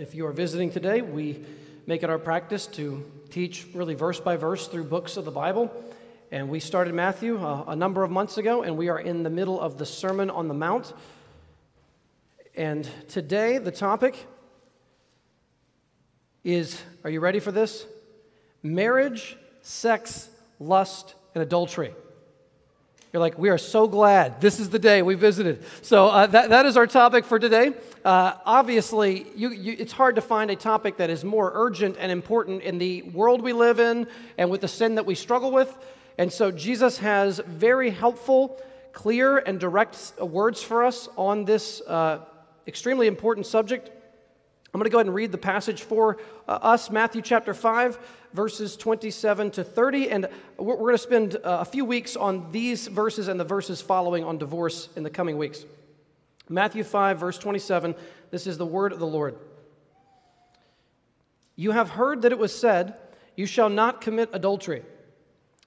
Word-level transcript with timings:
If 0.00 0.14
you 0.14 0.24
are 0.24 0.32
visiting 0.32 0.70
today, 0.70 1.02
we 1.02 1.44
make 1.86 2.02
it 2.02 2.08
our 2.08 2.18
practice 2.18 2.66
to 2.68 3.04
teach 3.28 3.66
really 3.74 3.92
verse 3.92 4.18
by 4.18 4.34
verse 4.34 4.66
through 4.66 4.84
books 4.84 5.18
of 5.18 5.26
the 5.26 5.30
Bible. 5.30 5.70
And 6.32 6.48
we 6.48 6.58
started 6.58 6.94
Matthew 6.94 7.38
uh, 7.38 7.64
a 7.66 7.76
number 7.76 8.02
of 8.02 8.10
months 8.10 8.38
ago, 8.38 8.62
and 8.62 8.78
we 8.78 8.88
are 8.88 8.98
in 8.98 9.24
the 9.24 9.28
middle 9.28 9.60
of 9.60 9.76
the 9.76 9.84
Sermon 9.84 10.30
on 10.30 10.48
the 10.48 10.54
Mount. 10.54 10.94
And 12.56 12.88
today, 13.08 13.58
the 13.58 13.70
topic 13.70 14.16
is 16.44 16.80
are 17.04 17.10
you 17.10 17.20
ready 17.20 17.38
for 17.38 17.52
this? 17.52 17.84
Marriage, 18.62 19.36
sex, 19.60 20.30
lust, 20.58 21.14
and 21.34 21.42
adultery. 21.42 21.92
You're 23.12 23.20
like, 23.20 23.38
we 23.38 23.48
are 23.48 23.58
so 23.58 23.88
glad 23.88 24.40
this 24.40 24.60
is 24.60 24.70
the 24.70 24.78
day 24.78 25.02
we 25.02 25.16
visited. 25.16 25.64
So 25.82 26.06
uh, 26.06 26.26
that, 26.28 26.50
that 26.50 26.64
is 26.64 26.76
our 26.76 26.86
topic 26.86 27.24
for 27.24 27.40
today. 27.40 27.72
Uh, 28.04 28.34
obviously, 28.46 29.26
you, 29.34 29.50
you, 29.50 29.74
it's 29.78 29.92
hard 29.92 30.14
to 30.14 30.20
find 30.20 30.48
a 30.50 30.56
topic 30.56 30.98
that 30.98 31.10
is 31.10 31.24
more 31.24 31.50
urgent 31.52 31.96
and 31.98 32.12
important 32.12 32.62
in 32.62 32.78
the 32.78 33.02
world 33.02 33.42
we 33.42 33.52
live 33.52 33.80
in 33.80 34.06
and 34.38 34.48
with 34.48 34.60
the 34.60 34.68
sin 34.68 34.94
that 34.94 35.06
we 35.06 35.16
struggle 35.16 35.50
with. 35.50 35.76
And 36.18 36.32
so 36.32 36.52
Jesus 36.52 36.98
has 36.98 37.40
very 37.40 37.90
helpful, 37.90 38.60
clear, 38.92 39.38
and 39.38 39.58
direct 39.58 40.12
words 40.20 40.62
for 40.62 40.84
us 40.84 41.08
on 41.16 41.44
this 41.44 41.82
uh, 41.88 42.20
extremely 42.68 43.08
important 43.08 43.46
subject. 43.46 43.90
I'm 44.72 44.78
going 44.78 44.84
to 44.84 44.90
go 44.90 44.98
ahead 44.98 45.06
and 45.06 45.14
read 45.14 45.32
the 45.32 45.38
passage 45.38 45.82
for 45.82 46.18
uh, 46.46 46.52
us, 46.62 46.90
Matthew 46.90 47.22
chapter 47.22 47.54
5, 47.54 47.98
verses 48.32 48.76
27 48.76 49.50
to 49.52 49.64
30. 49.64 50.10
And 50.10 50.28
we're, 50.58 50.76
going 50.76 50.94
to 50.94 50.98
spend 50.98 51.34
uh, 51.36 51.58
a 51.60 51.64
few 51.64 51.84
weeks 51.84 52.14
on 52.14 52.52
these 52.52 52.86
verses 52.86 53.26
and 53.26 53.40
the 53.40 53.44
verses 53.44 53.80
following 53.80 54.22
on 54.22 54.38
divorce 54.38 54.88
in 54.94 55.02
the 55.02 55.10
coming 55.10 55.36
weeks. 55.38 55.64
Matthew 56.48 56.84
5, 56.84 57.18
verse 57.18 57.36
27. 57.36 57.96
This 58.30 58.46
is 58.46 58.58
the 58.58 58.66
word 58.66 58.92
of 58.92 59.00
the 59.00 59.06
Lord. 59.06 59.36
You 61.56 61.72
have 61.72 61.90
heard 61.90 62.22
that 62.22 62.30
it 62.30 62.38
was 62.38 62.56
said, 62.56 62.94
You 63.34 63.46
shall 63.46 63.68
not 63.68 64.00
commit 64.00 64.30
adultery. 64.32 64.82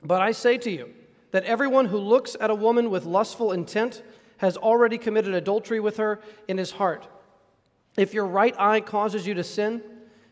But 0.02 0.22
I 0.22 0.32
say 0.32 0.58
to 0.60 0.72
you 0.72 0.94
that 1.32 1.44
everyone 1.44 1.88
who 1.88 1.98
looks 1.98 2.38
at 2.40 2.50
a 2.50 2.56
woman 2.56 2.90
with 2.90 3.04
lustful 3.04 3.52
intent 3.52 4.02
has 4.38 4.56
already 4.56 4.98
committed 4.98 5.34
adultery 5.34 5.82
with 5.82 5.98
her 5.98 6.22
in 6.48 6.58
his 6.58 6.72
heart. 6.72 7.08
If 7.98 8.14
your 8.14 8.26
right 8.26 8.56
eye 8.60 8.82
causes 8.82 9.28
you 9.28 9.34
to 9.36 9.44
sin, 9.44 9.82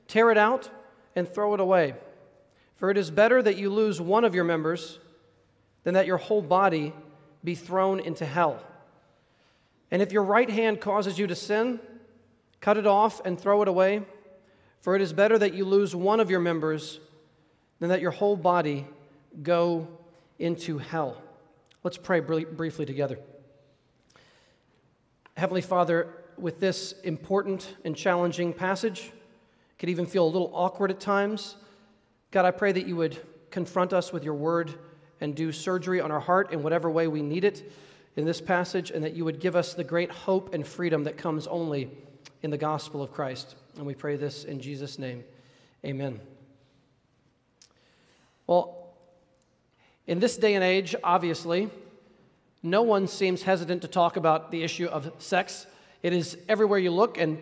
tear 0.08 0.32
it 0.32 0.38
out 0.38 0.70
and 1.16 1.28
throw 1.28 1.54
it 1.54 1.60
away. 1.60 1.96
For 2.76 2.90
it 2.90 2.98
is 2.98 3.12
better 3.12 3.42
that 3.42 3.58
you 3.58 3.70
lose 3.70 4.02
one 4.02 4.26
of 4.26 4.34
your 4.34 4.44
members 4.44 5.00
than 5.84 5.94
that 5.94 6.08
your 6.08 6.18
whole 6.18 6.42
body 6.42 6.94
be 7.44 7.56
thrown 7.56 8.00
into 8.00 8.26
hell. 8.26 8.62
And 9.92 10.02
if 10.02 10.12
your 10.12 10.24
right 10.24 10.50
hand 10.50 10.82
causes 10.82 11.20
you 11.20 11.28
to 11.28 11.36
sin, 11.36 11.80
cut 12.60 12.78
it 12.78 12.88
off 12.88 13.22
and 13.26 13.40
throw 13.40 13.62
it 13.62 13.68
away. 13.68 14.02
For 14.80 14.96
it 14.96 15.02
is 15.02 15.14
better 15.14 15.38
that 15.38 15.54
you 15.54 15.66
lose 15.66 15.96
one 15.96 16.20
of 16.20 16.32
your 16.32 16.40
members 16.40 17.00
than 17.80 17.90
that 17.90 18.02
your 18.02 18.12
whole 18.12 18.36
body 18.36 18.88
go 19.44 19.88
into 20.40 20.78
hell. 20.78 21.22
Let's 21.84 21.98
pray 21.98 22.20
briefly 22.20 22.86
together. 22.86 23.20
Heavenly 25.38 25.62
Father, 25.62 26.08
with 26.38 26.60
this 26.60 26.94
important 27.04 27.76
and 27.86 27.96
challenging 27.96 28.54
passage. 28.54 29.12
It 29.72 29.80
Could 29.80 29.90
even 29.90 30.06
feel 30.06 30.26
a 30.26 30.30
little 30.30 30.52
awkward 30.54 30.92
at 30.92 31.00
times. 31.00 31.56
God, 32.32 32.46
I 32.46 32.52
pray 32.52 32.72
that 32.72 32.88
you 32.88 32.96
would 32.96 33.18
confront 33.50 33.94
us 33.94 34.14
with 34.14 34.24
your 34.24 34.34
word 34.34 34.74
and 35.20 35.36
do 35.36 35.52
surgery 35.52 36.02
on 36.02 36.12
our 36.12 36.20
heart 36.20 36.52
in 36.52 36.64
whatever 36.64 36.90
way 36.90 37.08
we 37.08 37.22
need 37.22 37.44
it 37.44 37.72
in 38.16 38.26
this 38.26 38.42
passage, 38.42 38.92
and 38.92 39.04
that 39.04 39.14
you 39.14 39.24
would 39.24 39.40
give 39.40 39.56
us 39.56 39.74
the 39.74 39.84
great 39.84 40.12
hope 40.12 40.54
and 40.54 40.68
freedom 40.68 41.04
that 41.06 41.18
comes 41.18 41.48
only 41.48 41.90
in 42.42 42.50
the 42.50 42.58
gospel 42.58 43.02
of 43.02 43.12
Christ. 43.12 43.56
And 43.78 43.86
we 43.86 43.94
pray 43.94 44.18
this 44.18 44.44
in 44.44 44.60
Jesus' 44.60 45.00
name. 45.00 45.24
Amen. 45.86 46.20
Well, 48.48 48.96
in 50.08 50.20
this 50.20 50.36
day 50.36 50.56
and 50.56 50.64
age, 50.64 50.96
obviously, 51.04 51.70
no 52.62 52.82
one 52.82 53.08
seems 53.08 53.44
hesitant 53.44 53.82
to 53.84 53.88
talk 53.88 54.18
about 54.18 54.52
the 54.52 54.64
issue 54.64 54.88
of 54.88 55.12
sex 55.20 55.68
it 56.04 56.14
is 56.14 56.38
everywhere 56.50 56.80
you 56.80 56.92
look, 56.92 57.18
and 57.18 57.38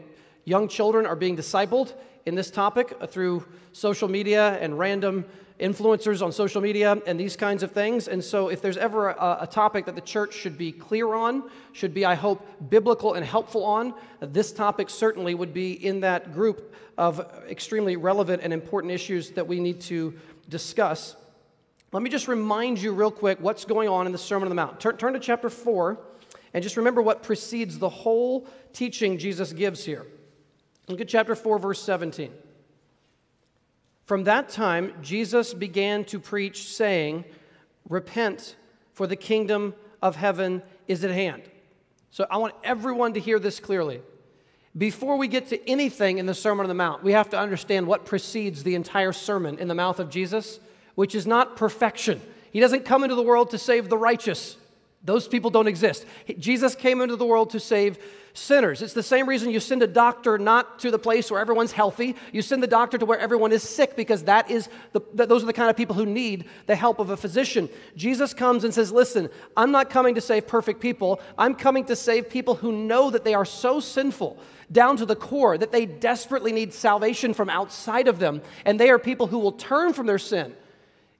young 0.46 0.68
children 0.68 1.06
are 1.06 1.16
being 1.16 1.38
discipled 1.38 1.94
in 2.26 2.36
this 2.36 2.52
topic 2.52 2.94
through 3.10 3.46
social 3.72 4.08
media 4.08 4.58
and 4.62 4.78
random 4.78 5.26
influencers 5.60 6.22
on 6.22 6.32
social 6.32 6.62
media 6.62 7.02
and 7.06 7.20
these 7.20 7.36
kinds 7.36 7.64
of 7.64 7.72
things. 7.72 8.08
And 8.08 8.24
so, 8.24 8.48
if 8.50 8.62
there's 8.62 8.78
ever 8.78 9.10
a, 9.10 9.40
a, 9.42 9.48
topic 9.48 9.86
that 9.86 9.96
the 9.96 10.02
church 10.02 10.34
should 10.34 10.58
be 10.58 10.72
clear 10.72 11.14
on, 11.14 11.50
should 11.74 11.94
be, 11.94 12.06
I 12.06 12.16
hope, 12.16 12.46
biblical 12.70 13.14
and 13.14 13.26
helpful 13.26 13.64
on, 13.66 13.94
this 14.22 14.52
topic 14.52 14.90
certainly 14.90 15.36
would 15.36 15.54
be 15.54 15.74
in 15.74 16.00
that 16.02 16.34
group 16.34 16.74
of 16.98 17.20
extremely 17.50 17.98
relevant 17.98 18.42
and 18.44 18.54
important 18.54 18.94
issues 18.94 19.32
that 19.32 19.48
we 19.48 19.60
need 19.60 19.82
to 19.82 20.14
discuss. 20.48 21.16
Let 21.92 22.04
me 22.04 22.10
just 22.10 22.28
remind 22.28 22.80
you, 22.80 22.94
real 22.94 23.12
quick, 23.12 23.40
what's 23.42 23.66
going 23.66 23.90
on 23.90 24.06
in 24.06 24.12
the 24.12 24.18
Sermon 24.18 24.44
on 24.44 24.50
the 24.50 24.56
Mount. 24.56 24.80
Turn, 24.80 24.98
turn 24.98 25.14
to 25.14 25.20
chapter 25.20 25.50
4. 25.50 26.00
And 26.54 26.64
just 26.64 26.78
remember 26.78 27.02
what 27.02 27.24
precedes 27.24 27.80
the 27.80 27.90
whole 27.90 28.48
teaching 28.74 29.18
Jesus 29.18 29.54
gives 29.54 29.86
here. 29.86 30.06
Look 30.88 31.02
at 31.02 31.08
chapter 31.08 31.36
4, 31.36 31.60
verse 31.60 31.82
17. 31.82 32.32
From 34.06 34.24
that 34.24 34.50
time, 34.50 34.94
Jesus 35.04 35.54
began 35.54 36.04
to 36.06 36.20
preach, 36.20 36.70
saying, 36.70 37.26
Repent, 37.88 38.56
for 38.94 39.06
the 39.06 39.16
kingdom 39.16 39.76
of 40.02 40.16
heaven 40.16 40.64
is 40.88 41.04
at 41.04 41.12
hand. 41.12 41.44
So 42.12 42.26
I 42.30 42.38
want 42.38 42.56
everyone 42.64 43.14
to 43.14 43.20
hear 43.20 43.38
this 43.38 43.60
clearly. 43.60 44.02
Before 44.78 45.18
we 45.18 45.28
get 45.28 45.48
to 45.50 45.70
anything 45.70 46.18
in 46.18 46.26
the 46.26 46.34
Sermon 46.34 46.64
on 46.64 46.70
the 46.70 46.76
Mount, 46.76 47.04
we 47.04 47.12
have 47.14 47.30
to 47.32 47.40
understand 47.40 47.88
what 47.88 48.06
precedes 48.06 48.64
the 48.64 48.76
entire 48.76 49.14
sermon 49.14 49.58
in 49.60 49.68
the 49.68 49.76
mouth 49.76 50.00
of 50.00 50.10
Jesus, 50.10 50.60
which 50.96 51.16
is 51.16 51.28
not 51.28 51.56
perfection. 51.56 52.22
He 52.52 52.60
doesn't 52.60 52.86
come 52.86 53.04
into 53.04 53.16
the 53.16 53.22
world 53.22 53.52
to 53.52 53.58
save 53.58 53.90
the 53.90 53.98
righteous. 53.98 54.58
Those 55.04 55.28
people 55.28 55.50
don't 55.50 55.68
exist. 55.68 56.06
Jesus 56.38 56.76
came 56.76 57.00
into 57.00 57.16
the 57.16 57.26
world 57.26 57.52
to 57.52 57.60
save 57.60 57.98
sinners. 58.34 58.82
It's 58.82 58.94
the 58.94 59.04
same 59.04 59.28
reason 59.28 59.50
you 59.50 59.60
send 59.60 59.82
a 59.82 59.88
doctor 59.88 60.38
not 60.38 60.80
to 60.80 60.92
the 60.92 61.00
place 61.00 61.32
where 61.32 61.40
everyone's 61.40 61.72
healthy. 61.72 62.16
You 62.34 62.42
send 62.42 62.62
the 62.62 62.68
doctor 62.68 62.98
to 62.98 63.06
where 63.06 63.18
everyone 63.18 63.52
is 63.52 63.64
sick 63.64 63.96
because 63.96 64.24
that 64.24 64.52
is 64.52 64.68
the, 64.92 65.02
those 65.14 65.42
are 65.42 65.46
the 65.46 65.54
kind 65.54 65.70
of 65.70 65.78
people 65.78 65.96
who 65.96 66.06
need 66.06 66.46
the 66.66 66.76
help 66.76 67.00
of 67.00 67.10
a 67.12 67.18
physician. 67.18 67.70
Jesus 67.96 68.34
comes 68.34 68.66
and 68.66 68.74
says, 68.74 68.92
Listen, 68.92 69.30
I'm 69.56 69.72
not 69.72 69.90
coming 69.90 70.16
to 70.16 70.22
save 70.22 70.48
perfect 70.48 70.82
people. 70.82 71.22
I'm 71.38 71.56
coming 71.56 71.86
to 71.86 71.96
save 71.96 72.30
people 72.30 72.56
who 72.56 72.72
know 72.72 73.10
that 73.10 73.24
they 73.24 73.34
are 73.34 73.46
so 73.46 73.80
sinful 73.80 74.38
down 74.72 74.98
to 74.98 75.06
the 75.06 75.16
core 75.16 75.58
that 75.58 75.72
they 75.72 75.86
desperately 75.86 76.52
need 76.52 76.74
salvation 76.74 77.34
from 77.34 77.50
outside 77.50 78.08
of 78.08 78.20
them. 78.20 78.42
And 78.66 78.80
they 78.80 78.90
are 78.90 79.00
people 79.00 79.28
who 79.28 79.40
will 79.40 79.54
turn 79.54 79.94
from 79.94 80.08
their 80.08 80.20
sin 80.20 80.56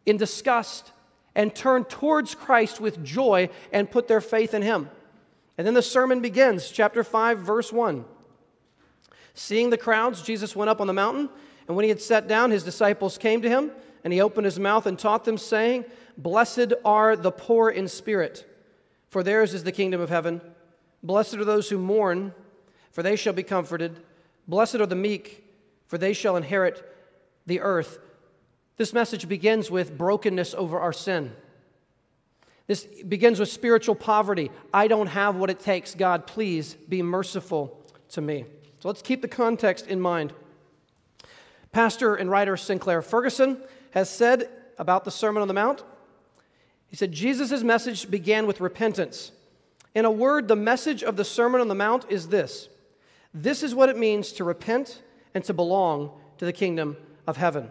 in 0.06 0.18
disgust 0.18 0.92
and 1.36 1.54
turn 1.54 1.86
towards 1.86 2.36
Christ 2.36 2.80
with 2.80 3.04
joy 3.04 3.50
and 3.72 3.90
put 3.90 4.08
their 4.08 4.22
faith 4.22 4.54
in 4.54 4.62
Him. 4.62 4.90
And 5.58 5.68
then 5.68 5.74
the 5.74 5.82
sermon 5.82 6.22
begins, 6.22 6.72
chapter 6.72 7.04
5, 7.04 7.40
verse 7.40 7.74
1. 7.74 8.06
Seeing 9.34 9.70
the 9.70 9.78
crowds, 9.78 10.22
Jesus 10.22 10.56
went 10.56 10.70
up 10.70 10.82
on 10.82 10.88
the 10.88 10.94
mountain, 10.94 11.30
and 11.68 11.76
when 11.76 11.84
he 11.84 11.90
had 11.90 12.02
sat 12.02 12.28
down, 12.28 12.52
his 12.52 12.64
disciples 12.64 13.18
came 13.18 13.42
to 13.42 13.50
him, 13.50 13.72
and 14.04 14.12
he 14.12 14.22
opened 14.22 14.46
his 14.46 14.60
mouth 14.60 14.86
and 14.86 14.98
taught 14.98 15.24
them, 15.24 15.38
saying, 15.38 15.86
Blessed 16.18 16.74
are 16.84 17.16
the 17.16 17.32
poor 17.32 17.70
in 17.70 17.88
spirit, 17.88 18.46
for 19.10 19.22
theirs 19.22 19.54
is 19.54 19.64
the 19.64 19.72
kingdom 19.72 20.02
of 20.02 20.10
heaven. 20.10 20.42
Blessed 21.04 21.36
are 21.36 21.46
those 21.46 21.70
who 21.70 21.78
mourn, 21.78 22.34
for 22.92 23.04
they 23.04 23.16
shall 23.16 23.34
be 23.34 23.44
comforted. 23.44 24.00
Blessed 24.48 24.76
are 24.76 24.86
the 24.86 24.96
meek, 24.96 25.46
for 25.88 25.98
they 25.98 26.14
shall 26.14 26.36
inherit 26.36 26.84
the 27.46 27.62
earth. 27.62 28.00
This 28.80 28.94
message 28.94 29.28
begins 29.28 29.70
with 29.70 29.96
brokenness 29.96 30.56
over 30.56 30.80
our 30.80 30.94
sin. 30.94 31.36
This 32.66 32.86
begins 32.86 33.40
with 33.40 33.50
spiritual 33.50 33.94
poverty. 33.94 34.50
I 34.74 34.88
don't 34.88 35.08
have 35.08 35.36
what 35.36 35.52
it 35.52 35.60
takes. 35.60 35.94
God, 35.94 36.26
please 36.26 36.74
be 36.74 37.04
merciful 37.04 37.80
to 38.12 38.22
me. 38.22 38.46
So 38.80 38.88
let's 38.88 39.02
keep 39.02 39.22
the 39.22 39.28
context 39.28 39.86
in 39.86 40.00
mind. 40.00 40.34
Pastor 41.72 42.16
and 42.16 42.32
writer 42.32 42.58
Sinclair 42.58 43.02
Ferguson 43.02 43.62
has 43.92 44.10
said 44.10 44.50
about 44.78 45.04
the 45.04 45.12
Sermon 45.12 45.42
on 45.42 45.48
the 45.48 45.54
Mount 45.54 45.84
he 46.90 46.96
said, 46.96 47.12
Jesus' 47.12 47.62
message 47.62 48.10
began 48.10 48.48
with 48.48 48.60
repentance. 48.60 49.32
In 49.94 50.06
a 50.06 50.12
word, 50.12 50.48
the 50.48 50.56
message 50.56 51.04
of 51.04 51.18
the 51.18 51.26
Sermon 51.26 51.62
on 51.62 51.68
the 51.68 51.76
Mount 51.76 52.06
is 52.10 52.28
this 52.28 52.68
this 53.32 53.62
is 53.62 53.76
what 53.76 53.90
it 53.90 53.98
means 53.98 54.32
to 54.34 54.44
repent 54.44 55.04
and 55.36 55.44
to 55.44 55.54
belong 55.54 56.12
to 56.40 56.46
the 56.46 56.54
kingdom 56.54 56.98
of 57.28 57.38
heaven. 57.38 57.70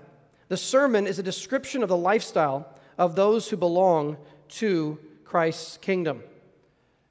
The 0.48 0.56
sermon 0.56 1.06
is 1.06 1.18
a 1.18 1.22
description 1.22 1.82
of 1.82 1.88
the 1.88 1.96
lifestyle 1.96 2.66
of 2.96 3.14
those 3.14 3.48
who 3.48 3.56
belong 3.56 4.16
to 4.48 4.98
Christ's 5.24 5.76
kingdom. 5.76 6.18
Do 6.18 6.24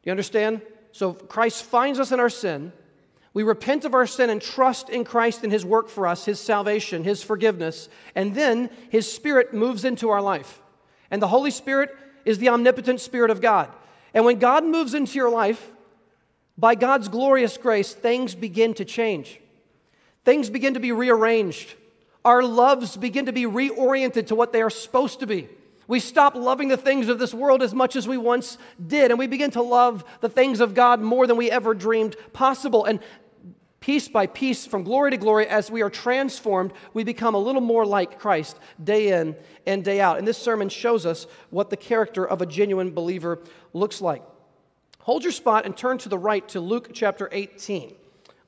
you 0.04 0.12
understand? 0.12 0.62
So 0.92 1.14
Christ 1.14 1.64
finds 1.64 2.00
us 2.00 2.12
in 2.12 2.20
our 2.20 2.30
sin. 2.30 2.74
We 3.34 3.44
repent 3.44 3.86
of 3.86 3.94
our 3.94 4.08
sin 4.08 4.32
and 4.32 4.42
trust 4.42 4.90
in 4.90 5.04
Christ 5.04 5.44
and 5.44 5.52
His 5.52 5.64
work 5.64 5.90
for 5.90 6.08
us, 6.08 6.26
His 6.26 6.40
salvation, 6.40 7.04
His 7.04 7.22
forgiveness, 7.22 7.88
and 8.16 8.34
then 8.34 8.72
His 8.90 9.12
Spirit 9.12 9.54
moves 9.54 9.86
into 9.86 10.10
our 10.10 10.22
life. 10.22 10.60
And 11.12 11.22
the 11.22 11.28
Holy 11.28 11.52
Spirit 11.52 11.96
is 12.26 12.40
the 12.40 12.50
omnipotent 12.50 13.00
Spirit 13.00 13.30
of 13.30 13.40
God. 13.40 13.70
And 14.14 14.26
when 14.26 14.40
God 14.40 14.66
moves 14.66 14.96
into 14.96 15.14
your 15.14 15.30
life, 15.30 15.72
by 16.58 16.74
God's 16.74 17.08
glorious 17.08 17.56
grace, 17.58 17.94
things 17.94 18.34
begin 18.34 18.74
to 18.74 18.86
change. 18.86 19.40
things 20.28 20.50
begin 20.50 20.74
to 20.74 20.80
be 20.82 20.92
rearranged. 20.92 21.74
Our 22.26 22.44
loves 22.44 22.98
begin 22.98 23.28
to 23.28 23.34
be 23.34 23.44
reoriented 23.44 24.28
to 24.28 24.36
what 24.36 24.52
they 24.54 24.62
are 24.62 24.70
supposed 24.70 25.20
to 25.22 25.28
be. 25.28 25.48
We 25.88 26.02
stop 26.02 26.36
loving 26.36 26.68
the 26.68 26.78
things 26.78 27.08
of 27.08 27.18
this 27.18 27.34
world 27.34 27.64
as 27.64 27.74
much 27.74 27.96
as 27.96 28.08
we 28.08 28.18
once 28.18 28.58
did, 28.86 29.10
and 29.10 29.18
we 29.18 29.28
begin 29.28 29.52
to 29.52 29.62
love 29.62 30.04
the 30.20 30.30
things 30.30 30.60
of 30.60 30.74
God 30.74 31.00
more 31.00 31.26
than 31.26 31.38
we 31.38 31.50
ever 31.50 31.74
dreamed 31.74 32.18
possible. 32.34 32.84
And 32.84 33.00
piece 33.80 34.10
by 34.10 34.28
piece, 34.28 34.66
from 34.66 34.84
glory 34.84 35.12
to 35.12 35.18
glory, 35.18 35.48
as 35.48 35.72
we 35.72 35.82
are 35.82 35.90
transformed, 35.90 36.74
we 36.94 37.06
become 37.06 37.36
a 37.36 37.40
little 37.40 37.62
more 37.62 37.86
like 37.86 38.20
Christ 38.20 38.60
day 38.84 39.18
in 39.18 39.38
and 39.66 39.84
day 39.84 40.02
out. 40.02 40.18
And 40.18 40.28
this 40.28 40.38
sermon 40.38 40.68
shows 40.68 41.06
us 41.06 41.26
what 41.52 41.70
the 41.70 41.78
character 41.78 42.28
of 42.28 42.42
a 42.42 42.46
genuine 42.46 42.92
believer 42.92 43.40
looks 43.72 44.02
like. 44.02 44.24
Hold 45.00 45.24
your 45.24 45.32
spot 45.32 45.66
and 45.66 45.78
turn 45.78 46.00
to 46.00 46.10
the 46.10 46.18
right 46.18 46.46
to 46.50 46.60
Luke 46.60 46.90
chapter 46.92 47.30
18. 47.32 47.96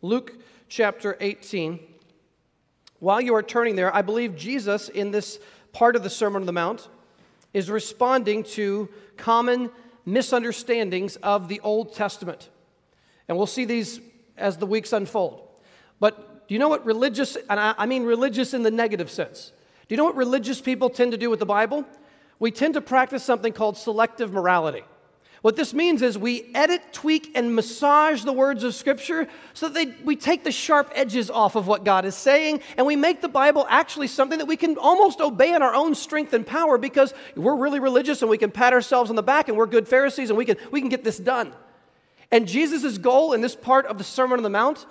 Luke 0.01 0.33
chapter 0.67 1.15
18. 1.21 1.79
While 2.99 3.21
you 3.21 3.33
are 3.35 3.43
turning 3.43 3.75
there, 3.75 3.93
I 3.95 4.01
believe 4.01 4.35
Jesus, 4.35 4.89
in 4.89 5.11
this 5.11 5.39
part 5.71 5.95
of 5.95 6.03
the 6.03 6.09
Sermon 6.09 6.41
on 6.41 6.45
the 6.45 6.51
Mount, 6.51 6.87
is 7.53 7.69
responding 7.69 8.43
to 8.43 8.89
common 9.17 9.71
misunderstandings 10.05 11.15
of 11.17 11.47
the 11.47 11.59
Old 11.61 11.93
Testament. 11.93 12.49
And 13.27 13.37
we'll 13.37 13.47
see 13.47 13.65
these 13.65 14.01
as 14.37 14.57
the 14.57 14.65
weeks 14.65 14.93
unfold. 14.93 15.47
But 15.99 16.47
do 16.47 16.53
you 16.53 16.59
know 16.59 16.69
what 16.69 16.85
religious, 16.85 17.35
and 17.49 17.59
I, 17.59 17.85
mean 17.85 18.03
religious 18.03 18.53
in 18.53 18.63
the 18.63 18.71
negative 18.71 19.09
sense, 19.09 19.51
do 19.87 19.93
you 19.93 19.97
know 19.97 20.05
what 20.05 20.15
religious 20.15 20.61
people 20.61 20.89
tend 20.89 21.11
to 21.11 21.17
do 21.17 21.29
with 21.29 21.39
the 21.39 21.45
Bible? 21.45 21.85
We 22.39 22.51
tend 22.51 22.73
to 22.73 22.81
practice 22.81 23.23
something 23.23 23.53
called 23.53 23.77
selective 23.77 24.31
morality. 24.33 24.83
What 25.41 25.55
this 25.55 25.73
means 25.73 26.01
is 26.01 26.17
we 26.17 26.51
edit, 26.53 26.81
tweak, 26.91 27.31
and 27.33 27.55
massage 27.55 28.23
the 28.23 28.33
words 28.33 28.63
of 28.65 28.75
Scripture 28.75 29.27
so 29.53 29.69
that 29.69 29.73
they, 29.73 30.03
we 30.03 30.17
take 30.17 30.43
the 30.43 30.51
sharp 30.51 30.91
edges 30.93 31.29
off 31.29 31.55
of 31.55 31.65
what 31.65 31.85
God 31.85 32.03
is 32.03 32.15
saying, 32.15 32.59
and 32.75 32.85
we 32.85 32.97
make 32.97 33.21
the 33.21 33.29
Bible 33.29 33.65
actually 33.69 34.07
something 34.07 34.39
that 34.39 34.47
we 34.47 34.57
can 34.57 34.77
almost 34.77 35.21
obey 35.21 35.53
in 35.53 35.61
our 35.61 35.73
own 35.73 35.95
strength 35.95 36.33
and 36.33 36.45
power 36.45 36.77
because 36.77 37.13
we're 37.37 37.55
really 37.55 37.79
religious 37.79 38.21
and 38.21 38.29
we 38.29 38.37
can 38.37 38.51
pat 38.51 38.73
ourselves 38.73 39.09
on 39.09 39.15
the 39.15 39.23
back 39.23 39.47
and 39.47 39.57
we're 39.57 39.65
good 39.65 39.87
Pharisees 39.87 40.29
and 40.29 40.37
we 40.37 40.43
can, 40.43 40.57
we 40.71 40.81
can 40.81 40.89
get 40.89 41.05
this 41.05 41.17
done. 41.17 41.53
And 42.31 42.45
Jesus' 42.45 42.97
goal 42.97 43.31
in 43.31 43.39
this 43.39 43.55
part 43.55 43.85
of 43.85 43.97
the 43.97 44.03
Sermon 44.03 44.39
on 44.39 44.43
the 44.43 44.49
Mount 44.49 44.85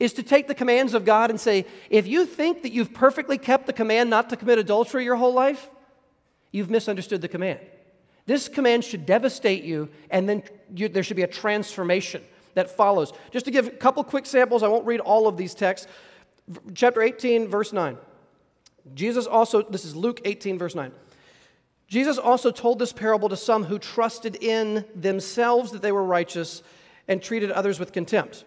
is 0.00 0.12
to 0.14 0.24
take 0.24 0.48
the 0.48 0.56
commands 0.56 0.92
of 0.92 1.04
God 1.04 1.30
and 1.30 1.40
say, 1.40 1.66
if 1.88 2.08
you 2.08 2.26
think 2.26 2.62
that 2.62 2.72
you've 2.72 2.92
perfectly 2.92 3.38
kept 3.38 3.66
the 3.66 3.72
command 3.72 4.10
not 4.10 4.28
to 4.30 4.36
commit 4.36 4.58
adultery 4.58 5.04
your 5.04 5.14
whole 5.14 5.32
life, 5.32 5.70
you've 6.50 6.68
misunderstood 6.68 7.20
the 7.20 7.28
command. 7.28 7.60
This 8.26 8.48
command 8.48 8.84
should 8.84 9.06
devastate 9.06 9.64
you, 9.64 9.90
and 10.10 10.28
then 10.28 10.42
you, 10.74 10.88
there 10.88 11.02
should 11.02 11.16
be 11.16 11.22
a 11.22 11.28
transformation 11.28 12.22
that 12.54 12.70
follows. 12.70 13.12
Just 13.30 13.44
to 13.44 13.50
give 13.50 13.66
a 13.66 13.70
couple 13.70 14.02
quick 14.02 14.26
samples, 14.26 14.62
I 14.62 14.68
won't 14.68 14.86
read 14.86 15.00
all 15.00 15.26
of 15.26 15.36
these 15.36 15.54
texts. 15.54 15.86
Chapter 16.74 17.02
18, 17.02 17.48
verse 17.48 17.72
9. 17.72 17.98
Jesus 18.94 19.26
also, 19.26 19.62
this 19.62 19.84
is 19.84 19.96
Luke 19.96 20.20
18, 20.24 20.58
verse 20.58 20.74
9. 20.74 20.92
Jesus 21.86 22.18
also 22.18 22.50
told 22.50 22.78
this 22.78 22.92
parable 22.92 23.28
to 23.28 23.36
some 23.36 23.64
who 23.64 23.78
trusted 23.78 24.36
in 24.42 24.84
themselves 24.94 25.72
that 25.72 25.82
they 25.82 25.92
were 25.92 26.04
righteous 26.04 26.62
and 27.08 27.22
treated 27.22 27.50
others 27.50 27.78
with 27.78 27.92
contempt. 27.92 28.44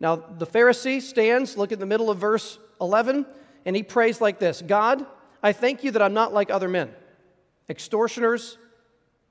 Now, 0.00 0.16
the 0.16 0.46
Pharisee 0.46 1.00
stands, 1.00 1.56
look 1.56 1.72
at 1.72 1.78
the 1.78 1.86
middle 1.86 2.10
of 2.10 2.18
verse 2.18 2.58
11, 2.80 3.24
and 3.64 3.76
he 3.76 3.82
prays 3.82 4.20
like 4.20 4.38
this 4.38 4.62
God, 4.62 5.06
I 5.42 5.52
thank 5.52 5.84
you 5.84 5.92
that 5.92 6.02
I'm 6.02 6.14
not 6.14 6.32
like 6.32 6.50
other 6.50 6.68
men, 6.68 6.92
extortioners 7.68 8.58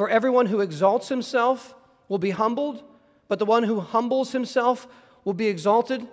For 0.00 0.08
everyone 0.08 0.46
who 0.46 0.60
exalts 0.60 1.10
himself 1.10 1.74
will 2.08 2.16
be 2.16 2.30
humbled, 2.30 2.82
but 3.28 3.38
the 3.38 3.44
one 3.44 3.64
who 3.64 3.80
humbles 3.80 4.32
himself 4.32 4.88
will 5.26 5.34
be 5.34 5.46
exalted. 5.46 6.00
Do 6.00 6.08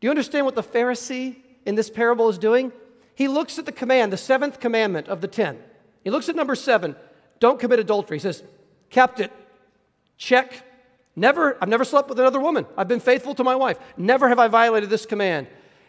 you 0.00 0.08
understand 0.08 0.46
what 0.46 0.54
the 0.54 0.62
Pharisee 0.62 1.36
in 1.66 1.74
this 1.74 1.90
parable 1.90 2.30
is 2.30 2.38
doing? 2.38 2.72
He 3.14 3.28
looks 3.28 3.58
at 3.58 3.66
the 3.66 3.72
command, 3.72 4.10
the 4.10 4.16
seventh 4.16 4.58
commandment 4.58 5.08
of 5.08 5.20
the 5.20 5.28
ten. 5.28 5.58
He 6.02 6.08
looks 6.08 6.30
at 6.30 6.34
number 6.34 6.54
seven 6.54 6.96
don't 7.40 7.60
commit 7.60 7.78
adultery. 7.78 8.16
He 8.16 8.22
says, 8.22 8.42
kept 8.88 9.20
it. 9.20 9.30
Check. 10.16 10.64
Never, 11.14 11.58
I've 11.60 11.68
never 11.68 11.84
slept 11.84 12.08
with 12.08 12.18
another 12.18 12.40
woman. 12.40 12.64
I've 12.74 12.88
been 12.88 13.00
faithful 13.00 13.34
to 13.34 13.44
my 13.44 13.54
wife. 13.54 13.76
Never 13.98 14.30
have 14.30 14.38
I 14.38 14.48
violated 14.48 14.88
this 14.88 15.04
command. 15.04 15.48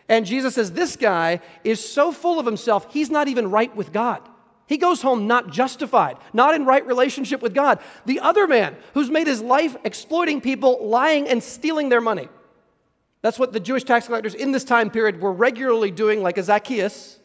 And 0.10 0.26
Jesus 0.26 0.56
says, 0.56 0.74
This 0.74 0.98
guy 0.98 1.40
is 1.64 1.80
so 1.80 2.12
full 2.12 2.42
of 2.42 2.46
himself, 2.46 2.92
he's 2.92 3.10
not 3.10 3.30
even 3.30 3.52
right 3.52 3.74
with 3.74 3.94
God. 3.94 4.22
He 4.68 4.78
goes 4.78 5.02
home 5.02 5.28
not 5.28 5.52
justified, 5.52 6.18
not 6.34 6.56
in 6.56 6.66
right 6.66 6.86
relationship 6.86 7.42
with 7.42 7.54
God. 7.54 7.80
The 8.06 8.20
other 8.20 8.48
man 8.48 8.76
who's 8.94 9.12
made 9.12 9.28
his 9.28 9.42
life 9.42 9.76
exploiting 9.84 10.42
people, 10.42 10.88
lying 10.88 11.28
and 11.28 11.42
stealing 11.44 11.90
their 11.90 12.02
money. 12.02 12.30
That's 13.22 13.38
what 13.38 13.54
the 13.54 13.60
Jewish 13.60 13.84
tax 13.84 14.08
collectors 14.08 14.36
in 14.36 14.52
this 14.52 14.64
time 14.64 14.90
period 14.90 15.22
were 15.22 15.34
regularly 15.34 15.92
doing, 15.92 16.22
like 16.22 16.38
a 16.38 16.44
Zacchaeus. 16.44 17.20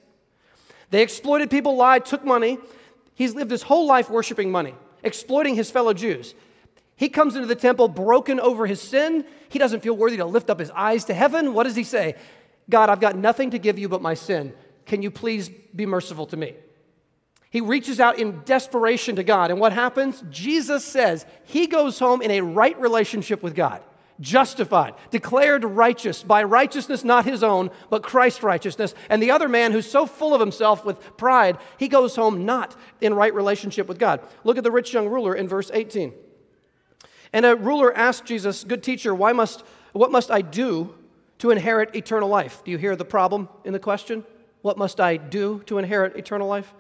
They 0.90 1.02
exploited 1.02 1.50
people, 1.50 1.76
lied, 1.76 2.04
took 2.04 2.24
money. 2.24 2.58
He's 3.14 3.34
lived 3.34 3.50
his 3.50 3.62
whole 3.62 3.86
life 3.86 4.10
worshiping 4.10 4.50
money, 4.50 4.74
exploiting 5.02 5.54
his 5.54 5.70
fellow 5.70 5.94
Jews. 5.94 6.34
He 6.96 7.08
comes 7.08 7.34
into 7.36 7.46
the 7.46 7.54
temple 7.54 7.88
broken 7.88 8.38
over 8.40 8.66
his 8.66 8.80
sin. 8.80 9.24
He 9.48 9.58
doesn't 9.58 9.80
feel 9.80 9.96
worthy 9.96 10.18
to 10.18 10.26
lift 10.26 10.50
up 10.50 10.58
his 10.58 10.70
eyes 10.70 11.04
to 11.06 11.14
heaven. 11.14 11.54
What 11.54 11.64
does 11.64 11.76
he 11.76 11.84
say? 11.84 12.16
God, 12.68 12.90
I've 12.90 13.00
got 13.00 13.16
nothing 13.16 13.50
to 13.50 13.58
give 13.58 13.78
you 13.78 13.88
but 13.88 14.02
my 14.02 14.14
sin. 14.14 14.52
Can 14.84 15.02
you 15.02 15.10
please 15.10 15.48
be 15.48 15.86
merciful 15.86 16.26
to 16.26 16.36
me? 16.36 16.54
He 17.50 17.60
reaches 17.60 17.98
out 17.98 18.18
in 18.18 18.42
desperation 18.44 19.16
to 19.16 19.24
God. 19.24 19.50
And 19.50 19.58
what 19.58 19.72
happens? 19.72 20.22
Jesus 20.30 20.84
says 20.84 21.26
he 21.44 21.66
goes 21.66 21.98
home 21.98 22.22
in 22.22 22.30
a 22.30 22.40
right 22.40 22.80
relationship 22.80 23.42
with 23.42 23.56
God, 23.56 23.82
justified, 24.20 24.94
declared 25.10 25.64
righteous 25.64 26.22
by 26.22 26.44
righteousness 26.44 27.02
not 27.02 27.24
his 27.24 27.42
own, 27.42 27.70
but 27.90 28.04
Christ's 28.04 28.44
righteousness. 28.44 28.94
And 29.08 29.20
the 29.20 29.32
other 29.32 29.48
man 29.48 29.72
who's 29.72 29.90
so 29.90 30.06
full 30.06 30.32
of 30.32 30.40
himself 30.40 30.84
with 30.84 31.16
pride, 31.16 31.58
he 31.76 31.88
goes 31.88 32.14
home 32.14 32.46
not 32.46 32.76
in 33.00 33.14
right 33.14 33.34
relationship 33.34 33.88
with 33.88 33.98
God. 33.98 34.20
Look 34.44 34.56
at 34.56 34.62
the 34.62 34.70
rich 34.70 34.92
young 34.92 35.08
ruler 35.08 35.34
in 35.34 35.48
verse 35.48 35.72
18. 35.74 36.12
And 37.32 37.44
a 37.44 37.56
ruler 37.56 37.92
asked 37.96 38.26
Jesus, 38.26 38.62
Good 38.62 38.84
teacher, 38.84 39.12
why 39.12 39.32
must, 39.32 39.64
what 39.92 40.12
must 40.12 40.30
I 40.30 40.42
do 40.42 40.94
to 41.38 41.50
inherit 41.50 41.96
eternal 41.96 42.28
life? 42.28 42.62
Do 42.64 42.70
you 42.70 42.78
hear 42.78 42.94
the 42.94 43.04
problem 43.04 43.48
in 43.64 43.72
the 43.72 43.80
question? 43.80 44.24
What 44.62 44.78
must 44.78 45.00
I 45.00 45.16
do 45.16 45.62
to 45.66 45.78
inherit 45.78 46.16
eternal 46.16 46.46
life? 46.46 46.72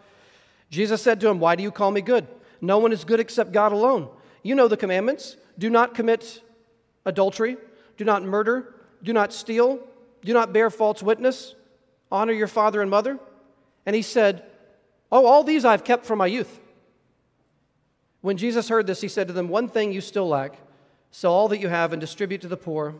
Jesus 0.70 1.02
said 1.02 1.20
to 1.20 1.28
him, 1.28 1.40
Why 1.40 1.56
do 1.56 1.62
you 1.62 1.70
call 1.70 1.90
me 1.90 2.00
good? 2.00 2.26
No 2.60 2.78
one 2.78 2.92
is 2.92 3.04
good 3.04 3.20
except 3.20 3.52
God 3.52 3.72
alone. 3.72 4.08
You 4.42 4.54
know 4.54 4.68
the 4.68 4.76
commandments 4.76 5.36
do 5.58 5.68
not 5.68 5.94
commit 5.94 6.42
adultery, 7.04 7.56
do 7.96 8.04
not 8.04 8.22
murder, 8.22 8.74
do 9.02 9.12
not 9.12 9.32
steal, 9.32 9.80
do 10.24 10.32
not 10.32 10.52
bear 10.52 10.70
false 10.70 11.02
witness, 11.02 11.54
honor 12.10 12.32
your 12.32 12.46
father 12.46 12.80
and 12.80 12.90
mother. 12.90 13.18
And 13.84 13.96
he 13.96 14.02
said, 14.02 14.44
Oh, 15.10 15.26
all 15.26 15.42
these 15.42 15.64
I've 15.64 15.84
kept 15.84 16.06
from 16.06 16.18
my 16.18 16.26
youth. 16.26 16.60
When 18.20 18.36
Jesus 18.36 18.68
heard 18.68 18.86
this, 18.86 19.00
he 19.00 19.08
said 19.08 19.28
to 19.28 19.32
them, 19.32 19.48
One 19.48 19.68
thing 19.68 19.92
you 19.92 20.00
still 20.00 20.28
lack 20.28 20.58
sell 21.10 21.32
all 21.32 21.48
that 21.48 21.58
you 21.58 21.68
have 21.68 21.92
and 21.92 22.00
distribute 22.00 22.40
to 22.42 22.48
the 22.48 22.56
poor. 22.56 22.94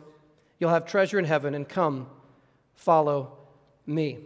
You'll 0.59 0.71
have 0.71 0.85
treasure 0.85 1.17
in 1.17 1.25
heaven, 1.25 1.55
and 1.55 1.67
come, 1.67 2.07
follow 2.75 3.37
me. 3.85 4.19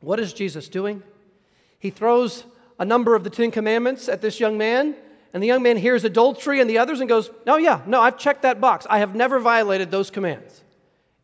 What 0.00 0.20
is 0.20 0.32
Jesus 0.32 0.68
doing? 0.68 1.02
He 1.78 1.90
throws 1.90 2.44
a 2.78 2.84
number 2.84 3.14
of 3.14 3.24
the 3.24 3.30
Ten 3.30 3.50
Commandments 3.50 4.08
at 4.08 4.20
this 4.20 4.40
young 4.40 4.58
man, 4.58 4.94
and 5.32 5.42
the 5.42 5.46
young 5.46 5.62
man 5.62 5.76
hears 5.76 6.04
adultery 6.04 6.60
and 6.60 6.68
the 6.68 6.78
others 6.78 7.00
and 7.00 7.08
goes, 7.08 7.30
No, 7.46 7.56
yeah, 7.56 7.82
no, 7.86 8.00
I've 8.00 8.18
checked 8.18 8.42
that 8.42 8.60
box. 8.60 8.86
I 8.88 8.98
have 8.98 9.14
never 9.14 9.38
violated 9.38 9.90
those 9.90 10.10
commands. 10.10 10.62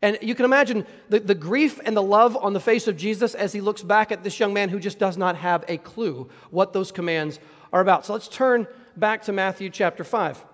And 0.01 0.19
you 0.21 0.35
can 0.35 0.45
imagine 0.45 0.85
the, 1.09 1.19
the 1.19 1.35
grief 1.35 1.79
and 1.83 1.97
the 1.97 2.03
love 2.03 2.37
on 2.37 2.53
the 2.53 2.59
face 2.59 2.87
of 2.87 2.95
Jesus 2.95 3.33
as 3.33 3.53
he 3.53 3.61
looks 3.61 3.81
back 3.81 4.11
at 4.11 4.23
this 4.23 4.39
young 4.39 4.53
man 4.53 4.69
who 4.69 4.79
just 4.79 4.99
does 4.99 5.17
not 5.17 5.35
have 5.37 5.65
a 5.67 5.77
clue 5.77 6.29
what 6.51 6.73
those 6.73 6.91
commands 6.91 7.39
are 7.73 7.81
about. 7.81 8.05
So 8.05 8.13
let's 8.13 8.27
turn 8.27 8.67
back 8.95 9.23
to 9.23 9.31
Matthew 9.31 9.69
chapter 9.69 10.03
5. 10.03 10.45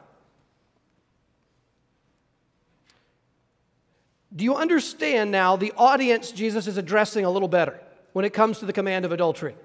Do 4.34 4.46
you 4.46 4.56
understand 4.56 5.32
now 5.32 5.58
the 5.58 5.74
audience 5.76 6.32
Jesus 6.32 6.68
is 6.68 6.78
addressing 6.78 7.26
a 7.26 7.30
little 7.30 7.50
better 7.50 7.80
when 8.14 8.24
it 8.24 8.34
comes 8.34 8.60
to 8.60 8.66
the 8.66 8.74
command 8.74 9.04
of 9.04 9.12
adultery? 9.12 9.56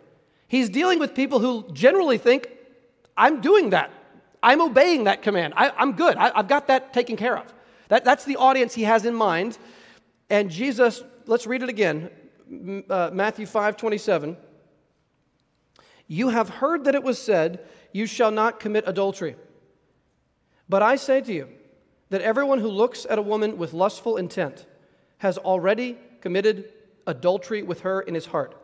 He's 0.49 0.69
dealing 0.69 0.99
with 0.99 1.15
people 1.15 1.38
who 1.41 1.69
generally 1.73 2.19
think, 2.19 2.49
I'm 3.17 3.41
doing 3.41 3.71
that. 3.71 3.91
I'm 4.43 4.61
obeying 4.61 5.05
that 5.05 5.23
command. 5.23 5.55
I, 5.57 5.73
am 5.79 5.93
good. 5.93 6.17
I, 6.17 6.37
have 6.37 6.49
got 6.49 6.69
that 6.69 6.93
taken 6.93 7.17
care 7.17 7.37
of. 7.37 7.53
That, 7.88 8.05
that's 8.05 8.25
the 8.25 8.37
audience 8.37 8.75
he 8.75 8.85
has 8.85 9.05
in 9.05 9.15
mind. 9.15 9.59
And 10.31 10.50
Jesus, 10.50 11.03
let's 11.26 11.47
read 11.47 11.62
it 11.62 11.69
again 11.69 12.11
uh, 12.88 13.11
Matthew 13.12 13.47
5 13.47 13.76
27. 13.76 14.37
You 16.07 16.29
have 16.29 16.49
heard 16.49 16.85
that 16.85 16.95
it 16.95 17.03
was 17.03 17.21
said, 17.21 17.61
You 17.93 18.07
shall 18.07 18.31
not 18.31 18.61
commit 18.61 18.85
adultery. 18.87 19.37
But 20.69 20.83
I 20.83 20.97
say 20.97 21.21
to 21.21 21.33
you 21.33 21.49
that 22.11 22.21
everyone 22.21 22.61
who 22.61 22.69
looks 22.69 23.07
at 23.09 23.19
a 23.19 23.23
woman 23.23 23.59
with 23.59 23.73
lustful 23.73 24.17
intent 24.17 24.67
has 25.19 25.38
already 25.38 25.99
committed 26.21 26.73
adultery 27.07 27.62
with 27.62 27.81
her 27.81 28.00
in 28.00 28.15
his 28.15 28.26
heart. 28.26 28.55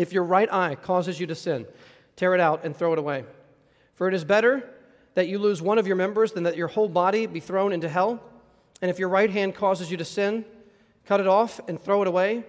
If 0.00 0.14
your 0.14 0.24
right 0.24 0.50
eye 0.50 0.76
causes 0.76 1.20
you 1.20 1.26
to 1.26 1.34
sin, 1.34 1.66
tear 2.16 2.32
it 2.32 2.40
out 2.40 2.64
and 2.64 2.74
throw 2.74 2.94
it 2.94 2.98
away. 2.98 3.26
For 3.96 4.08
it 4.08 4.14
is 4.14 4.24
better 4.24 4.66
that 5.12 5.28
you 5.28 5.38
lose 5.38 5.60
one 5.60 5.76
of 5.76 5.86
your 5.86 5.94
members 5.94 6.32
than 6.32 6.44
that 6.44 6.56
your 6.56 6.68
whole 6.68 6.88
body 6.88 7.26
be 7.26 7.38
thrown 7.38 7.70
into 7.70 7.86
hell. 7.86 8.18
And 8.80 8.90
if 8.90 8.98
your 8.98 9.10
right 9.10 9.28
hand 9.28 9.54
causes 9.54 9.90
you 9.90 9.98
to 9.98 10.04
sin, 10.06 10.46
cut 11.04 11.20
it 11.20 11.26
off 11.26 11.60
and 11.68 11.78
throw 11.78 12.00
it 12.00 12.08
away. 12.08 12.44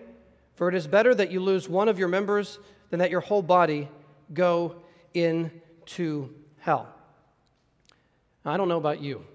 For 0.55 0.69
it 0.69 0.75
is 0.75 0.87
better 0.87 1.13
that 1.13 1.29
you 1.29 1.41
lose 1.41 1.67
one 1.67 1.89
of 1.89 1.99
your 1.99 2.07
members 2.07 2.57
than 2.89 2.99
that 2.99 3.11
your 3.11 3.19
whole 3.19 3.41
body 3.41 3.89
go 4.33 4.77
into 5.13 6.29
hell. 6.59 6.87
Now, 8.45 8.53
I 8.53 8.57
don't 8.57 8.69
know 8.69 8.77
about 8.77 9.01
you, 9.01 9.25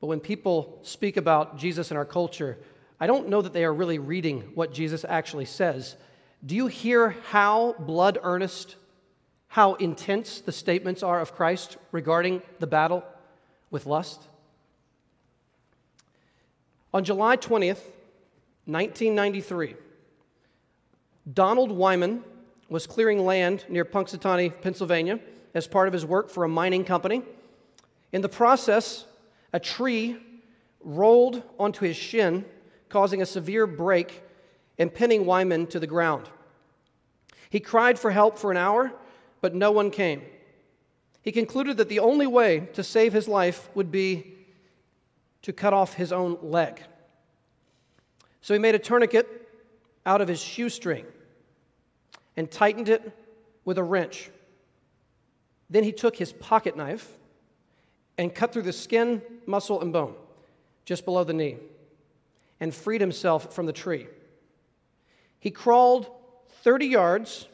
but 0.00 0.06
when 0.06 0.20
people 0.20 0.78
speak 0.82 1.16
about 1.16 1.58
Jesus 1.58 1.90
in 1.90 1.96
our 1.96 2.04
culture, 2.04 2.58
I 3.00 3.08
don't 3.08 3.28
know 3.28 3.42
that 3.42 3.52
they 3.52 3.64
are 3.64 3.74
really 3.74 3.98
reading 3.98 4.52
what 4.54 4.72
Jesus 4.72 5.04
actually 5.04 5.46
says. 5.46 5.96
Do 6.44 6.56
you 6.56 6.68
hear 6.68 7.10
how 7.28 7.74
blood 7.78 8.18
earnest, 8.22 8.76
how 9.48 9.74
intense 9.74 10.40
the 10.40 10.52
statements 10.52 11.02
are 11.02 11.20
of 11.20 11.34
Christ 11.34 11.76
regarding 11.92 12.40
the 12.60 12.66
battle 12.66 13.04
with 13.70 13.84
lust? 13.84 14.22
On 16.94 17.04
July 17.04 17.36
20th, 17.36 17.82
1993, 18.64 19.76
Donald 21.30 21.70
Wyman 21.70 22.24
was 22.70 22.86
clearing 22.86 23.26
land 23.26 23.66
near 23.68 23.84
Punxsutawney, 23.84 24.62
Pennsylvania, 24.62 25.20
as 25.54 25.66
part 25.66 25.88
of 25.88 25.92
his 25.92 26.06
work 26.06 26.30
for 26.30 26.44
a 26.44 26.48
mining 26.48 26.84
company. 26.84 27.22
In 28.12 28.22
the 28.22 28.28
process, 28.28 29.04
a 29.52 29.60
tree 29.60 30.16
rolled 30.82 31.42
onto 31.58 31.84
his 31.84 31.96
shin, 31.96 32.46
causing 32.88 33.20
a 33.20 33.26
severe 33.26 33.66
break 33.66 34.22
and 34.80 34.92
pinning 34.92 35.26
Wyman 35.26 35.66
to 35.68 35.78
the 35.78 35.86
ground. 35.86 36.30
He 37.50 37.60
cried 37.60 37.98
for 37.98 38.10
help 38.10 38.38
for 38.38 38.50
an 38.50 38.56
hour, 38.56 38.90
but 39.42 39.54
no 39.54 39.70
one 39.70 39.90
came. 39.90 40.22
He 41.22 41.32
concluded 41.32 41.76
that 41.76 41.90
the 41.90 41.98
only 41.98 42.26
way 42.26 42.60
to 42.72 42.82
save 42.82 43.12
his 43.12 43.28
life 43.28 43.68
would 43.74 43.92
be 43.92 44.34
to 45.42 45.52
cut 45.52 45.74
off 45.74 45.94
his 45.94 46.12
own 46.12 46.38
leg. 46.42 46.82
So 48.40 48.54
he 48.54 48.58
made 48.58 48.74
a 48.74 48.78
tourniquet 48.78 49.28
out 50.06 50.22
of 50.22 50.28
his 50.28 50.40
shoestring 50.40 51.04
and 52.38 52.50
tightened 52.50 52.88
it 52.88 53.12
with 53.66 53.76
a 53.76 53.82
wrench. 53.82 54.30
Then 55.68 55.84
he 55.84 55.92
took 55.92 56.16
his 56.16 56.32
pocket 56.32 56.74
knife 56.74 57.06
and 58.16 58.34
cut 58.34 58.54
through 58.54 58.62
the 58.62 58.72
skin, 58.72 59.20
muscle, 59.44 59.82
and 59.82 59.92
bone 59.92 60.14
just 60.86 61.04
below 61.04 61.22
the 61.22 61.34
knee 61.34 61.58
and 62.60 62.74
freed 62.74 63.02
himself 63.02 63.54
from 63.54 63.66
the 63.66 63.72
tree. 63.74 64.06
He 65.40 65.50
crawled 65.50 66.10
30 66.62 66.86
yards 66.86 67.48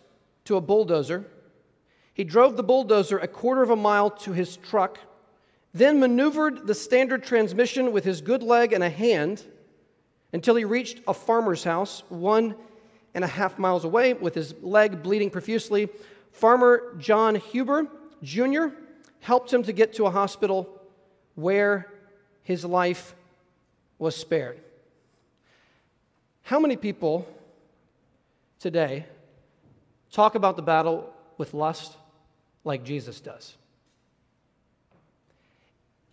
to 0.45 0.57
a 0.57 0.61
bulldozer. 0.61 1.25
He 2.13 2.25
drove 2.25 2.57
the 2.57 2.63
bulldozer 2.63 3.19
a 3.19 3.29
quarter 3.29 3.63
of 3.63 3.71
a 3.71 3.77
mile 3.77 4.11
to 4.11 4.33
his 4.33 4.57
truck, 4.57 4.99
then 5.73 6.01
maneuvered 6.01 6.67
the 6.67 6.75
standard 6.75 7.25
transmission 7.25 7.93
with 7.93 8.05
his 8.05 8.21
good 8.21 8.43
leg 8.43 8.73
and 8.73 8.85
a 8.85 8.91
hand 8.91 9.45
until 10.33 10.57
he 10.57 10.65
reached 10.65 11.01
a 11.07 11.15
farmer's 11.15 11.65
house 11.65 12.03
one 12.09 12.55
and 13.15 13.25
a 13.25 13.29
half 13.29 13.59
miles 13.59 13.85
away 13.85 14.13
with 14.13 14.35
his 14.35 14.55
leg 14.61 15.03
bleeding 15.03 15.31
profusely. 15.31 15.89
Farmer 16.33 16.95
John 16.99 17.37
Huber 17.37 17.87
Jr 18.23 18.69
helped 19.27 19.53
him 19.53 19.65
to 19.65 19.73
get 19.73 19.93
to 19.95 20.07
a 20.07 20.11
hospital 20.11 20.69
where 21.35 21.93
his 22.45 22.65
life 22.65 23.17
was 23.99 24.15
spared. 24.15 24.61
How 26.43 26.61
many 26.61 26.77
people 26.77 27.27
today 28.59 29.07
talk 30.11 30.35
about 30.35 30.57
the 30.57 30.63
battle 30.63 31.13
with 31.39 31.55
lust 31.55 31.97
like 32.65 32.85
Jesus 32.85 33.21
does? 33.21 33.57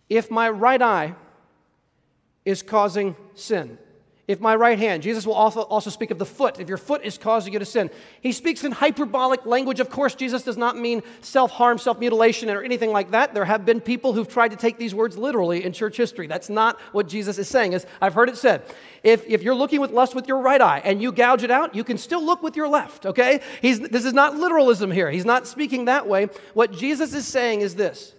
If 0.08 0.30
my 0.30 0.50
right 0.50 0.80
eye 0.82 1.14
is 2.44 2.62
causing 2.62 3.16
sin, 3.34 3.78
if 4.26 4.40
my 4.40 4.56
right 4.56 4.78
hand, 4.78 5.02
Jesus 5.02 5.26
will 5.26 5.34
also, 5.34 5.60
also 5.62 5.90
speak 5.90 6.10
of 6.10 6.18
the 6.18 6.24
foot, 6.24 6.58
if 6.58 6.66
your 6.66 6.78
foot 6.78 7.04
is 7.04 7.18
causing 7.18 7.52
you 7.52 7.58
to 7.58 7.66
sin. 7.66 7.90
He 8.22 8.32
speaks 8.32 8.64
in 8.64 8.72
hyperbolic 8.72 9.44
language. 9.44 9.80
Of 9.80 9.90
course, 9.90 10.14
Jesus 10.14 10.42
does 10.42 10.56
not 10.56 10.78
mean 10.78 11.02
self 11.20 11.50
harm, 11.50 11.76
self 11.76 11.98
mutilation, 11.98 12.48
or 12.48 12.62
anything 12.62 12.90
like 12.90 13.10
that. 13.10 13.34
There 13.34 13.44
have 13.44 13.66
been 13.66 13.82
people 13.82 14.14
who've 14.14 14.26
tried 14.28 14.52
to 14.52 14.56
take 14.56 14.78
these 14.78 14.94
words 14.94 15.18
literally 15.18 15.62
in 15.62 15.74
church 15.74 15.98
history. 15.98 16.26
That's 16.26 16.48
not 16.48 16.80
what 16.92 17.06
Jesus 17.06 17.38
is 17.38 17.48
saying. 17.48 17.74
As 17.74 17.86
I've 18.00 18.14
heard 18.14 18.30
it 18.30 18.38
said, 18.38 18.62
if, 19.02 19.26
if 19.26 19.42
you're 19.42 19.54
looking 19.54 19.82
with 19.82 19.90
lust 19.90 20.14
with 20.14 20.26
your 20.26 20.38
right 20.38 20.60
eye 20.60 20.80
and 20.82 21.02
you 21.02 21.12
gouge 21.12 21.42
it 21.42 21.50
out, 21.50 21.74
you 21.74 21.84
can 21.84 21.98
still 21.98 22.24
look 22.24 22.42
with 22.42 22.56
your 22.56 22.68
left, 22.68 23.04
okay? 23.04 23.40
He's, 23.60 23.78
this 23.78 24.06
is 24.06 24.14
not 24.14 24.36
literalism 24.36 24.90
here. 24.90 25.10
He's 25.10 25.26
not 25.26 25.46
speaking 25.46 25.84
that 25.84 26.08
way. 26.08 26.28
What 26.54 26.72
Jesus 26.72 27.12
is 27.12 27.26
saying 27.26 27.60
is 27.60 27.74
this 27.74 28.14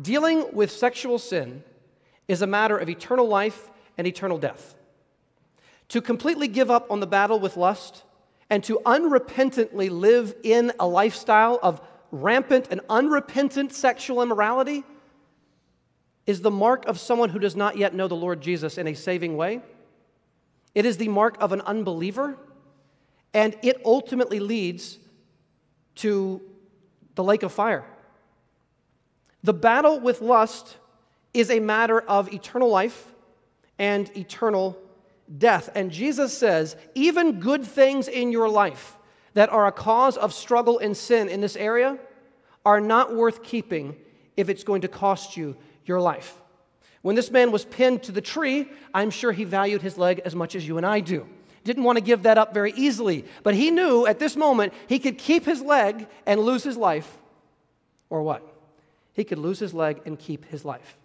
dealing 0.00 0.46
with 0.52 0.72
sexual 0.72 1.20
sin 1.20 1.62
is 2.26 2.42
a 2.42 2.46
matter 2.46 2.76
of 2.76 2.88
eternal 2.88 3.28
life 3.28 3.68
and 3.98 4.06
eternal 4.06 4.38
death. 4.38 4.74
To 5.88 6.00
completely 6.00 6.48
give 6.48 6.70
up 6.70 6.90
on 6.90 7.00
the 7.00 7.06
battle 7.06 7.38
with 7.38 7.56
lust 7.56 8.04
and 8.48 8.62
to 8.64 8.80
unrepentantly 8.84 9.90
live 9.90 10.34
in 10.42 10.72
a 10.78 10.86
lifestyle 10.86 11.58
of 11.62 11.80
rampant 12.10 12.68
and 12.70 12.80
unrepentant 12.88 13.72
sexual 13.72 14.22
immorality 14.22 14.84
is 16.26 16.40
the 16.40 16.50
mark 16.50 16.86
of 16.86 17.00
someone 17.00 17.30
who 17.30 17.38
does 17.38 17.56
not 17.56 17.76
yet 17.76 17.94
know 17.94 18.08
the 18.08 18.14
Lord 18.14 18.40
Jesus 18.40 18.78
in 18.78 18.86
a 18.86 18.94
saving 18.94 19.36
way. 19.36 19.60
It 20.74 20.86
is 20.86 20.96
the 20.96 21.08
mark 21.08 21.36
of 21.40 21.52
an 21.52 21.60
unbeliever, 21.62 22.38
and 23.34 23.56
it 23.62 23.80
ultimately 23.84 24.40
leads 24.40 24.98
to 25.96 26.40
the 27.14 27.24
lake 27.24 27.42
of 27.42 27.52
fire. 27.52 27.84
The 29.42 29.52
battle 29.52 29.98
with 30.00 30.22
lust 30.22 30.76
is 31.34 31.50
a 31.50 31.60
matter 31.60 32.00
of 32.00 32.32
eternal 32.32 32.68
life 32.68 33.11
and 33.82 34.16
eternal 34.16 34.78
death. 35.38 35.68
And 35.74 35.90
Jesus 35.90 36.32
says, 36.38 36.76
even 36.94 37.40
good 37.40 37.64
things 37.64 38.06
in 38.06 38.30
your 38.30 38.48
life 38.48 38.96
that 39.34 39.50
are 39.50 39.66
a 39.66 39.72
cause 39.72 40.16
of 40.16 40.32
struggle 40.32 40.78
and 40.78 40.96
sin 40.96 41.28
in 41.28 41.40
this 41.40 41.56
area 41.56 41.98
are 42.64 42.80
not 42.80 43.12
worth 43.12 43.42
keeping 43.42 43.96
if 44.36 44.48
it's 44.48 44.62
going 44.62 44.82
to 44.82 44.88
cost 44.88 45.36
you 45.36 45.56
your 45.84 46.00
life. 46.00 46.40
When 47.00 47.16
this 47.16 47.32
man 47.32 47.50
was 47.50 47.64
pinned 47.64 48.04
to 48.04 48.12
the 48.12 48.20
tree, 48.20 48.68
I'm 48.94 49.10
sure 49.10 49.32
he 49.32 49.42
valued 49.42 49.82
his 49.82 49.98
leg 49.98 50.20
as 50.24 50.36
much 50.36 50.54
as 50.54 50.66
you 50.66 50.76
and 50.76 50.86
I 50.86 51.00
do. 51.00 51.26
Didn't 51.64 51.82
want 51.82 51.98
to 51.98 52.04
give 52.04 52.22
that 52.22 52.38
up 52.38 52.54
very 52.54 52.72
easily, 52.76 53.24
but 53.42 53.56
he 53.56 53.72
knew 53.72 54.06
at 54.06 54.20
this 54.20 54.36
moment 54.36 54.74
he 54.88 55.00
could 55.00 55.18
keep 55.18 55.44
his 55.44 55.60
leg 55.60 56.06
and 56.24 56.40
lose 56.40 56.62
his 56.62 56.76
life, 56.76 57.18
or 58.10 58.22
what? 58.22 58.46
He 59.12 59.24
could 59.24 59.38
lose 59.38 59.58
his 59.58 59.74
leg 59.74 60.02
and 60.06 60.16
keep 60.16 60.44
his 60.44 60.64
life. 60.64 60.96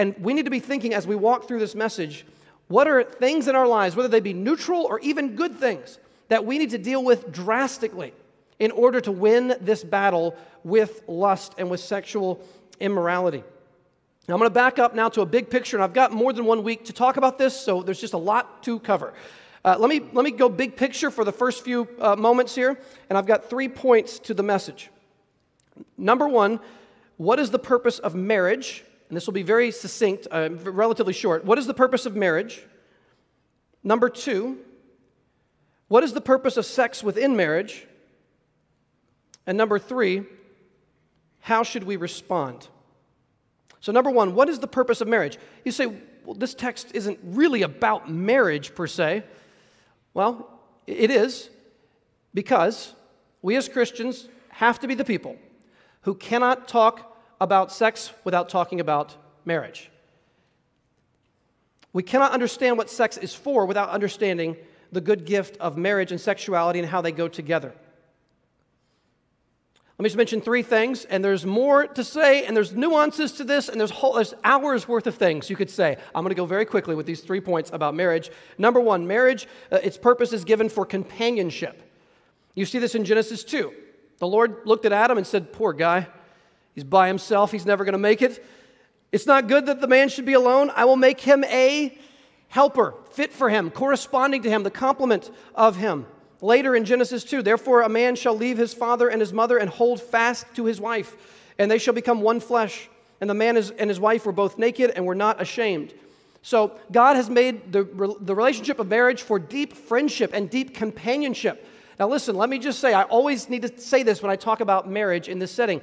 And 0.00 0.14
we 0.18 0.32
need 0.32 0.46
to 0.46 0.50
be 0.50 0.60
thinking 0.60 0.94
as 0.94 1.06
we 1.06 1.14
walk 1.14 1.46
through 1.46 1.58
this 1.58 1.74
message 1.74 2.24
what 2.68 2.88
are 2.88 3.04
things 3.04 3.48
in 3.48 3.54
our 3.54 3.66
lives, 3.66 3.94
whether 3.94 4.08
they 4.08 4.20
be 4.20 4.32
neutral 4.32 4.86
or 4.86 4.98
even 5.00 5.36
good 5.36 5.56
things, 5.56 5.98
that 6.28 6.46
we 6.46 6.56
need 6.56 6.70
to 6.70 6.78
deal 6.78 7.04
with 7.04 7.30
drastically 7.30 8.14
in 8.58 8.70
order 8.70 9.02
to 9.02 9.12
win 9.12 9.56
this 9.60 9.84
battle 9.84 10.34
with 10.64 11.02
lust 11.06 11.54
and 11.58 11.68
with 11.68 11.80
sexual 11.80 12.40
immorality. 12.80 13.44
Now, 14.26 14.36
I'm 14.36 14.38
going 14.38 14.48
to 14.48 14.54
back 14.54 14.78
up 14.78 14.94
now 14.94 15.10
to 15.10 15.20
a 15.20 15.26
big 15.26 15.50
picture, 15.50 15.76
and 15.76 15.84
I've 15.84 15.92
got 15.92 16.12
more 16.12 16.32
than 16.32 16.46
one 16.46 16.62
week 16.62 16.86
to 16.86 16.94
talk 16.94 17.18
about 17.18 17.36
this, 17.36 17.54
so 17.54 17.82
there's 17.82 18.00
just 18.00 18.14
a 18.14 18.18
lot 18.18 18.62
to 18.62 18.78
cover. 18.78 19.12
Uh, 19.66 19.76
let, 19.78 19.90
me, 19.90 20.00
let 20.14 20.24
me 20.24 20.30
go 20.30 20.48
big 20.48 20.76
picture 20.76 21.10
for 21.10 21.24
the 21.24 21.32
first 21.32 21.62
few 21.62 21.86
uh, 22.00 22.16
moments 22.16 22.54
here, 22.54 22.80
and 23.10 23.18
I've 23.18 23.26
got 23.26 23.50
three 23.50 23.68
points 23.68 24.18
to 24.20 24.32
the 24.32 24.42
message. 24.42 24.88
Number 25.98 26.26
one, 26.26 26.58
what 27.18 27.38
is 27.38 27.50
the 27.50 27.58
purpose 27.58 27.98
of 27.98 28.14
marriage? 28.14 28.82
And 29.10 29.16
this 29.16 29.26
will 29.26 29.34
be 29.34 29.42
very 29.42 29.72
succinct, 29.72 30.28
uh, 30.30 30.48
relatively 30.52 31.12
short. 31.12 31.44
What 31.44 31.58
is 31.58 31.66
the 31.66 31.74
purpose 31.74 32.06
of 32.06 32.14
marriage? 32.14 32.62
Number 33.82 34.08
two, 34.08 34.58
what 35.88 36.04
is 36.04 36.12
the 36.12 36.20
purpose 36.20 36.56
of 36.56 36.64
sex 36.64 37.02
within 37.02 37.36
marriage? 37.36 37.88
And 39.48 39.58
number 39.58 39.80
three, 39.80 40.22
how 41.40 41.64
should 41.64 41.82
we 41.82 41.96
respond? 41.96 42.68
So, 43.80 43.90
number 43.90 44.10
one, 44.10 44.36
what 44.36 44.48
is 44.48 44.60
the 44.60 44.68
purpose 44.68 45.00
of 45.00 45.08
marriage? 45.08 45.38
You 45.64 45.72
say, 45.72 45.86
well, 46.24 46.36
this 46.36 46.54
text 46.54 46.92
isn't 46.94 47.18
really 47.24 47.62
about 47.62 48.08
marriage 48.08 48.76
per 48.76 48.86
se. 48.86 49.24
Well, 50.14 50.48
it 50.86 51.10
is 51.10 51.50
because 52.32 52.94
we 53.42 53.56
as 53.56 53.68
Christians 53.68 54.28
have 54.50 54.78
to 54.78 54.86
be 54.86 54.94
the 54.94 55.04
people 55.04 55.36
who 56.02 56.14
cannot 56.14 56.68
talk 56.68 57.09
about 57.40 57.72
sex 57.72 58.12
without 58.24 58.48
talking 58.48 58.80
about 58.80 59.16
marriage. 59.44 59.90
We 61.92 62.02
cannot 62.02 62.32
understand 62.32 62.78
what 62.78 62.90
sex 62.90 63.16
is 63.16 63.34
for 63.34 63.66
without 63.66 63.88
understanding 63.88 64.56
the 64.92 65.00
good 65.00 65.24
gift 65.24 65.56
of 65.58 65.76
marriage 65.76 66.12
and 66.12 66.20
sexuality 66.20 66.78
and 66.78 66.88
how 66.88 67.00
they 67.00 67.12
go 67.12 67.28
together. 67.28 67.72
Let 69.98 70.04
me 70.04 70.08
just 70.08 70.16
mention 70.16 70.40
three 70.40 70.62
things, 70.62 71.04
and 71.04 71.22
there's 71.22 71.44
more 71.44 71.86
to 71.86 72.02
say, 72.02 72.46
and 72.46 72.56
there's 72.56 72.74
nuances 72.74 73.32
to 73.32 73.44
this, 73.44 73.68
and 73.68 73.78
there's, 73.78 73.90
whole, 73.90 74.14
there's 74.14 74.32
hours 74.44 74.88
worth 74.88 75.06
of 75.06 75.16
things 75.16 75.50
you 75.50 75.56
could 75.56 75.68
say. 75.68 75.98
I'm 76.14 76.22
going 76.22 76.30
to 76.30 76.34
go 76.34 76.46
very 76.46 76.64
quickly 76.64 76.94
with 76.94 77.04
these 77.04 77.20
three 77.20 77.40
points 77.42 77.70
about 77.70 77.94
marriage. 77.94 78.30
Number 78.56 78.80
one, 78.80 79.06
marriage, 79.06 79.46
uh, 79.70 79.76
its 79.82 79.98
purpose 79.98 80.32
is 80.32 80.44
given 80.44 80.70
for 80.70 80.86
companionship. 80.86 81.82
You 82.54 82.64
see 82.64 82.78
this 82.78 82.94
in 82.94 83.04
Genesis 83.04 83.44
2. 83.44 83.74
The 84.20 84.26
Lord 84.26 84.60
looked 84.64 84.86
at 84.86 84.92
Adam 84.92 85.18
and 85.18 85.26
said, 85.26 85.52
Poor 85.52 85.74
guy, 85.74 86.06
he's 86.80 86.84
by 86.88 87.08
himself, 87.08 87.52
he's 87.52 87.66
never 87.66 87.84
going 87.84 87.92
to 87.92 87.98
make 87.98 88.22
it. 88.22 88.42
It's 89.12 89.26
not 89.26 89.48
good 89.48 89.66
that 89.66 89.82
the 89.82 89.86
man 89.86 90.08
should 90.08 90.24
be 90.24 90.32
alone. 90.32 90.70
I 90.74 90.86
will 90.86 90.96
make 90.96 91.20
him 91.20 91.44
a 91.44 91.96
helper, 92.48 92.94
fit 93.10 93.32
for 93.32 93.50
him, 93.50 93.70
corresponding 93.70 94.42
to 94.42 94.50
him, 94.50 94.62
the 94.62 94.70
complement 94.70 95.30
of 95.54 95.76
him. 95.76 96.06
Later 96.40 96.74
in 96.74 96.86
Genesis 96.86 97.22
2, 97.24 97.42
therefore 97.42 97.82
a 97.82 97.88
man 97.88 98.16
shall 98.16 98.34
leave 98.34 98.56
his 98.56 98.72
father 98.72 99.08
and 99.08 99.20
his 99.20 99.32
mother 99.32 99.58
and 99.58 99.68
hold 99.68 100.00
fast 100.00 100.46
to 100.54 100.64
his 100.64 100.80
wife, 100.80 101.16
and 101.58 101.70
they 101.70 101.76
shall 101.76 101.92
become 101.92 102.22
one 102.22 102.40
flesh. 102.40 102.88
And 103.20 103.28
the 103.28 103.34
man 103.34 103.58
and 103.58 103.90
his 103.90 104.00
wife 104.00 104.24
were 104.24 104.32
both 104.32 104.56
naked 104.56 104.92
and 104.96 105.04
were 105.04 105.14
not 105.14 105.42
ashamed. 105.42 105.92
So 106.40 106.78
God 106.90 107.16
has 107.16 107.28
made 107.28 107.70
the, 107.70 107.84
the 108.22 108.34
relationship 108.34 108.78
of 108.78 108.88
marriage 108.88 109.20
for 109.20 109.38
deep 109.38 109.74
friendship 109.74 110.30
and 110.32 110.48
deep 110.48 110.74
companionship. 110.74 111.66
Now, 111.98 112.08
listen, 112.08 112.34
let 112.34 112.48
me 112.48 112.58
just 112.58 112.80
say, 112.80 112.94
I 112.94 113.02
always 113.02 113.50
need 113.50 113.60
to 113.60 113.78
say 113.78 114.02
this 114.02 114.22
when 114.22 114.30
I 114.30 114.36
talk 114.36 114.60
about 114.60 114.88
marriage 114.88 115.28
in 115.28 115.38
this 115.38 115.50
setting. 115.50 115.82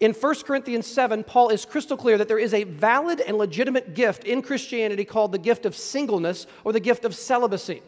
In 0.00 0.14
1 0.14 0.34
Corinthians 0.46 0.86
7, 0.86 1.24
Paul 1.24 1.50
is 1.50 1.66
crystal 1.66 1.96
clear 1.96 2.16
that 2.16 2.26
there 2.26 2.38
is 2.38 2.54
a 2.54 2.64
valid 2.64 3.20
and 3.20 3.36
legitimate 3.36 3.94
gift 3.94 4.24
in 4.24 4.40
Christianity 4.40 5.04
called 5.04 5.30
the 5.30 5.38
gift 5.38 5.66
of 5.66 5.76
singleness 5.76 6.46
or 6.64 6.72
the 6.72 6.80
gift 6.80 7.04
of 7.04 7.14
celibacy. 7.14 7.82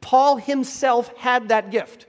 Paul 0.00 0.36
himself 0.36 1.14
had 1.18 1.48
that 1.48 1.70
gift. 1.70 2.06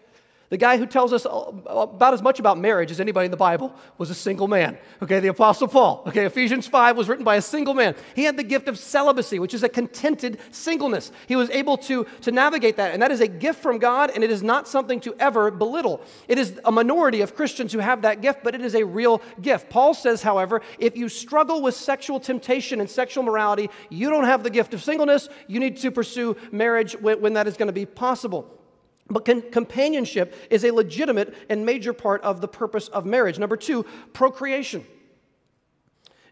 The 0.49 0.57
guy 0.57 0.77
who 0.77 0.87
tells 0.87 1.13
us 1.13 1.27
about 1.27 2.13
as 2.13 2.23
much 2.23 2.39
about 2.39 2.57
marriage 2.57 2.89
as 2.89 2.99
anybody 2.99 3.25
in 3.25 3.31
the 3.31 3.37
Bible 3.37 3.71
was 3.99 4.09
a 4.09 4.15
single 4.15 4.47
man. 4.47 4.79
Okay, 4.99 5.19
the 5.19 5.27
Apostle 5.27 5.67
Paul. 5.67 6.03
Okay, 6.07 6.25
Ephesians 6.25 6.65
5 6.65 6.97
was 6.97 7.07
written 7.07 7.23
by 7.23 7.35
a 7.35 7.41
single 7.41 7.75
man. 7.75 7.95
He 8.15 8.23
had 8.23 8.35
the 8.35 8.43
gift 8.43 8.67
of 8.67 8.77
celibacy, 8.77 9.37
which 9.37 9.53
is 9.53 9.61
a 9.61 9.69
contented 9.69 10.39
singleness. 10.49 11.11
He 11.27 11.35
was 11.35 11.51
able 11.51 11.77
to, 11.77 12.05
to 12.21 12.31
navigate 12.31 12.77
that, 12.77 12.93
and 12.93 13.01
that 13.03 13.11
is 13.11 13.21
a 13.21 13.27
gift 13.27 13.61
from 13.61 13.77
God, 13.77 14.09
and 14.09 14.23
it 14.23 14.31
is 14.31 14.41
not 14.41 14.67
something 14.67 14.99
to 15.01 15.15
ever 15.19 15.51
belittle. 15.51 16.01
It 16.27 16.39
is 16.39 16.59
a 16.65 16.71
minority 16.71 17.21
of 17.21 17.35
Christians 17.35 17.71
who 17.71 17.79
have 17.79 18.01
that 18.01 18.21
gift, 18.21 18.39
but 18.43 18.55
it 18.55 18.61
is 18.61 18.73
a 18.73 18.83
real 18.83 19.21
gift. 19.41 19.69
Paul 19.69 19.93
says, 19.93 20.23
however, 20.23 20.61
if 20.79 20.97
you 20.97 21.09
struggle 21.09 21.61
with 21.61 21.75
sexual 21.75 22.19
temptation 22.19 22.79
and 22.79 22.89
sexual 22.89 23.23
morality, 23.23 23.69
you 23.89 24.09
don't 24.09 24.25
have 24.25 24.41
the 24.41 24.49
gift 24.49 24.73
of 24.73 24.83
singleness. 24.83 25.29
You 25.45 25.59
need 25.59 25.77
to 25.77 25.91
pursue 25.91 26.35
marriage 26.51 26.93
when, 26.93 27.21
when 27.21 27.33
that 27.33 27.47
is 27.47 27.55
going 27.55 27.67
to 27.67 27.73
be 27.73 27.85
possible. 27.85 28.58
But 29.09 29.25
companionship 29.51 30.35
is 30.49 30.63
a 30.63 30.71
legitimate 30.71 31.33
and 31.49 31.65
major 31.65 31.93
part 31.93 32.21
of 32.21 32.41
the 32.41 32.47
purpose 32.47 32.87
of 32.89 33.05
marriage. 33.05 33.39
Number 33.39 33.57
two, 33.57 33.83
procreation. 34.13 34.85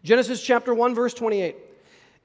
Genesis 0.04 0.42
chapter 0.42 0.72
1, 0.72 0.94
verse 0.94 1.12
28. 1.14 1.56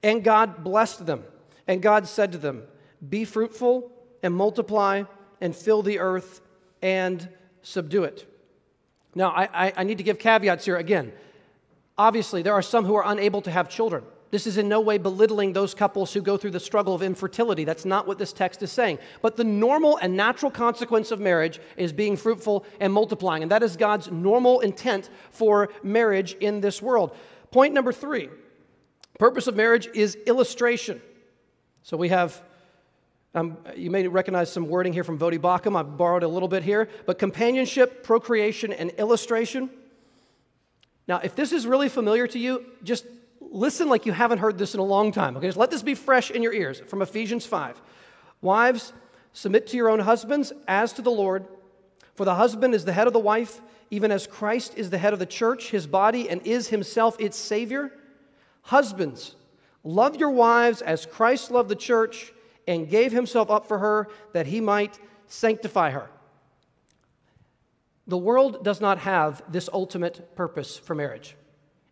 And 0.03 0.23
God 0.23 0.63
blessed 0.63 1.05
them, 1.05 1.23
and 1.67 1.81
God 1.81 2.07
said 2.07 2.33
to 2.33 2.37
them, 2.37 2.63
Be 3.07 3.25
fruitful 3.25 3.91
and 4.21 4.33
multiply 4.33 5.03
and 5.41 5.55
fill 5.55 5.81
the 5.81 5.99
earth 5.99 6.41
and 6.81 7.27
subdue 7.61 8.03
it. 8.03 8.29
Now, 9.15 9.29
I, 9.29 9.67
I, 9.67 9.73
I 9.77 9.83
need 9.83 9.97
to 9.97 10.03
give 10.03 10.19
caveats 10.19 10.65
here 10.65 10.77
again. 10.77 11.13
Obviously, 11.97 12.41
there 12.41 12.53
are 12.53 12.61
some 12.61 12.85
who 12.85 12.95
are 12.95 13.03
unable 13.05 13.41
to 13.41 13.51
have 13.51 13.69
children. 13.69 14.03
This 14.33 14.47
is 14.47 14.57
in 14.57 14.67
no 14.67 14.81
way 14.81 14.97
belittling 14.97 15.53
those 15.53 15.75
couples 15.75 16.11
who 16.11 16.19
go 16.19 16.37
through 16.37 16.49
the 16.49 16.59
struggle 16.59 16.95
of 16.95 17.03
infertility. 17.03 17.65
That's 17.65 17.85
not 17.85 18.07
what 18.07 18.17
this 18.17 18.33
text 18.33 18.63
is 18.63 18.71
saying. 18.71 18.97
But 19.21 19.35
the 19.35 19.43
normal 19.43 19.97
and 19.97 20.17
natural 20.17 20.49
consequence 20.49 21.11
of 21.11 21.19
marriage 21.19 21.59
is 21.77 21.93
being 21.93 22.17
fruitful 22.17 22.65
and 22.79 22.91
multiplying. 22.91 23.43
And 23.43 23.51
that 23.51 23.61
is 23.61 23.77
God's 23.77 24.09
normal 24.09 24.61
intent 24.61 25.11
for 25.29 25.69
marriage 25.83 26.33
in 26.39 26.61
this 26.61 26.81
world. 26.81 27.15
Point 27.51 27.75
number 27.75 27.93
three 27.93 28.31
purpose 29.19 29.45
of 29.45 29.55
marriage 29.55 29.87
is 29.93 30.15
illustration. 30.25 30.99
So 31.83 31.95
we 31.95 32.09
have. 32.09 32.41
Um, 33.35 33.59
you 33.75 33.91
may 33.91 34.07
recognize 34.07 34.51
some 34.51 34.67
wording 34.67 34.93
here 34.93 35.03
from 35.03 35.19
Voddie 35.19 35.37
Baucham. 35.37 35.77
I've 35.77 35.95
borrowed 35.95 36.23
a 36.23 36.27
little 36.27 36.49
bit 36.49 36.63
here. 36.63 36.89
But 37.05 37.19
companionship, 37.19 38.01
procreation, 38.03 38.73
and 38.73 38.89
illustration. 38.97 39.69
Now, 41.07 41.19
if 41.23 41.35
this 41.35 41.51
is 41.51 41.67
really 41.67 41.89
familiar 41.89 42.25
to 42.25 42.39
you, 42.39 42.65
just 42.81 43.05
listen 43.51 43.89
like 43.89 44.05
you 44.05 44.11
haven't 44.11 44.39
heard 44.39 44.57
this 44.57 44.73
in 44.73 44.79
a 44.79 44.83
long 44.83 45.11
time. 45.11 45.37
Okay, 45.37 45.47
just 45.47 45.57
let 45.57 45.71
this 45.71 45.83
be 45.83 45.95
fresh 45.95 46.31
in 46.31 46.43
your 46.43 46.53
ears 46.53 46.81
from 46.87 47.01
Ephesians 47.01 47.45
5. 47.45 47.81
Wives, 48.41 48.93
submit 49.33 49.67
to 49.67 49.77
your 49.77 49.89
own 49.89 49.99
husbands 49.99 50.53
as 50.67 50.93
to 50.93 51.01
the 51.01 51.11
Lord. 51.11 51.47
For 52.15 52.25
the 52.25 52.35
husband 52.35 52.73
is 52.73 52.85
the 52.85 52.93
head 52.93 53.07
of 53.07 53.13
the 53.13 53.19
wife, 53.19 53.61
even 53.89 54.11
as 54.11 54.27
Christ 54.27 54.73
is 54.77 54.89
the 54.89 54.97
head 54.97 55.13
of 55.13 55.19
the 55.19 55.25
church, 55.25 55.71
his 55.71 55.87
body, 55.87 56.29
and 56.29 56.45
is 56.45 56.67
himself 56.69 57.19
its 57.19 57.37
Savior. 57.37 57.91
Husbands, 58.63 59.35
love 59.83 60.15
your 60.15 60.31
wives 60.31 60.81
as 60.81 61.05
Christ 61.05 61.51
loved 61.51 61.69
the 61.69 61.75
church 61.75 62.33
and 62.67 62.89
gave 62.89 63.11
himself 63.11 63.49
up 63.49 63.67
for 63.67 63.79
her 63.79 64.07
that 64.33 64.47
he 64.47 64.61
might 64.61 64.99
sanctify 65.27 65.91
her. 65.91 66.09
The 68.07 68.17
world 68.17 68.63
does 68.63 68.81
not 68.81 68.99
have 68.99 69.41
this 69.49 69.69
ultimate 69.71 70.35
purpose 70.35 70.77
for 70.77 70.95
marriage 70.95 71.35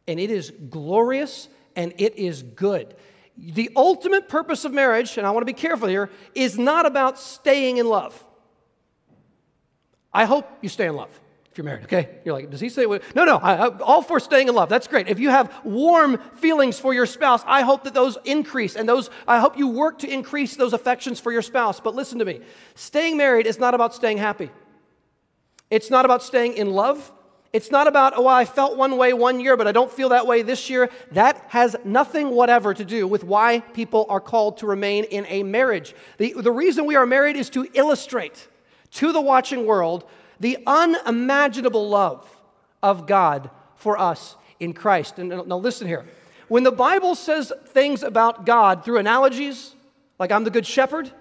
and 0.08 0.20
it 0.20 0.32
is 0.32 0.52
glorious 0.70 1.48
and 1.76 1.94
it 1.98 2.18
is 2.18 2.44
good. 2.44 2.96
The 3.38 3.72
ultimate 3.76 4.28
purpose 4.30 4.66
of 4.66 4.74
marriage, 4.74 5.18
and 5.18 5.26
I 5.26 5.32
want 5.32 5.42
to 5.42 5.54
be 5.54 5.60
careful 5.60 5.88
here, 5.88 6.10
is 6.36 6.58
not 6.58 6.86
about 6.86 7.18
staying 7.18 7.78
in 7.78 7.88
love. 7.88 8.24
I 10.14 10.26
hope 10.26 10.48
you 10.62 10.70
stay 10.70 10.88
in 10.88 10.96
love 10.96 11.10
if 11.52 11.58
you're 11.58 11.66
married, 11.66 11.84
okay? 11.84 12.10
You're 12.24 12.34
like, 12.34 12.50
does 12.50 12.62
he 12.62 12.70
say, 12.70 12.86
what? 12.86 13.04
no, 13.14 13.26
no, 13.26 13.36
I, 13.36 13.68
all 13.80 14.02
for 14.02 14.22
staying 14.22 14.48
in 14.48 14.56
love. 14.56 14.70
That's 14.70 14.88
great. 14.88 15.10
If 15.10 15.20
you 15.20 15.30
have 15.30 15.54
warm 15.66 16.18
feelings 16.36 16.80
for 16.80 16.94
your 16.94 17.06
spouse, 17.06 17.44
I 17.46 17.64
hope 17.64 17.84
that 17.84 17.94
those 17.94 18.18
increase 18.24 18.78
and 18.78 18.88
those, 18.88 19.10
I 19.28 19.40
hope 19.40 19.58
you 19.58 19.68
work 19.68 20.00
to 20.00 20.10
increase 20.10 20.56
those 20.56 20.72
affections 20.72 21.20
for 21.20 21.30
your 21.30 21.42
spouse. 21.42 21.82
But 21.82 21.94
listen 21.94 22.20
to 22.20 22.26
me 22.26 22.40
staying 22.76 23.18
married 23.18 23.48
is 23.48 23.60
not 23.60 23.74
about 23.74 23.94
staying 23.94 24.18
happy, 24.18 24.50
it's 25.70 25.90
not 25.90 26.06
about 26.06 26.24
staying 26.24 26.54
in 26.54 26.72
love. 26.72 27.12
It's 27.54 27.70
not 27.70 27.88
about, 27.88 28.14
oh, 28.16 28.28
I 28.28 28.46
felt 28.46 28.78
one 28.78 28.98
way 28.98 29.12
one 29.12 29.42
year, 29.42 29.58
but 29.58 29.68
I 29.68 29.74
don't 29.74 29.92
feel 29.92 30.10
that 30.10 30.26
way 30.26 30.42
this 30.42 30.70
year. 30.70 30.90
That 31.12 31.44
has 31.50 31.76
nothing 31.84 32.30
whatever 32.30 32.74
to 32.74 32.86
do 32.86 33.06
with 33.08 33.26
why 33.26 33.60
people 33.60 34.06
are 34.08 34.22
called 34.22 34.58
to 34.60 34.68
remain 34.68 35.04
in 35.06 35.26
a 35.28 35.44
marriage. 35.44 35.94
The, 36.18 36.34
the 36.34 36.52
reason 36.52 36.86
we 36.86 36.96
are 36.96 37.06
married 37.06 37.36
is 37.36 37.50
to 37.52 37.68
illustrate 37.74 38.48
to 38.92 39.12
the 39.12 39.20
watching 39.20 39.66
world 39.66 40.06
the 40.40 40.60
unimaginable 40.66 41.90
love 41.90 42.26
of 42.82 43.06
God 43.06 43.50
for 43.76 43.98
us 43.98 44.38
in 44.60 44.74
Christ. 44.74 45.20
And 45.20 45.30
now 45.30 45.58
listen 45.58 45.88
here. 45.88 46.06
When 46.48 46.64
the 46.64 46.72
Bible 46.72 47.16
says 47.16 47.52
things 47.68 48.02
about 48.02 48.46
God 48.46 48.86
through 48.86 48.98
analogies, 48.98 49.76
like 50.20 50.32
I'm 50.32 50.44
the 50.46 50.52
good 50.52 50.66
shepherd, 50.66 51.12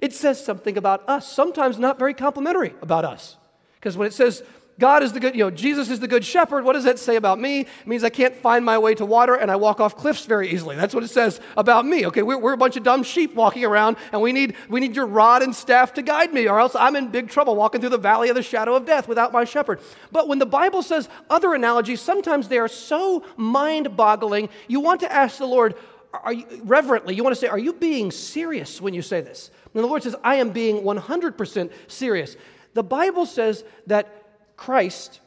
it 0.00 0.12
says 0.12 0.42
something 0.42 0.76
about 0.76 1.08
us, 1.08 1.30
sometimes 1.30 1.78
not 1.78 1.98
very 1.98 2.14
complimentary 2.14 2.74
about 2.82 3.04
us. 3.04 3.36
Because 3.76 3.96
when 3.96 4.06
it 4.06 4.14
says 4.14 4.42
God 4.78 5.04
is 5.04 5.12
the 5.12 5.20
good, 5.20 5.36
you 5.36 5.44
know, 5.44 5.50
Jesus 5.50 5.88
is 5.88 6.00
the 6.00 6.08
good 6.08 6.24
shepherd. 6.24 6.64
What 6.64 6.72
does 6.72 6.84
that 6.84 6.98
say 6.98 7.14
about 7.14 7.38
me? 7.38 7.60
It 7.60 7.86
means 7.86 8.02
I 8.02 8.10
can't 8.10 8.34
find 8.34 8.64
my 8.64 8.76
way 8.76 8.94
to 8.96 9.06
water 9.06 9.36
and 9.36 9.50
I 9.50 9.56
walk 9.56 9.78
off 9.78 9.96
cliffs 9.96 10.26
very 10.26 10.50
easily. 10.50 10.74
That's 10.74 10.92
what 10.92 11.04
it 11.04 11.08
says 11.08 11.40
about 11.56 11.86
me. 11.86 12.06
Okay, 12.06 12.22
we're, 12.22 12.38
we're 12.38 12.54
a 12.54 12.56
bunch 12.56 12.76
of 12.76 12.82
dumb 12.82 13.04
sheep 13.04 13.34
walking 13.34 13.64
around 13.64 13.96
and 14.10 14.20
we 14.20 14.32
need, 14.32 14.56
we 14.68 14.80
need 14.80 14.96
your 14.96 15.06
rod 15.06 15.42
and 15.42 15.54
staff 15.54 15.94
to 15.94 16.02
guide 16.02 16.34
me 16.34 16.48
or 16.48 16.58
else 16.58 16.74
I'm 16.74 16.96
in 16.96 17.08
big 17.08 17.28
trouble 17.28 17.54
walking 17.54 17.80
through 17.80 17.90
the 17.90 17.98
valley 17.98 18.30
of 18.30 18.34
the 18.34 18.42
shadow 18.42 18.74
of 18.74 18.84
death 18.84 19.06
without 19.06 19.32
my 19.32 19.44
shepherd. 19.44 19.80
But 20.10 20.26
when 20.26 20.40
the 20.40 20.46
Bible 20.46 20.82
says 20.82 21.08
other 21.30 21.54
analogies, 21.54 22.00
sometimes 22.00 22.48
they 22.48 22.58
are 22.58 22.68
so 22.68 23.24
mind 23.36 23.96
boggling, 23.96 24.48
you 24.66 24.80
want 24.80 25.00
to 25.00 25.12
ask 25.12 25.38
the 25.38 25.46
Lord, 25.46 25.76
are 26.12 26.32
you, 26.32 26.46
reverently, 26.64 27.14
you 27.14 27.24
want 27.24 27.34
to 27.34 27.40
say, 27.40 27.48
Are 27.48 27.58
you 27.58 27.72
being 27.72 28.12
serious 28.12 28.80
when 28.80 28.94
you 28.94 29.02
say 29.02 29.20
this? 29.20 29.50
And 29.74 29.82
the 29.82 29.88
Lord 29.88 30.04
says, 30.04 30.14
I 30.22 30.36
am 30.36 30.50
being 30.50 30.82
100% 30.82 31.72
serious. 31.88 32.36
The 32.74 32.84
Bible 32.84 33.26
says 33.26 33.64
that 33.88 34.23
Christ 34.56 35.20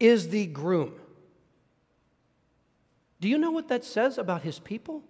is 0.00 0.28
the 0.28 0.46
groom. 0.46 0.94
Do 3.20 3.28
you 3.28 3.38
know 3.38 3.50
what 3.50 3.68
that 3.68 3.84
says 3.84 4.18
about 4.18 4.42
his 4.42 4.58
people? 4.58 5.02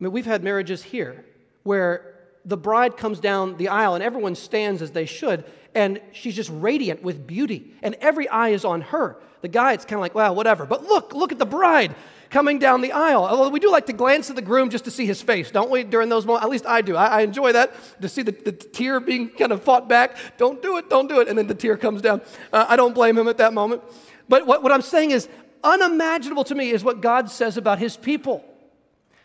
I 0.00 0.04
mean, 0.04 0.12
we've 0.12 0.26
had 0.26 0.44
marriages 0.44 0.84
here 0.84 1.24
where 1.64 2.07
the 2.48 2.56
bride 2.56 2.96
comes 2.96 3.20
down 3.20 3.56
the 3.58 3.68
aisle 3.68 3.94
and 3.94 4.02
everyone 4.02 4.34
stands 4.34 4.82
as 4.82 4.90
they 4.90 5.06
should, 5.06 5.44
and 5.74 6.00
she's 6.12 6.34
just 6.34 6.50
radiant 6.52 7.02
with 7.02 7.26
beauty, 7.26 7.74
and 7.82 7.94
every 8.00 8.28
eye 8.28 8.48
is 8.48 8.64
on 8.64 8.80
her. 8.80 9.16
The 9.42 9.48
guy, 9.48 9.74
it's 9.74 9.84
kind 9.84 9.94
of 9.94 10.00
like, 10.00 10.14
well, 10.14 10.34
whatever. 10.34 10.66
But 10.66 10.84
look, 10.84 11.14
look 11.14 11.30
at 11.30 11.38
the 11.38 11.46
bride 11.46 11.94
coming 12.30 12.58
down 12.58 12.80
the 12.80 12.92
aisle. 12.92 13.24
Although 13.24 13.50
we 13.50 13.60
do 13.60 13.70
like 13.70 13.86
to 13.86 13.92
glance 13.92 14.30
at 14.30 14.36
the 14.36 14.42
groom 14.42 14.70
just 14.70 14.84
to 14.86 14.90
see 14.90 15.06
his 15.06 15.22
face, 15.22 15.50
don't 15.50 15.70
we, 15.70 15.84
during 15.84 16.08
those 16.08 16.26
moments? 16.26 16.44
At 16.44 16.50
least 16.50 16.66
I 16.66 16.80
do. 16.80 16.96
I, 16.96 17.06
I 17.06 17.20
enjoy 17.20 17.52
that, 17.52 17.72
to 18.00 18.08
see 18.08 18.22
the, 18.22 18.32
the, 18.32 18.52
tear 18.52 18.98
being 18.98 19.28
kind 19.28 19.52
of 19.52 19.62
fought 19.62 19.88
back. 19.88 20.16
Don't 20.38 20.60
do 20.60 20.76
it, 20.78 20.90
don't 20.90 21.06
do 21.06 21.20
it. 21.20 21.28
And 21.28 21.38
then 21.38 21.46
the 21.46 21.54
tear 21.54 21.76
comes 21.76 22.02
down. 22.02 22.20
Uh, 22.52 22.66
I 22.68 22.76
don't 22.76 22.94
blame 22.94 23.16
him 23.16 23.28
at 23.28 23.38
that 23.38 23.52
moment. 23.52 23.82
But 24.28 24.46
what, 24.46 24.62
what 24.62 24.72
I'm 24.72 24.82
saying 24.82 25.12
is, 25.12 25.28
unimaginable 25.62 26.44
to 26.44 26.54
me 26.54 26.70
is 26.70 26.82
what 26.82 27.00
God 27.00 27.30
says 27.30 27.56
about 27.56 27.78
his 27.78 27.96
people. 27.96 28.44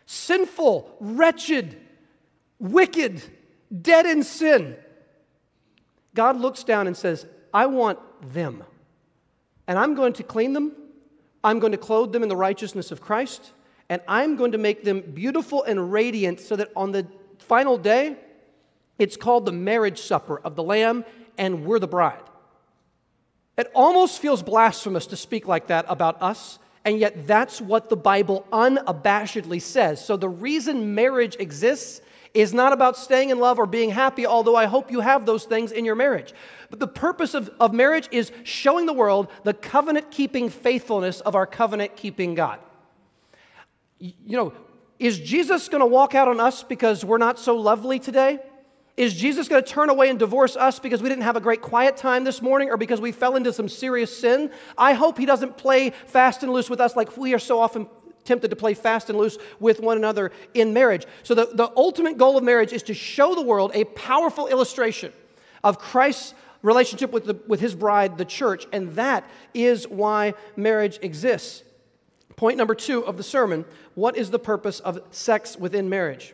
sinful, 0.05 0.95
wretched, 0.99 1.79
wicked, 2.59 3.21
dead 3.81 4.05
in 4.05 4.23
sin. 4.23 4.75
God 6.13 6.39
looks 6.39 6.63
down 6.63 6.87
and 6.87 6.95
says, 6.95 7.25
I 7.53 7.65
want 7.65 7.99
them. 8.33 8.63
And 9.67 9.79
I'm 9.79 9.95
going 9.95 10.13
to 10.13 10.23
clean 10.23 10.53
them. 10.53 10.73
I'm 11.43 11.59
going 11.59 11.71
to 11.71 11.77
clothe 11.77 12.11
them 12.11 12.23
in 12.23 12.29
the 12.29 12.35
righteousness 12.35 12.91
of 12.91 13.01
Christ. 13.01 13.51
And 13.89 14.01
I'm 14.07 14.35
going 14.35 14.53
to 14.53 14.57
make 14.57 14.83
them 14.83 15.01
beautiful 15.01 15.63
and 15.63 15.91
radiant 15.91 16.39
so 16.39 16.55
that 16.55 16.71
on 16.75 16.91
the 16.91 17.07
final 17.39 17.77
day, 17.77 18.15
it's 18.99 19.17
called 19.17 19.45
the 19.45 19.51
marriage 19.51 20.01
supper 20.01 20.39
of 20.39 20.55
the 20.55 20.63
Lamb, 20.63 21.03
and 21.37 21.65
we're 21.65 21.79
the 21.79 21.87
bride. 21.87 22.23
It 23.57 23.69
almost 23.75 24.19
feels 24.19 24.41
blasphemous 24.41 25.07
to 25.07 25.15
speak 25.15 25.47
like 25.47 25.67
that 25.67 25.85
about 25.87 26.21
us, 26.21 26.59
and 26.85 26.99
yet 26.99 27.27
that's 27.27 27.61
what 27.61 27.89
the 27.89 27.95
Bible 27.95 28.47
unabashedly 28.51 29.61
says. 29.61 30.03
So 30.03 30.17
the 30.17 30.29
reason 30.29 30.95
marriage 30.95 31.35
exists 31.39 32.01
is 32.33 32.53
not 32.53 32.73
about 32.73 32.97
staying 32.97 33.29
in 33.29 33.39
love 33.39 33.59
or 33.59 33.65
being 33.65 33.91
happy, 33.91 34.25
although 34.25 34.55
I 34.55 34.65
hope 34.65 34.91
you 34.91 35.01
have 35.01 35.25
those 35.25 35.45
things 35.45 35.71
in 35.71 35.85
your 35.85 35.95
marriage. 35.95 36.33
But 36.69 36.79
the 36.79 36.87
purpose 36.87 37.35
of, 37.35 37.51
of 37.59 37.73
marriage 37.73 38.09
is 38.11 38.31
showing 38.43 38.87
the 38.87 38.93
world 38.93 39.27
the 39.43 39.53
covenant 39.53 40.09
keeping 40.09 40.49
faithfulness 40.49 41.21
of 41.21 41.35
our 41.35 41.45
covenant 41.45 41.95
keeping 41.95 42.33
God. 42.33 42.59
You 43.99 44.13
know, 44.37 44.53
is 44.97 45.19
Jesus 45.19 45.69
going 45.69 45.81
to 45.81 45.87
walk 45.87 46.15
out 46.15 46.27
on 46.27 46.39
us 46.39 46.63
because 46.63 47.05
we're 47.05 47.19
not 47.19 47.37
so 47.37 47.55
lovely 47.55 47.99
today? 47.99 48.39
Is 48.95 49.13
Jesus 49.13 49.47
going 49.47 49.63
to 49.63 49.69
turn 49.69 49.89
away 49.89 50.09
and 50.09 50.19
divorce 50.19 50.55
us 50.55 50.79
because 50.79 51.01
we 51.01 51.09
didn't 51.09 51.23
have 51.23 51.35
a 51.35 51.41
great 51.41 51.61
quiet 51.61 51.97
time 51.97 52.23
this 52.23 52.41
morning 52.41 52.69
or 52.69 52.77
because 52.77 53.01
we 53.01 53.11
fell 53.11 53.35
into 53.35 53.51
some 53.51 53.67
serious 53.67 54.15
sin? 54.15 54.51
I 54.77 54.93
hope 54.93 55.17
he 55.17 55.25
doesn't 55.25 55.57
play 55.57 55.91
fast 56.05 56.43
and 56.43 56.53
loose 56.53 56.69
with 56.69 56.79
us 56.79 56.95
like 56.95 57.17
we 57.17 57.33
are 57.33 57.39
so 57.39 57.59
often 57.59 57.87
tempted 58.25 58.49
to 58.49 58.55
play 58.55 58.73
fast 58.73 59.09
and 59.09 59.17
loose 59.17 59.37
with 59.59 59.79
one 59.79 59.97
another 59.97 60.31
in 60.53 60.73
marriage. 60.73 61.05
So, 61.23 61.35
the, 61.35 61.49
the 61.53 61.71
ultimate 61.75 62.17
goal 62.17 62.37
of 62.37 62.43
marriage 62.43 62.73
is 62.73 62.83
to 62.83 62.93
show 62.93 63.35
the 63.35 63.41
world 63.41 63.71
a 63.73 63.83
powerful 63.85 64.47
illustration 64.47 65.11
of 65.63 65.79
Christ's 65.79 66.33
relationship 66.61 67.11
with, 67.11 67.25
the, 67.25 67.39
with 67.47 67.59
his 67.59 67.75
bride, 67.75 68.17
the 68.17 68.25
church, 68.25 68.65
and 68.71 68.95
that 68.95 69.29
is 69.53 69.87
why 69.87 70.33
marriage 70.55 70.97
exists. 71.01 71.63
Point 72.35 72.57
number 72.57 72.73
two 72.73 73.05
of 73.05 73.17
the 73.17 73.23
sermon 73.23 73.65
what 73.95 74.17
is 74.17 74.31
the 74.31 74.39
purpose 74.39 74.79
of 74.79 74.99
sex 75.11 75.55
within 75.55 75.87
marriage? 75.89 76.33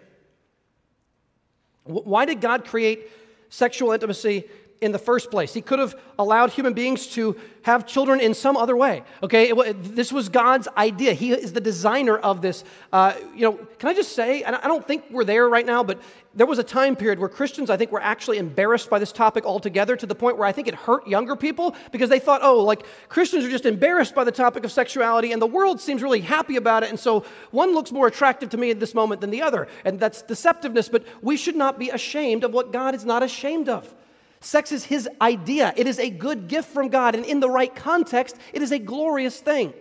Why 1.83 2.25
did 2.25 2.39
God 2.39 2.65
create 2.65 3.09
sexual 3.49 3.91
intimacy 3.91 4.45
in 4.81 4.91
the 4.93 4.99
first 4.99 5.29
place. 5.29 5.53
He 5.53 5.61
could 5.61 5.79
have 5.79 5.95
allowed 6.17 6.51
human 6.51 6.73
beings 6.73 7.07
to 7.07 7.35
have 7.63 7.85
children 7.85 8.21
in 8.21 8.33
some 8.33 8.55
other 8.55 8.77
way. 8.77 9.03
Okay, 9.21 9.49
it, 9.49 9.95
this 9.95 10.11
was 10.11 10.29
God's 10.29 10.67
idea. 10.77 11.13
He 11.13 11.31
is 11.33 11.51
the 11.51 11.61
designer 11.61 12.17
of 12.17 12.41
this. 12.41 12.63
Uh, 12.93 13.13
you 13.35 13.41
know, 13.41 13.53
can 13.77 13.89
I 13.89 13.93
just 13.93 14.13
say, 14.13 14.43
and 14.43 14.55
I 14.55 14.67
don't 14.67 14.87
think 14.87 15.03
we're 15.11 15.25
there 15.25 15.49
right 15.49 15.65
now, 15.65 15.83
but 15.83 15.99
there 16.33 16.45
was 16.45 16.59
a 16.59 16.63
time 16.63 16.95
period 16.95 17.19
where 17.19 17.27
Christians, 17.27 17.69
I 17.69 17.75
think, 17.75 17.91
were 17.91 18.01
actually 18.01 18.37
embarrassed 18.37 18.89
by 18.89 18.99
this 18.99 19.11
topic 19.11 19.45
altogether 19.45 19.97
to 19.97 20.05
the 20.05 20.15
point 20.15 20.37
where 20.37 20.47
I 20.47 20.53
think 20.53 20.67
it 20.67 20.75
hurt 20.75 21.05
younger 21.07 21.35
people 21.35 21.75
because 21.91 22.09
they 22.09 22.19
thought, 22.19 22.41
oh, 22.43 22.63
like 22.63 22.85
Christians 23.09 23.43
are 23.43 23.49
just 23.49 23.65
embarrassed 23.65 24.15
by 24.15 24.23
the 24.23 24.31
topic 24.31 24.63
of 24.63 24.71
sexuality 24.71 25.33
and 25.33 25.41
the 25.41 25.47
world 25.47 25.81
seems 25.81 26.01
really 26.01 26.21
happy 26.21 26.55
about 26.55 26.83
it. 26.83 26.89
And 26.89 26.99
so 26.99 27.25
one 27.51 27.73
looks 27.73 27.91
more 27.91 28.07
attractive 28.07 28.49
to 28.51 28.57
me 28.57 28.71
at 28.71 28.79
this 28.79 28.93
moment 28.93 29.19
than 29.19 29.31
the 29.31 29.41
other. 29.41 29.67
And 29.83 29.99
that's 29.99 30.23
deceptiveness, 30.23 30.89
but 30.89 31.03
we 31.21 31.35
should 31.35 31.55
not 31.55 31.77
be 31.77 31.89
ashamed 31.89 32.43
of 32.43 32.53
what 32.53 32.71
God 32.71 32.95
is 32.95 33.03
not 33.03 33.23
ashamed 33.23 33.67
of. 33.67 33.93
Sex 34.41 34.71
is 34.71 34.85
his 34.85 35.09
idea. 35.21 35.73
It 35.75 35.87
is 35.87 35.99
a 35.99 36.09
good 36.09 36.47
gift 36.47 36.69
from 36.69 36.89
God, 36.89 37.15
and 37.15 37.25
in 37.25 37.39
the 37.39 37.49
right 37.49 37.73
context, 37.73 38.37
it 38.53 38.61
is 38.61 38.71
a 38.71 38.79
glorious 38.79 39.39
thing. 39.39 39.73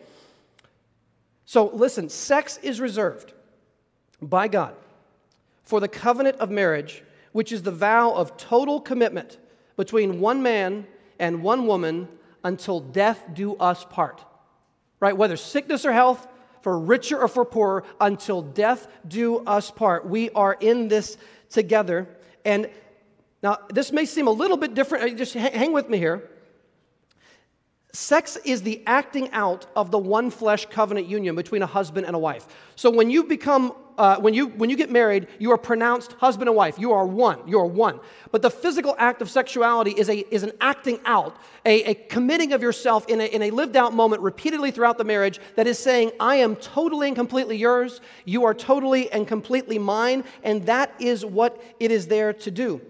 So, 1.44 1.68
listen 1.68 2.09
sex 2.09 2.59
is 2.62 2.81
reserved 2.81 3.33
by 4.21 4.49
God 4.49 4.75
for 5.62 5.81
the 5.81 5.88
covenant 5.88 6.37
of 6.38 6.51
marriage, 6.51 7.03
which 7.33 7.53
is 7.53 7.62
the 7.62 7.71
vow 7.71 8.12
of 8.12 8.37
total 8.37 8.81
commitment 8.81 9.38
between 9.77 10.21
one 10.21 10.42
man 10.42 10.87
and 11.18 11.42
one 11.42 11.66
woman 11.66 12.09
until 12.44 12.81
death 12.81 13.23
do 13.33 13.55
us 13.57 13.85
part. 13.85 14.25
Right? 15.01 15.16
Whether 15.16 15.37
sickness 15.37 15.85
or 15.85 15.92
health, 15.92 16.27
for 16.62 16.79
richer 16.79 17.18
or 17.18 17.29
for 17.29 17.44
poorer, 17.44 17.85
until 18.01 18.42
death 18.42 18.88
do 19.07 19.38
us 19.38 19.71
part. 19.71 20.07
We 20.07 20.31
are 20.31 20.57
in 20.59 20.88
this 20.88 21.16
together. 21.49 22.09
And 22.44 22.68
now, 23.42 23.59
this 23.72 23.92
may 23.92 24.05
seem 24.05 24.27
a 24.27 24.33
little 24.33 24.57
bit 24.57 24.74
different. 24.74 25.16
Just 25.16 25.35
hang 25.35 25.72
with 25.72 25.88
me 25.88 25.98
here. 25.98 26.29
Sex 27.92 28.37
is 28.44 28.62
the 28.62 28.83
acting 28.87 29.31
out 29.31 29.66
of 29.74 29.90
the 29.90 29.98
one 29.98 30.31
flesh 30.31 30.66
covenant 30.66 31.07
union 31.07 31.35
between 31.35 31.62
a 31.62 31.66
husband 31.66 32.07
and 32.07 32.14
a 32.14 32.18
wife. 32.18 32.46
So 32.77 32.90
when 32.90 33.11
you 33.11 33.24
become, 33.24 33.72
uh, 33.96 34.20
when 34.20 34.35
you 34.35 34.48
when 34.48 34.68
you 34.68 34.77
get 34.77 34.90
married, 34.90 35.27
you 35.38 35.53
are 35.53 35.57
pronounced 35.57 36.12
husband 36.14 36.48
and 36.48 36.57
wife. 36.57 36.79
You 36.79 36.92
are 36.92 37.07
one. 37.07 37.48
You 37.48 37.59
are 37.61 37.66
one. 37.66 37.98
But 38.31 38.42
the 38.42 38.51
physical 38.51 38.94
act 38.98 39.22
of 39.22 39.31
sexuality 39.31 39.92
is 39.92 40.11
a 40.11 40.18
is 40.35 40.42
an 40.42 40.53
acting 40.61 41.01
out, 41.07 41.37
a, 41.64 41.83
a 41.85 41.94
committing 41.94 42.53
of 42.53 42.61
yourself 42.61 43.09
in 43.09 43.20
a, 43.20 43.24
in 43.24 43.42
a 43.42 43.51
lived 43.51 43.77
out 43.77 43.94
moment 43.94 44.20
repeatedly 44.20 44.70
throughout 44.70 44.98
the 44.98 45.05
marriage 45.05 45.40
that 45.57 45.66
is 45.66 45.79
saying, 45.79 46.11
I 46.20 46.37
am 46.37 46.57
totally 46.57 47.07
and 47.07 47.16
completely 47.16 47.57
yours. 47.57 48.01
You 48.27 48.44
are 48.44 48.55
totally 48.55 49.11
and 49.11 49.27
completely 49.27 49.79
mine, 49.79 50.24
and 50.42 50.66
that 50.66 50.92
is 50.98 51.24
what 51.24 51.62
it 51.81 51.90
is 51.90 52.09
there 52.09 52.33
to 52.35 52.51
do. 52.51 52.83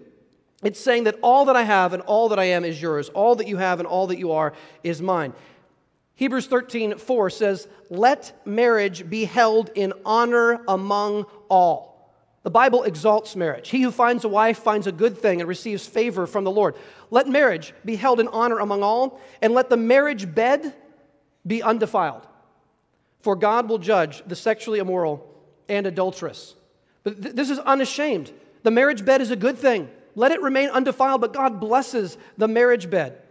It's 0.63 0.79
saying 0.79 1.05
that 1.05 1.17
all 1.21 1.45
that 1.45 1.55
I 1.55 1.63
have 1.63 1.93
and 1.93 2.01
all 2.03 2.29
that 2.29 2.39
I 2.39 2.45
am 2.45 2.65
is 2.65 2.81
yours. 2.81 3.09
All 3.09 3.35
that 3.35 3.47
you 3.47 3.57
have 3.57 3.79
and 3.79 3.87
all 3.87 4.07
that 4.07 4.19
you 4.19 4.33
are 4.33 4.53
is 4.83 5.01
mine. 5.01 5.33
Hebrews 6.15 6.47
13, 6.47 6.97
4 6.97 7.29
says, 7.29 7.67
Let 7.89 8.45
marriage 8.45 9.09
be 9.09 9.23
held 9.23 9.69
in 9.73 9.93
honor 10.05 10.61
among 10.67 11.25
all. 11.47 11.89
The 12.43 12.49
Bible 12.49 12.83
exalts 12.83 13.35
marriage. 13.37 13.69
He 13.69 13.81
who 13.81 13.91
finds 13.91 14.25
a 14.25 14.29
wife 14.29 14.59
finds 14.59 14.85
a 14.85 14.91
good 14.91 15.17
thing 15.17 15.39
and 15.39 15.47
receives 15.47 15.85
favor 15.85 16.27
from 16.27 16.43
the 16.43 16.51
Lord. 16.51 16.75
Let 17.09 17.27
marriage 17.27 17.73
be 17.85 17.95
held 17.95 18.19
in 18.19 18.27
honor 18.29 18.59
among 18.59 18.83
all, 18.83 19.21
and 19.41 19.53
let 19.53 19.69
the 19.69 19.77
marriage 19.77 20.33
bed 20.33 20.73
be 21.47 21.63
undefiled. 21.63 22.27
For 23.21 23.35
God 23.35 23.69
will 23.69 23.77
judge 23.77 24.23
the 24.25 24.35
sexually 24.35 24.79
immoral 24.79 25.25
and 25.67 25.85
adulterous. 25.85 26.55
But 27.03 27.21
th- 27.21 27.35
this 27.35 27.49
is 27.49 27.59
unashamed. 27.59 28.31
The 28.63 28.71
marriage 28.71 29.05
bed 29.05 29.21
is 29.21 29.31
a 29.31 29.35
good 29.35 29.57
thing. 29.57 29.89
Let 30.19 30.33
it 30.33 30.41
remain 30.41 30.67
undefiled, 30.67 31.21
but 31.21 31.31
God 31.31 31.61
blesses 31.61 32.17
the 32.37 32.49
marriage 32.49 32.89
bed. 32.89 33.21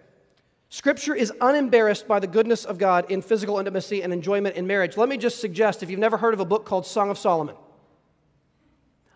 Scripture 0.70 1.14
is 1.14 1.30
unembarrassed 1.38 2.08
by 2.08 2.18
the 2.18 2.26
goodness 2.26 2.64
of 2.64 2.78
God 2.78 3.10
in 3.10 3.20
physical 3.20 3.58
intimacy 3.58 4.02
and 4.02 4.10
enjoyment 4.10 4.56
in 4.56 4.66
marriage. 4.66 4.96
Let 4.96 5.10
me 5.10 5.18
just 5.18 5.38
suggest 5.38 5.82
if 5.82 5.90
you've 5.90 6.00
never 6.00 6.16
heard 6.16 6.32
of 6.32 6.40
a 6.40 6.46
book 6.46 6.64
called 6.64 6.86
Song 6.86 7.10
of 7.10 7.18
Solomon, 7.18 7.56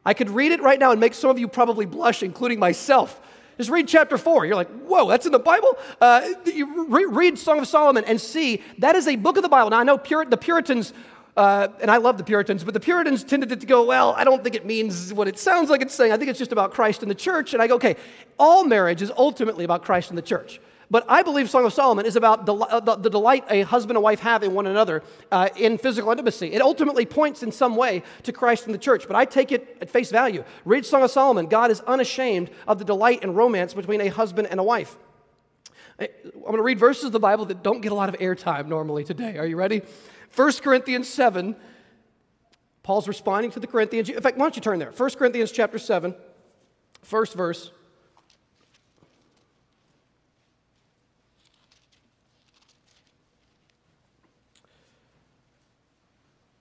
I 0.05 0.13
could 0.13 0.29
read 0.29 0.53
it 0.53 0.61
right 0.61 0.79
now 0.79 0.91
and 0.91 1.01
make 1.01 1.15
some 1.15 1.31
of 1.31 1.39
you 1.39 1.49
probably 1.49 1.87
blush, 1.87 2.23
including 2.23 2.59
myself. 2.59 3.19
Just 3.57 3.71
read 3.71 3.89
chapter 3.89 4.19
four. 4.19 4.45
You're 4.45 4.57
like, 4.57 4.71
whoa, 4.83 5.09
that's 5.09 5.25
in 5.25 5.33
the 5.33 5.39
Bible? 5.39 5.79
Uh, 5.99 6.29
you 6.45 6.89
re- 6.89 7.07
read 7.07 7.39
Song 7.39 7.59
of 7.59 7.67
Solomon 7.67 8.05
and 8.05 8.21
see 8.21 8.63
that 8.81 8.97
is 8.97 9.09
a 9.09 9.17
book 9.17 9.39
of 9.39 9.43
the 9.43 9.49
Bible. 9.49 9.71
Now, 9.71 9.79
I 9.79 9.85
know 9.85 9.97
the 9.97 10.37
Puritans 10.37 10.93
uh, 11.37 11.69
and 11.81 11.91
I 11.91 11.97
love 11.97 12.19
the 12.19 12.25
Puritans, 12.25 12.63
but 12.63 12.75
the 12.75 12.81
Puritans 12.81 13.25
tended 13.25 13.59
to 13.59 13.67
go, 13.67 13.85
well, 13.85 14.13
I 14.13 14.25
don't 14.25 14.43
think 14.43 14.55
it 14.55 14.67
means 14.67 15.15
what 15.15 15.29
it 15.29 15.39
sounds 15.39 15.71
like 15.71 15.81
it's 15.81 15.95
saying. 15.95 16.13
I 16.13 16.19
think 16.19 16.29
it's 16.29 16.39
just 16.39 16.53
about 16.53 16.73
Christ 16.73 17.03
and 17.03 17.11
the 17.11 17.15
church. 17.15 17.55
And 17.55 17.63
I 17.63 17.67
go, 17.67 17.77
okay, 17.77 17.97
all 18.39 18.65
marriage 18.65 19.01
is 19.01 19.11
ultimately 19.17 19.65
about 19.65 19.83
Christ 19.83 20.11
and 20.11 20.19
the 20.19 20.23
church. 20.23 20.61
But 20.91 21.07
I 21.09 21.23
believe 21.23 21.49
Song 21.49 21.65
of 21.65 21.73
Solomon 21.73 22.05
is 22.05 22.17
about 22.17 22.45
del- 22.45 22.65
uh, 22.65 22.81
the, 22.81 22.97
the, 22.97 23.09
delight 23.09 23.47
a 23.49 23.63
husband 23.63 23.97
and 23.97 24.05
wife 24.05 24.21
have 24.21 24.43
in 24.43 24.53
one 24.53 24.67
another 24.67 25.03
uh, 25.31 25.49
in 25.57 25.79
physical 25.79 26.11
intimacy. 26.11 26.53
It 26.53 26.61
ultimately 26.61 27.07
points 27.07 27.43
in 27.43 27.51
some 27.51 27.77
way 27.77 28.03
to 28.25 28.33
Christ 28.33 28.67
and 28.67 28.75
the 28.75 28.79
church, 28.79 29.07
but 29.07 29.17
I 29.17 29.25
take 29.25 29.53
it 29.53 29.79
at 29.81 29.89
face 29.89 30.11
value. 30.11 30.45
Read 30.67 30.85
Song 30.85 31.03
of 31.03 31.11
Solomon. 31.11 31.47
God 31.47 31.71
is 31.71 31.81
unashamed 31.81 32.51
of 32.69 32.79
the 32.79 32.85
delight 32.85 33.21
and 33.23 33.35
romance 33.35 33.73
between 33.73 34.03
a 34.03 34.09
husband 34.09 34.49
and 34.51 34.61
a 34.61 34.63
wife. 34.63 34.95
I'm 35.99 36.09
going 36.43 36.57
to 36.57 36.63
read 36.63 36.79
verses 36.79 37.05
of 37.05 37.13
the 37.13 37.21
Bible 37.21 37.47
that 37.47 37.63
don't 37.63 37.81
get 37.81 37.93
a 37.93 37.95
lot 37.95 38.11
of 38.11 38.17
airtime 38.17 38.67
normally 38.67 39.05
today. 39.05 39.39
Are 39.39 39.47
you 39.47 39.57
ready? 39.57 39.81
1 40.35 40.53
Corinthians 40.63 41.09
7, 41.09 41.55
Paul's 42.83 43.07
responding 43.07 43.51
to 43.53 43.61
the 43.61 43.67
Corinthians. 43.67 44.09
In 44.09 44.21
fact, 44.21 44.37
why 44.37 44.45
don't 44.45 44.57
you 44.57 44.63
turn 44.63 44.79
there? 44.79 44.91
1 44.91 45.11
Corinthians 45.11 45.53
chapter 45.53 45.79
7, 45.79 46.15
first 47.03 47.35
verse. 47.35 47.71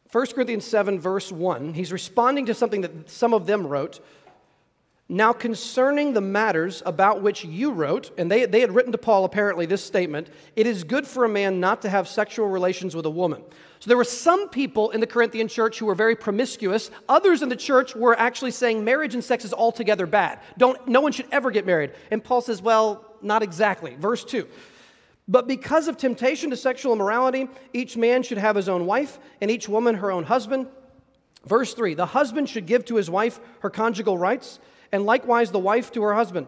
First 0.10 0.36
Corinthians 0.36 0.66
7, 0.66 1.00
verse 1.00 1.32
1, 1.32 1.74
he's 1.74 1.94
responding 1.94 2.46
to 2.48 2.54
something 2.54 2.82
that 2.82 3.10
some 3.10 3.34
of 3.34 3.46
them 3.46 3.66
wrote. 3.66 4.02
Now, 5.14 5.34
concerning 5.34 6.14
the 6.14 6.22
matters 6.22 6.82
about 6.86 7.22
which 7.22 7.44
you 7.44 7.74
wrote, 7.74 8.12
and 8.18 8.32
they, 8.32 8.46
they 8.46 8.62
had 8.62 8.74
written 8.74 8.94
to 8.94 8.98
Paul 8.98 9.26
apparently 9.26 9.66
this 9.66 9.84
statement 9.84 10.30
it 10.56 10.66
is 10.66 10.86
good 10.86 11.06
for 11.06 11.26
a 11.26 11.30
man 11.30 11.60
not 11.60 11.82
to 11.82 11.90
have 11.90 12.08
sexual 12.08 12.48
relations 12.48 12.96
with 12.96 13.06
a 13.06 13.10
woman. 13.10 13.44
So 13.82 13.90
there 13.90 13.98
were 13.98 14.06
some 14.06 14.48
people 14.48 14.92
in 14.92 15.02
the 15.02 15.08
Corinthian 15.08 15.50
church 15.50 15.80
who 15.80 15.86
were 15.86 15.96
very 15.96 16.16
promiscuous. 16.16 16.92
Others 17.10 17.42
in 17.42 17.50
the 17.50 17.58
church 17.58 17.94
were 17.94 18.18
actually 18.18 18.52
saying 18.52 18.86
marriage 18.86 19.14
and 19.14 19.22
sex 19.22 19.44
is 19.44 19.52
altogether 19.52 20.06
bad. 20.06 20.40
Don't, 20.58 20.88
no 20.88 21.02
one 21.02 21.12
should 21.12 21.28
ever 21.30 21.52
get 21.52 21.66
married. 21.66 21.92
And 22.10 22.24
Paul 22.24 22.40
says, 22.40 22.62
well, 22.62 23.14
not 23.22 23.44
exactly. 23.44 23.96
Verse 23.96 24.24
2. 24.24 24.48
But 25.28 25.46
because 25.46 25.90
of 25.90 25.98
temptation 25.98 26.52
to 26.52 26.56
sexual 26.56 26.94
immorality, 26.94 27.50
each 27.74 27.98
man 27.98 28.24
should 28.24 28.38
have 28.38 28.56
his 28.56 28.70
own 28.70 28.86
wife, 28.86 29.20
and 29.42 29.52
each 29.52 29.68
woman 29.68 29.96
her 29.96 30.10
own 30.10 30.24
husband. 30.24 30.68
Verse 31.46 31.74
3 31.74 31.96
The 31.96 32.06
husband 32.06 32.48
should 32.48 32.66
give 32.66 32.86
to 32.86 32.96
his 32.96 33.10
wife 33.10 33.42
her 33.60 33.70
conjugal 33.70 34.18
rights, 34.18 34.60
and 34.92 35.06
likewise 35.06 35.52
the 35.52 35.60
wife 35.60 35.92
to 35.94 36.02
her 36.04 36.14
husband. 36.14 36.48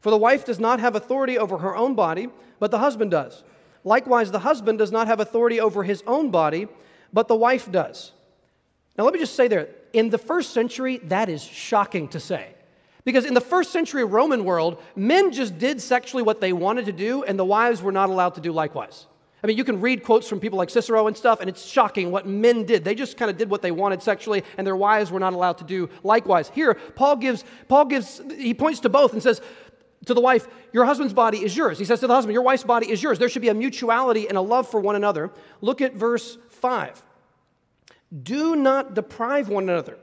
For 0.00 0.10
the 0.10 0.16
wife 0.16 0.44
does 0.44 0.60
not 0.60 0.80
have 0.80 0.94
authority 0.94 1.38
over 1.38 1.58
her 1.58 1.76
own 1.76 1.94
body, 1.94 2.28
but 2.58 2.70
the 2.70 2.78
husband 2.78 3.10
does. 3.10 3.42
Likewise, 3.84 4.30
the 4.30 4.40
husband 4.40 4.78
does 4.78 4.92
not 4.92 5.06
have 5.06 5.20
authority 5.20 5.60
over 5.60 5.82
his 5.82 6.02
own 6.06 6.30
body, 6.30 6.68
but 7.12 7.28
the 7.28 7.34
wife 7.34 7.70
does. 7.70 8.12
Now, 8.96 9.04
let 9.04 9.14
me 9.14 9.20
just 9.20 9.34
say 9.34 9.48
there, 9.48 9.68
in 9.92 10.10
the 10.10 10.18
first 10.18 10.52
century, 10.52 10.98
that 11.04 11.28
is 11.28 11.42
shocking 11.42 12.08
to 12.08 12.20
say. 12.20 12.54
Because 13.04 13.24
in 13.24 13.34
the 13.34 13.40
first 13.40 13.70
century 13.72 14.04
Roman 14.04 14.44
world, 14.44 14.82
men 14.94 15.32
just 15.32 15.56
did 15.58 15.80
sexually 15.80 16.22
what 16.22 16.40
they 16.40 16.52
wanted 16.52 16.86
to 16.86 16.92
do, 16.92 17.22
and 17.22 17.38
the 17.38 17.44
wives 17.44 17.80
were 17.80 17.92
not 17.92 18.10
allowed 18.10 18.34
to 18.34 18.40
do 18.40 18.52
likewise. 18.52 19.06
I 19.42 19.46
mean, 19.46 19.56
you 19.56 19.64
can 19.64 19.80
read 19.80 20.02
quotes 20.02 20.28
from 20.28 20.40
people 20.40 20.58
like 20.58 20.68
Cicero 20.68 21.06
and 21.06 21.16
stuff, 21.16 21.40
and 21.40 21.48
it's 21.48 21.64
shocking 21.64 22.10
what 22.10 22.26
men 22.26 22.64
did. 22.64 22.84
They 22.84 22.94
just 22.94 23.16
kind 23.16 23.30
of 23.30 23.36
did 23.36 23.48
what 23.48 23.62
they 23.62 23.70
wanted 23.70 24.02
sexually, 24.02 24.42
and 24.56 24.66
their 24.66 24.76
wives 24.76 25.12
were 25.12 25.20
not 25.20 25.32
allowed 25.32 25.58
to 25.58 25.64
do 25.64 25.88
likewise. 26.02 26.50
Here, 26.52 26.74
Paul 26.74 27.16
gives, 27.16 27.44
Paul 27.68 27.84
gives, 27.84 28.20
he 28.36 28.52
points 28.52 28.80
to 28.80 28.88
both 28.88 29.12
and 29.12 29.22
says, 29.22 29.40
to 30.06 30.14
the 30.14 30.20
wife, 30.20 30.48
Your 30.72 30.84
husband's 30.84 31.12
body 31.12 31.38
is 31.38 31.56
yours. 31.56 31.78
He 31.78 31.84
says 31.84 32.00
to 32.00 32.06
the 32.06 32.14
husband, 32.14 32.32
Your 32.34 32.42
wife's 32.42 32.64
body 32.64 32.90
is 32.90 33.02
yours. 33.02 33.18
There 33.18 33.28
should 33.28 33.42
be 33.42 33.48
a 33.48 33.54
mutuality 33.54 34.28
and 34.28 34.36
a 34.36 34.40
love 34.40 34.68
for 34.68 34.80
one 34.80 34.96
another. 34.96 35.30
Look 35.60 35.80
at 35.80 35.94
verse 35.94 36.38
5. 36.50 37.02
Do 38.22 38.56
not 38.56 38.94
deprive 38.94 39.48
one 39.48 39.64
another. 39.64 39.98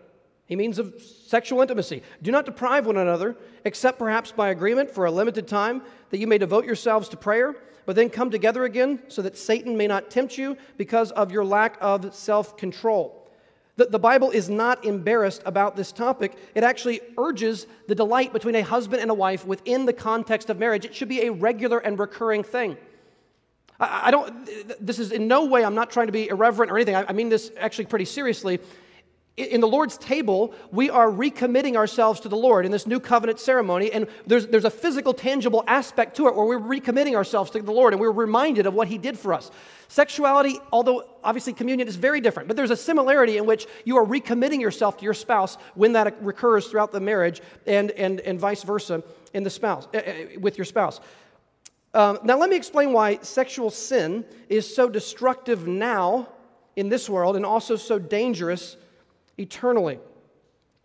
He 0.45 0.55
means 0.55 0.77
of 0.77 1.01
sexual 1.01 1.61
intimacy. 1.61 2.03
Do 2.21 2.31
not 2.31 2.45
deprive 2.45 2.85
one 2.85 2.97
another, 2.97 3.35
except 3.63 3.97
perhaps 3.97 4.31
by 4.31 4.49
agreement 4.49 4.91
for 4.91 5.05
a 5.05 5.11
limited 5.11 5.47
time, 5.47 5.81
that 6.11 6.19
you 6.19 6.27
may 6.27 6.37
devote 6.37 6.65
yourselves 6.65 7.09
to 7.09 7.17
prayer, 7.17 7.55
but 7.85 7.95
then 7.95 8.09
come 8.09 8.29
together 8.29 8.63
again, 8.65 8.99
so 9.07 9.21
that 9.21 9.37
Satan 9.37 9.77
may 9.77 9.87
not 9.87 10.09
tempt 10.09 10.37
you 10.37 10.57
because 10.77 11.11
of 11.11 11.31
your 11.31 11.45
lack 11.45 11.77
of 11.81 12.13
self 12.13 12.57
control. 12.57 13.21
The, 13.77 13.85
the 13.85 13.99
Bible 13.99 14.31
is 14.31 14.49
not 14.49 14.85
embarrassed 14.85 15.41
about 15.45 15.75
this 15.75 15.91
topic. 15.91 16.37
It 16.55 16.63
actually 16.63 17.01
urges 17.17 17.67
the 17.87 17.95
delight 17.95 18.31
between 18.31 18.55
a 18.55 18.61
husband 18.61 19.01
and 19.01 19.11
a 19.11 19.13
wife 19.13 19.45
within 19.45 19.85
the 19.85 19.93
context 19.93 20.49
of 20.49 20.57
marriage. 20.57 20.85
It 20.85 20.95
should 20.95 21.09
be 21.09 21.25
a 21.25 21.31
regular 21.31 21.79
and 21.79 21.99
recurring 21.99 22.43
thing. 22.43 22.77
I, 23.79 24.07
I 24.07 24.11
don't, 24.11 24.49
this 24.79 24.99
is 24.99 25.11
in 25.11 25.27
no 25.27 25.45
way, 25.45 25.65
I'm 25.65 25.75
not 25.75 25.91
trying 25.91 26.07
to 26.07 26.13
be 26.13 26.29
irreverent 26.29 26.71
or 26.71 26.77
anything. 26.77 26.95
I, 26.95 27.05
I 27.09 27.13
mean 27.13 27.29
this 27.29 27.51
actually 27.59 27.85
pretty 27.85 28.05
seriously 28.05 28.59
in 29.37 29.59
the 29.59 29.67
Lord's 29.67 29.97
table, 29.97 30.53
we 30.71 30.89
are 30.89 31.07
recommitting 31.09 31.75
ourselves 31.75 32.21
to 32.21 32.29
the 32.29 32.37
Lord 32.37 32.65
in 32.65 32.71
this 32.71 32.87
new 32.87 33.01
covenant 33.01 33.39
ceremony, 33.39 33.91
and 33.91 34.07
there's, 34.25 34.47
there's 34.47 34.63
a 34.63 34.69
physical, 34.69 35.13
tangible 35.13 35.61
aspect 35.67 36.15
to 36.17 36.27
it 36.27 36.35
where 36.35 36.45
we're 36.45 36.59
recommitting 36.59 37.15
ourselves 37.15 37.51
to 37.51 37.61
the 37.61 37.71
Lord 37.71 37.93
and 37.93 37.99
we're 37.99 38.11
reminded 38.11 38.65
of 38.65 38.73
what 38.73 38.87
He 38.87 38.97
did 38.97 39.19
for 39.19 39.33
us. 39.33 39.51
Sexuality, 39.89 40.59
although 40.71 41.03
obviously 41.21 41.51
communion 41.51 41.87
is 41.87 41.97
very 41.97 42.21
different, 42.21 42.47
but 42.47 42.55
there's 42.55 42.71
a 42.71 42.77
similarity 42.77 43.37
in 43.37 43.45
which 43.45 43.67
you 43.83 43.97
are 43.97 44.05
recommitting 44.05 44.61
yourself 44.61 44.97
to 44.97 45.03
your 45.03 45.13
spouse 45.13 45.57
when 45.73 45.91
that 45.93 46.15
recurs 46.23 46.67
throughout 46.67 46.93
the 46.93 47.01
marriage, 47.01 47.41
and, 47.67 47.91
and, 47.91 48.21
and 48.21 48.39
vice 48.39 48.63
versa 48.63 49.03
in 49.33 49.43
the 49.43 49.49
spouse, 49.49 49.85
uh, 49.93 50.01
with 50.39 50.57
your 50.57 50.65
spouse. 50.65 51.01
Um, 51.93 52.19
now, 52.23 52.37
let 52.37 52.49
me 52.49 52.55
explain 52.55 52.93
why 52.93 53.19
sexual 53.21 53.69
sin 53.69 54.23
is 54.47 54.73
so 54.73 54.87
destructive 54.87 55.67
now 55.67 56.29
in 56.77 56.87
this 56.87 57.09
world 57.09 57.35
and 57.35 57.45
also 57.45 57.75
so 57.75 57.99
dangerous 57.99 58.77
eternally. 59.37 59.99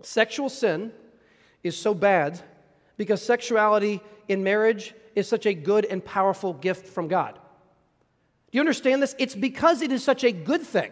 Sexual 0.02 0.48
sin 0.48 0.92
is 1.62 1.76
so 1.76 1.94
bad 1.94 2.40
because 2.96 3.22
sexuality 3.22 4.00
in 4.28 4.42
marriage 4.42 4.94
is 5.14 5.28
such 5.28 5.46
a 5.46 5.54
good 5.54 5.84
and 5.84 6.04
powerful 6.04 6.52
gift 6.54 6.86
from 6.86 7.08
God. 7.08 7.34
Do 7.34 8.56
you 8.56 8.60
understand 8.60 9.02
this? 9.02 9.14
It's 9.18 9.34
because 9.34 9.82
it 9.82 9.92
is 9.92 10.02
such 10.02 10.24
a 10.24 10.32
good 10.32 10.62
thing 10.62 10.90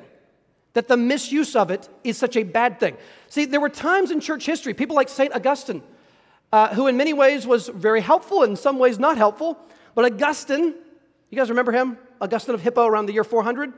that 0.75 0.87
the 0.87 0.97
misuse 0.97 1.57
of 1.57 1.71
it 1.71 1.89
is 2.05 2.17
such 2.17 2.37
a 2.37 2.45
bad 2.45 2.79
thing. 2.79 2.97
See, 3.29 3.45
there 3.47 3.61
were 3.61 3.69
times 3.69 4.11
in 4.11 4.21
church 4.21 4.47
history, 4.47 4.75
people 4.75 4.95
like 4.95 5.09
St. 5.09 5.35
Augustine, 5.35 5.83
uh, 6.53 6.75
who 6.75 6.87
in 6.87 6.97
many 6.97 7.13
ways 7.13 7.47
was 7.47 7.69
very 7.69 8.01
helpful, 8.01 8.43
in 8.43 8.55
some 8.55 8.79
ways 8.79 8.99
not 8.99 9.17
helpful. 9.17 9.59
But 9.95 10.05
Augustine, 10.05 10.75
you 11.31 11.37
guys 11.37 11.49
remember 11.49 11.73
him? 11.73 11.99
Augustine 12.21 12.55
of 12.55 12.63
Hippo 12.63 12.87
around 12.87 13.07
the 13.07 13.13
year 13.13 13.25
400? 13.25 13.73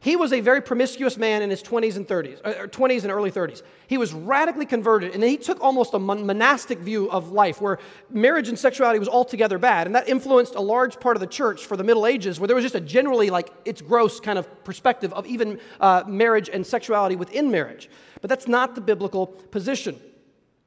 He 0.00 0.16
was 0.16 0.32
a 0.32 0.40
very 0.40 0.60
promiscuous 0.60 1.16
man 1.16 1.40
in 1.40 1.48
his 1.48 1.62
20s 1.62 1.96
and 1.96 2.06
30s, 2.06 2.44
or 2.44 2.68
20s 2.68 3.04
and 3.04 3.12
early 3.12 3.30
30s. 3.30 3.62
He 3.86 3.96
was 3.96 4.12
radically 4.12 4.66
converted, 4.66 5.14
and 5.14 5.22
he 5.24 5.36
took 5.38 5.62
almost 5.62 5.94
a 5.94 5.98
monastic 5.98 6.78
view 6.80 7.10
of 7.10 7.32
life 7.32 7.60
where 7.60 7.78
marriage 8.10 8.48
and 8.48 8.58
sexuality 8.58 8.98
was 8.98 9.08
altogether 9.08 9.58
bad. 9.58 9.86
And 9.86 9.94
that 9.94 10.08
influenced 10.08 10.56
a 10.56 10.60
large 10.60 11.00
part 11.00 11.16
of 11.16 11.20
the 11.20 11.26
church 11.26 11.64
for 11.64 11.76
the 11.76 11.84
Middle 11.84 12.06
Ages, 12.06 12.38
where 12.38 12.46
there 12.46 12.56
was 12.56 12.64
just 12.64 12.74
a 12.74 12.80
generally 12.80 13.30
like 13.30 13.50
it's 13.64 13.80
gross 13.80 14.20
kind 14.20 14.38
of 14.38 14.64
perspective 14.64 15.12
of 15.14 15.26
even 15.26 15.58
uh, 15.80 16.04
marriage 16.06 16.50
and 16.52 16.66
sexuality 16.66 17.16
within 17.16 17.50
marriage. 17.50 17.88
But 18.20 18.28
that's 18.28 18.48
not 18.48 18.74
the 18.74 18.80
biblical 18.80 19.26
position. 19.26 19.98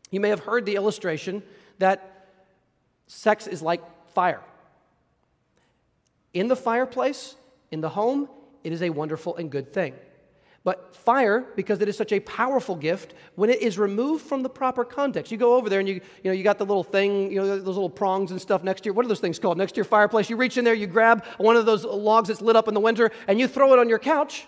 You 0.09 0.19
may 0.19 0.29
have 0.29 0.39
heard 0.39 0.65
the 0.65 0.75
illustration 0.75 1.43
that 1.79 2.31
sex 3.07 3.45
is 3.45 3.61
like 3.61 3.81
fire. 4.13 4.41
In 6.33 6.47
the 6.47 6.55
fireplace, 6.55 7.35
in 7.71 7.81
the 7.81 7.89
home, 7.89 8.29
it 8.67 8.73
is 8.73 8.81
a 8.81 8.89
wonderful 8.89 9.37
and 9.37 9.49
good 9.49 9.71
thing. 9.71 9.93
But 10.65 10.93
fire, 10.93 11.45
because 11.55 11.79
it 11.79 11.87
is 11.87 11.95
such 11.95 12.11
a 12.11 12.19
powerful 12.19 12.75
gift, 12.75 13.13
when 13.35 13.49
it 13.49 13.61
is 13.61 13.79
removed 13.79 14.25
from 14.25 14.43
the 14.43 14.49
proper 14.49 14.83
context, 14.83 15.31
you 15.31 15.37
go 15.37 15.55
over 15.55 15.69
there 15.69 15.79
and 15.79 15.87
you, 15.87 15.95
you 15.95 16.01
know, 16.25 16.31
you 16.33 16.43
got 16.43 16.57
the 16.57 16.65
little 16.65 16.83
thing, 16.83 17.31
you 17.31 17.39
know, 17.39 17.47
those 17.47 17.77
little 17.77 17.89
prongs 17.89 18.31
and 18.31 18.41
stuff 18.41 18.63
next 18.63 18.81
to 18.81 18.87
your, 18.87 18.93
what 18.93 19.05
are 19.05 19.07
those 19.07 19.21
things 19.21 19.39
called? 19.39 19.57
Next 19.57 19.71
to 19.71 19.75
your 19.77 19.85
fireplace. 19.85 20.29
You 20.29 20.35
reach 20.35 20.57
in 20.57 20.65
there, 20.65 20.73
you 20.73 20.85
grab 20.85 21.23
one 21.37 21.55
of 21.55 21.65
those 21.65 21.85
logs 21.85 22.27
that's 22.27 22.41
lit 22.41 22.57
up 22.57 22.67
in 22.67 22.73
the 22.73 22.81
winter, 22.81 23.11
and 23.29 23.39
you 23.39 23.47
throw 23.47 23.71
it 23.71 23.79
on 23.79 23.87
your 23.87 23.99
couch. 23.99 24.45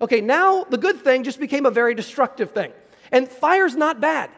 Okay, 0.00 0.20
now 0.20 0.62
the 0.62 0.78
good 0.78 1.00
thing 1.00 1.24
just 1.24 1.40
became 1.40 1.66
a 1.66 1.70
very 1.72 1.96
destructive 1.96 2.52
thing. 2.52 2.70
And 3.10 3.28
fire's 3.28 3.74
not 3.74 4.00
bad. 4.00 4.30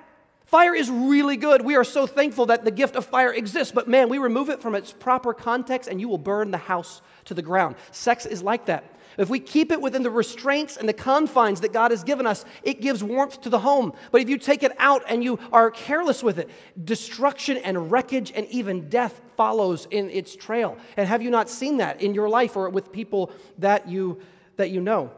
Fire 0.47 0.77
is 0.77 0.89
really 0.89 1.37
good. 1.37 1.65
We 1.65 1.75
are 1.75 1.85
so 1.85 2.07
thankful 2.07 2.47
that 2.47 2.65
the 2.65 2.71
gift 2.71 2.95
of 2.95 3.05
fire 3.05 3.33
exists, 3.33 3.73
but 3.73 3.89
man, 3.89 4.09
we 4.09 4.19
remove 4.19 4.49
it 4.49 4.63
from 4.63 4.77
its 4.77 4.93
proper 4.93 5.35
context 5.35 5.91
and 5.91 6.01
you 6.01 6.09
will 6.09 6.19
burn 6.19 6.53
the 6.53 6.59
house 6.59 7.03
to 7.25 7.35
the 7.35 7.43
ground. 7.43 7.75
Sex 7.91 8.27
is 8.27 8.45
like 8.45 8.67
that. 8.67 8.93
If 9.19 9.29
we 9.29 9.41
keep 9.41 9.73
it 9.73 9.81
within 9.81 10.05
the 10.05 10.11
restraints 10.11 10.77
and 10.77 10.89
the 10.89 10.93
confines 10.93 11.63
that 11.63 11.73
God 11.73 11.91
has 11.91 12.05
given 12.05 12.27
us, 12.27 12.45
it 12.63 12.81
gives 12.81 13.03
warmth 13.03 13.41
to 13.41 13.51
the 13.51 13.59
home. 13.59 13.93
But 14.13 14.21
if 14.21 14.29
you 14.29 14.39
take 14.39 14.63
it 14.63 14.73
out 14.79 15.03
and 15.09 15.25
you 15.25 15.39
are 15.53 15.71
careless 15.71 16.23
with 16.23 16.39
it, 16.39 16.49
destruction 16.85 17.57
and 17.57 17.91
wreckage 17.91 18.31
and 18.35 18.47
even 18.49 18.89
death 18.89 19.21
follows 19.37 19.89
in 19.91 20.11
its 20.11 20.37
trail. 20.37 20.77
And 20.97 21.09
have 21.09 21.23
you 21.23 21.31
not 21.31 21.51
seen 21.51 21.79
that 21.79 22.03
in 22.03 22.15
your 22.15 22.29
life 22.29 22.57
or 22.57 22.69
with 22.69 22.93
people 22.93 23.33
that 23.59 23.89
you, 23.89 24.21
that 24.57 24.71
you 24.71 24.81
know? 24.81 25.11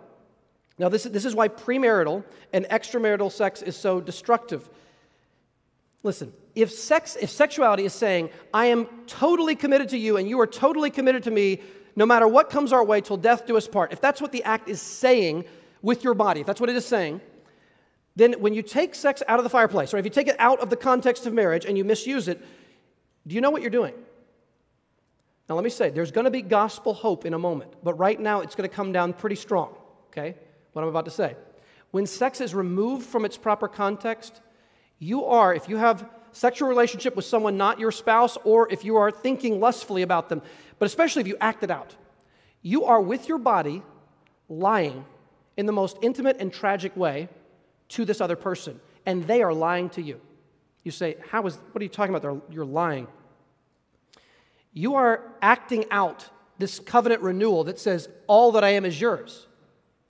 Now, 0.79 0.89
this, 0.89 1.03
this 1.03 1.25
is 1.25 1.35
why 1.35 1.49
premarital 1.49 2.25
and 2.53 2.65
extramarital 2.67 3.33
sex 3.33 3.63
is 3.63 3.77
so 3.77 4.01
destructive. 4.01 4.71
Listen, 6.09 6.33
if 6.55 6.73
sex, 6.73 7.19
if 7.21 7.29
sexuality 7.29 7.85
is 7.85 7.93
saying, 7.93 8.31
I 8.55 8.69
am 8.69 8.87
totally 9.07 9.55
committed 9.55 9.91
to 9.91 9.99
you 9.99 10.17
and 10.17 10.27
you 10.27 10.41
are 10.41 10.47
totally 10.47 10.89
committed 10.89 11.25
to 11.25 11.31
me, 11.31 11.61
no 11.97 12.07
matter 12.07 12.27
what 12.27 12.49
comes 12.49 12.73
our 12.73 12.83
way 12.83 13.03
till 13.03 13.19
death 13.19 13.47
do 13.47 13.59
us 13.59 13.69
part, 13.69 13.93
if 13.93 14.01
that's 14.01 14.23
what 14.23 14.33
the 14.33 14.43
act 14.45 14.71
is 14.71 14.81
saying 14.81 15.45
with 15.83 16.03
your 16.03 16.15
body, 16.15 16.41
if 16.41 16.47
that's 16.47 16.63
what 16.63 16.71
it 16.71 16.77
is 16.77 16.87
saying, 16.87 17.21
then 18.17 18.41
when 18.41 18.55
you 18.55 18.63
take 18.63 18.95
sex 18.95 19.23
out 19.29 19.39
of 19.39 19.45
the 19.45 19.51
fireplace, 19.51 19.93
or 19.93 19.99
if 19.99 20.05
you 20.07 20.11
take 20.11 20.29
it 20.29 20.37
out 20.39 20.61
of 20.61 20.71
the 20.71 20.77
context 20.77 21.27
of 21.27 21.35
marriage 21.35 21.67
and 21.67 21.77
you 21.77 21.85
misuse 21.85 22.27
it, 22.27 22.43
do 23.27 23.35
you 23.35 23.43
know 23.43 23.51
what 23.51 23.61
you're 23.61 23.71
doing? 23.71 23.93
Now, 25.47 25.57
let 25.57 25.65
me 25.65 25.69
say, 25.69 25.91
there's 25.91 26.11
going 26.11 26.25
to 26.25 26.31
be 26.31 26.41
gospel 26.41 26.95
hope 26.95 27.27
in 27.27 27.35
a 27.35 27.39
moment, 27.39 27.75
but 27.83 27.99
right 27.99 28.19
now 28.19 28.41
it's 28.41 28.55
going 28.55 28.67
to 28.67 28.75
come 28.75 28.93
down 28.93 29.13
pretty 29.13 29.37
strong, 29.37 29.75
okay? 30.07 30.37
What 30.73 30.81
I'm 30.81 30.89
about 30.89 31.05
to 31.05 31.11
say. 31.11 31.37
When 31.91 32.07
sex 32.07 32.41
is 32.41 32.55
removed 32.55 33.05
from 33.05 33.27
its 33.27 33.37
proper 33.37 33.69
context, 33.69 34.41
you 34.99 35.25
are, 35.25 35.55
if 35.55 35.69
you 35.69 35.77
have 35.77 36.09
sexual 36.33 36.69
relationship 36.69 37.17
with 37.17 37.25
someone 37.25 37.57
not 37.57 37.79
your 37.79 37.93
spouse, 37.93 38.37
or 38.45 38.71
if 38.71 38.85
you 38.85 38.97
are 38.97 39.11
thinking 39.11 39.61
lustfully 39.61 40.03
about 40.03 40.29
them, 40.29 40.43
but 40.79 40.87
especially 40.87 41.21
if 41.21 41.29
you 41.29 41.37
act 41.41 41.63
it 41.63 41.71
out, 41.71 41.95
you 42.63 42.85
are 42.85 43.01
with 43.01 43.29
your 43.29 43.39
body 43.39 43.83
lying 44.49 45.05
in 45.57 45.67
the 45.67 45.73
most 45.73 45.97
intimate 46.03 46.37
and 46.41 46.53
tragic 46.53 46.97
way 46.97 47.29
to 47.89 48.05
this 48.05 48.21
other 48.21 48.37
person, 48.37 48.81
and 49.07 49.25
they 49.27 49.43
are 49.43 49.53
lying 49.53 49.89
to 49.91 50.03
you. 50.03 50.21
You 50.85 50.91
say, 50.91 51.17
How 51.31 51.45
is, 51.47 51.57
what 51.73 51.81
are 51.81 51.85
you 51.85 51.89
talking 51.91 52.15
about? 52.15 52.43
You're 52.51 52.65
lying. 52.65 53.09
You 54.73 54.95
are 54.95 55.23
acting 55.43 55.85
out 55.91 56.29
this 56.59 56.79
covenant 56.79 57.23
renewal 57.23 57.65
that 57.65 57.79
says, 57.79 58.09
All 58.27 58.53
that 58.53 58.65
I 58.65 58.71
am 58.71 58.85
is 58.85 59.01
yours, 59.01 59.47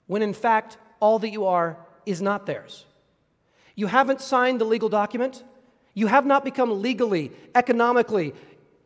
when 0.07 0.21
in 0.21 0.33
fact, 0.33 0.77
all 0.99 1.19
that 1.19 1.29
you 1.29 1.45
are 1.45 1.77
is 2.05 2.21
not 2.21 2.45
theirs. 2.45 2.85
You 3.79 3.87
haven't 3.87 4.19
signed 4.19 4.59
the 4.59 4.65
legal 4.65 4.89
document. 4.89 5.41
You 5.93 6.07
have 6.07 6.25
not 6.25 6.43
become 6.43 6.81
legally, 6.81 7.31
economically 7.55 8.33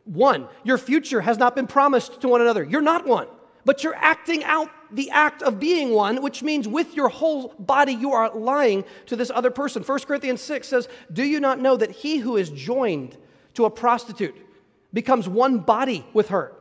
one. 0.04 0.46
Your 0.62 0.78
future 0.78 1.20
has 1.20 1.36
not 1.36 1.56
been 1.56 1.66
promised 1.66 2.20
to 2.20 2.28
one 2.28 2.40
another. 2.40 2.62
You're 2.62 2.80
not 2.80 3.04
one, 3.04 3.26
but 3.64 3.82
you're 3.82 3.96
acting 3.96 4.44
out 4.44 4.70
the 4.92 5.10
act 5.10 5.42
of 5.42 5.58
being 5.58 5.90
one, 5.90 6.22
which 6.22 6.44
means 6.44 6.68
with 6.68 6.94
your 6.94 7.08
whole 7.08 7.48
body 7.58 7.92
you 7.92 8.12
are 8.12 8.32
lying 8.32 8.84
to 9.06 9.16
this 9.16 9.32
other 9.34 9.50
person. 9.50 9.82
1 9.82 9.98
Corinthians 10.02 10.40
6 10.40 10.68
says, 10.68 10.88
Do 11.12 11.24
you 11.24 11.40
not 11.40 11.58
know 11.58 11.76
that 11.76 11.90
he 11.90 12.18
who 12.18 12.36
is 12.36 12.50
joined 12.50 13.16
to 13.54 13.64
a 13.64 13.70
prostitute 13.70 14.36
becomes 14.92 15.28
one 15.28 15.58
body 15.58 16.06
with 16.12 16.28
her? 16.28 16.52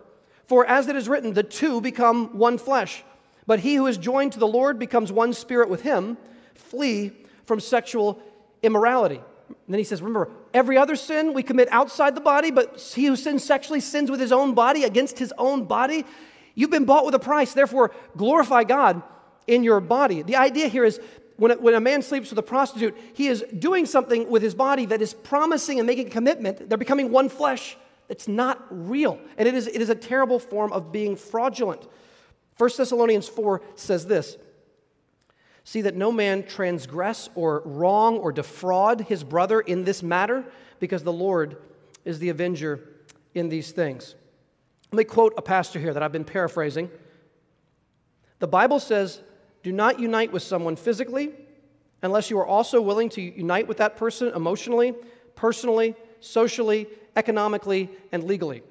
For 0.48 0.66
as 0.66 0.88
it 0.88 0.96
is 0.96 1.08
written, 1.08 1.34
the 1.34 1.44
two 1.44 1.82
become 1.82 2.36
one 2.36 2.58
flesh. 2.58 3.04
But 3.46 3.60
he 3.60 3.76
who 3.76 3.86
is 3.86 4.00
joined 4.00 4.32
to 4.32 4.40
the 4.40 4.48
Lord 4.48 4.80
becomes 4.80 5.12
one 5.12 5.34
spirit 5.34 5.70
with 5.70 5.84
him. 5.84 6.18
Flee 6.56 7.12
from 7.46 7.60
sexual 7.60 8.22
immorality. 8.62 9.22
And 9.48 9.58
then 9.68 9.78
he 9.78 9.84
says, 9.84 10.02
Remember, 10.02 10.32
every 10.54 10.78
other 10.78 10.96
sin 10.96 11.34
we 11.34 11.44
commit 11.44 11.68
outside 11.72 12.16
the 12.16 12.22
body, 12.22 12.52
but 12.52 12.80
he 12.96 13.06
who 13.06 13.16
sins 13.16 13.44
sexually 13.44 13.80
sins 13.80 14.10
with 14.10 14.20
his 14.20 14.32
own 14.32 14.54
body 14.54 14.84
against 14.84 15.20
his 15.20 15.34
own 15.38 15.66
body. 15.66 16.06
You've 16.56 16.70
been 16.70 16.86
bought 16.86 17.06
with 17.06 17.16
a 17.16 17.20
price, 17.20 17.54
therefore, 17.54 17.92
glorify 18.16 18.64
God 18.64 19.02
in 19.48 19.64
your 19.64 19.80
body. 19.80 20.22
The 20.22 20.36
idea 20.36 20.68
here 20.68 20.86
is 20.86 21.00
when 21.38 21.52
a, 21.52 21.56
when 21.56 21.74
a 21.74 21.80
man 21.80 22.02
sleeps 22.02 22.30
with 22.30 22.40
a 22.40 22.44
prostitute, 22.44 22.96
he 23.14 23.28
is 23.28 23.44
doing 23.58 23.86
something 23.86 24.30
with 24.30 24.42
his 24.42 24.54
body 24.54 24.86
that 24.88 25.02
is 25.02 25.14
promising 25.14 25.80
and 25.80 25.88
making 25.88 26.08
a 26.08 26.12
commitment. 26.12 26.70
They're 26.70 26.78
becoming 26.78 27.12
one 27.12 27.30
flesh. 27.30 27.76
It's 28.10 28.28
not 28.28 28.66
real. 28.70 29.20
And 29.38 29.48
it 29.48 29.56
is, 29.56 29.68
it 29.68 29.82
is 29.82 29.90
a 29.90 29.96
terrible 29.96 30.40
form 30.40 30.72
of 30.72 30.92
being 30.92 31.16
fraudulent. 31.16 31.88
1 32.58 32.70
Thessalonians 32.78 33.28
4 33.28 33.62
says 33.76 34.06
this 34.06 34.38
See 35.64 35.82
that 35.82 35.96
no 35.96 36.12
man 36.12 36.44
transgress 36.44 37.30
or 37.36 37.62
wrong 37.66 38.18
or 38.18 38.32
defraud 38.32 39.02
his 39.02 39.24
brother 39.24 39.62
in 39.62 39.84
this 39.84 40.04
matter, 40.04 40.44
because 40.80 41.04
the 41.04 41.14
Lord 41.14 41.58
is 42.04 42.20
the 42.20 42.30
avenger 42.30 42.82
in 43.34 43.50
these 43.50 43.72
things. 43.72 44.16
Let 44.92 44.98
me 44.98 45.04
quote 45.06 45.34
a 45.38 45.42
pastor 45.42 45.80
here 45.80 45.94
that 45.94 46.04
I've 46.04 46.12
been 46.12 46.26
paraphrasing. 46.26 46.92
The 48.40 48.48
Bible 48.48 48.80
says, 48.80 49.22
Do 49.64 49.72
not 49.72 50.00
unite 50.00 50.32
with 50.32 50.44
someone 50.44 50.76
physically 50.76 51.32
unless 52.02 52.30
you 52.30 52.38
are 52.38 52.46
also 52.46 52.82
willing 52.82 53.10
to 53.10 53.22
unite 53.22 53.68
with 53.68 53.78
that 53.78 53.96
person 53.96 54.32
emotionally, 54.36 54.94
personally, 55.36 55.96
socially, 56.20 56.88
economically, 57.16 57.90
and 58.12 58.26
legally. 58.26 58.62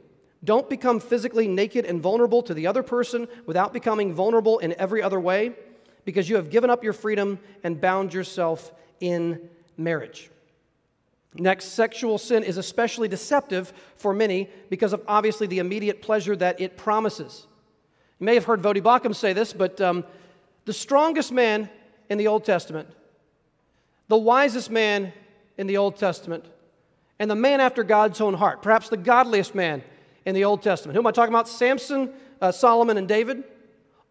Don't 0.45 0.69
become 0.69 1.01
physically 1.01 1.49
naked 1.49 1.87
and 1.87 2.03
vulnerable 2.03 2.43
to 2.43 2.53
the 2.53 2.67
other 2.67 2.83
person 2.83 3.27
without 3.47 3.73
becoming 3.73 4.13
vulnerable 4.13 4.59
in 4.59 4.79
every 4.79 5.03
other 5.03 5.19
way 5.19 5.53
because 6.05 6.29
you 6.29 6.37
have 6.37 6.51
given 6.51 6.71
up 6.71 6.83
your 6.85 6.93
freedom 6.93 7.39
and 7.63 7.81
bound 7.81 8.13
yourself 8.13 8.73
in 9.01 9.41
marriage. 9.77 10.31
Next, 11.35 11.67
sexual 11.67 12.19
sin 12.19 12.43
is 12.43 12.59
especially 12.59 13.09
deceptive 13.09 13.73
for 13.97 14.13
many 14.13 14.51
because 14.69 14.93
of 14.93 15.03
obviously 15.09 15.47
the 15.47 15.61
immediate 15.61 16.03
pleasure 16.03 16.37
that 16.37 16.61
it 16.61 16.77
promises. 16.77 17.47
You 18.19 18.27
may 18.27 18.35
have 18.35 18.45
heard 18.45 18.61
Voddie 18.61 18.83
Baucham 18.83 19.15
say 19.15 19.33
this, 19.33 19.53
but 19.53 19.81
um, 19.81 20.05
the 20.67 20.73
strongest 20.73 21.33
man 21.33 21.71
in 22.11 22.19
the 22.19 22.29
Old 22.29 22.45
Testament, 22.45 22.89
the 24.09 24.17
wisest 24.17 24.71
man 24.71 25.13
in 25.57 25.67
the 25.67 25.79
Old 25.79 25.97
Testament, 25.97 26.45
and 27.19 27.31
the 27.31 27.35
man 27.35 27.61
after 27.61 27.83
God's 27.83 28.21
own 28.21 28.35
heart, 28.35 28.63
perhaps 28.63 28.91
the 28.91 28.97
godliest 28.97 29.55
man 29.55 29.83
in 30.27 30.35
the 30.35 30.45
Old 30.45 30.63
Testament. 30.63 30.95
Who 30.95 31.01
am 31.01 31.07
I 31.07 31.13
talking 31.13 31.33
about? 31.33 31.49
Samson, 31.49 32.13
uh, 32.41 32.53
Solomon, 32.53 32.99
and 32.99 33.09
David. 33.09 33.45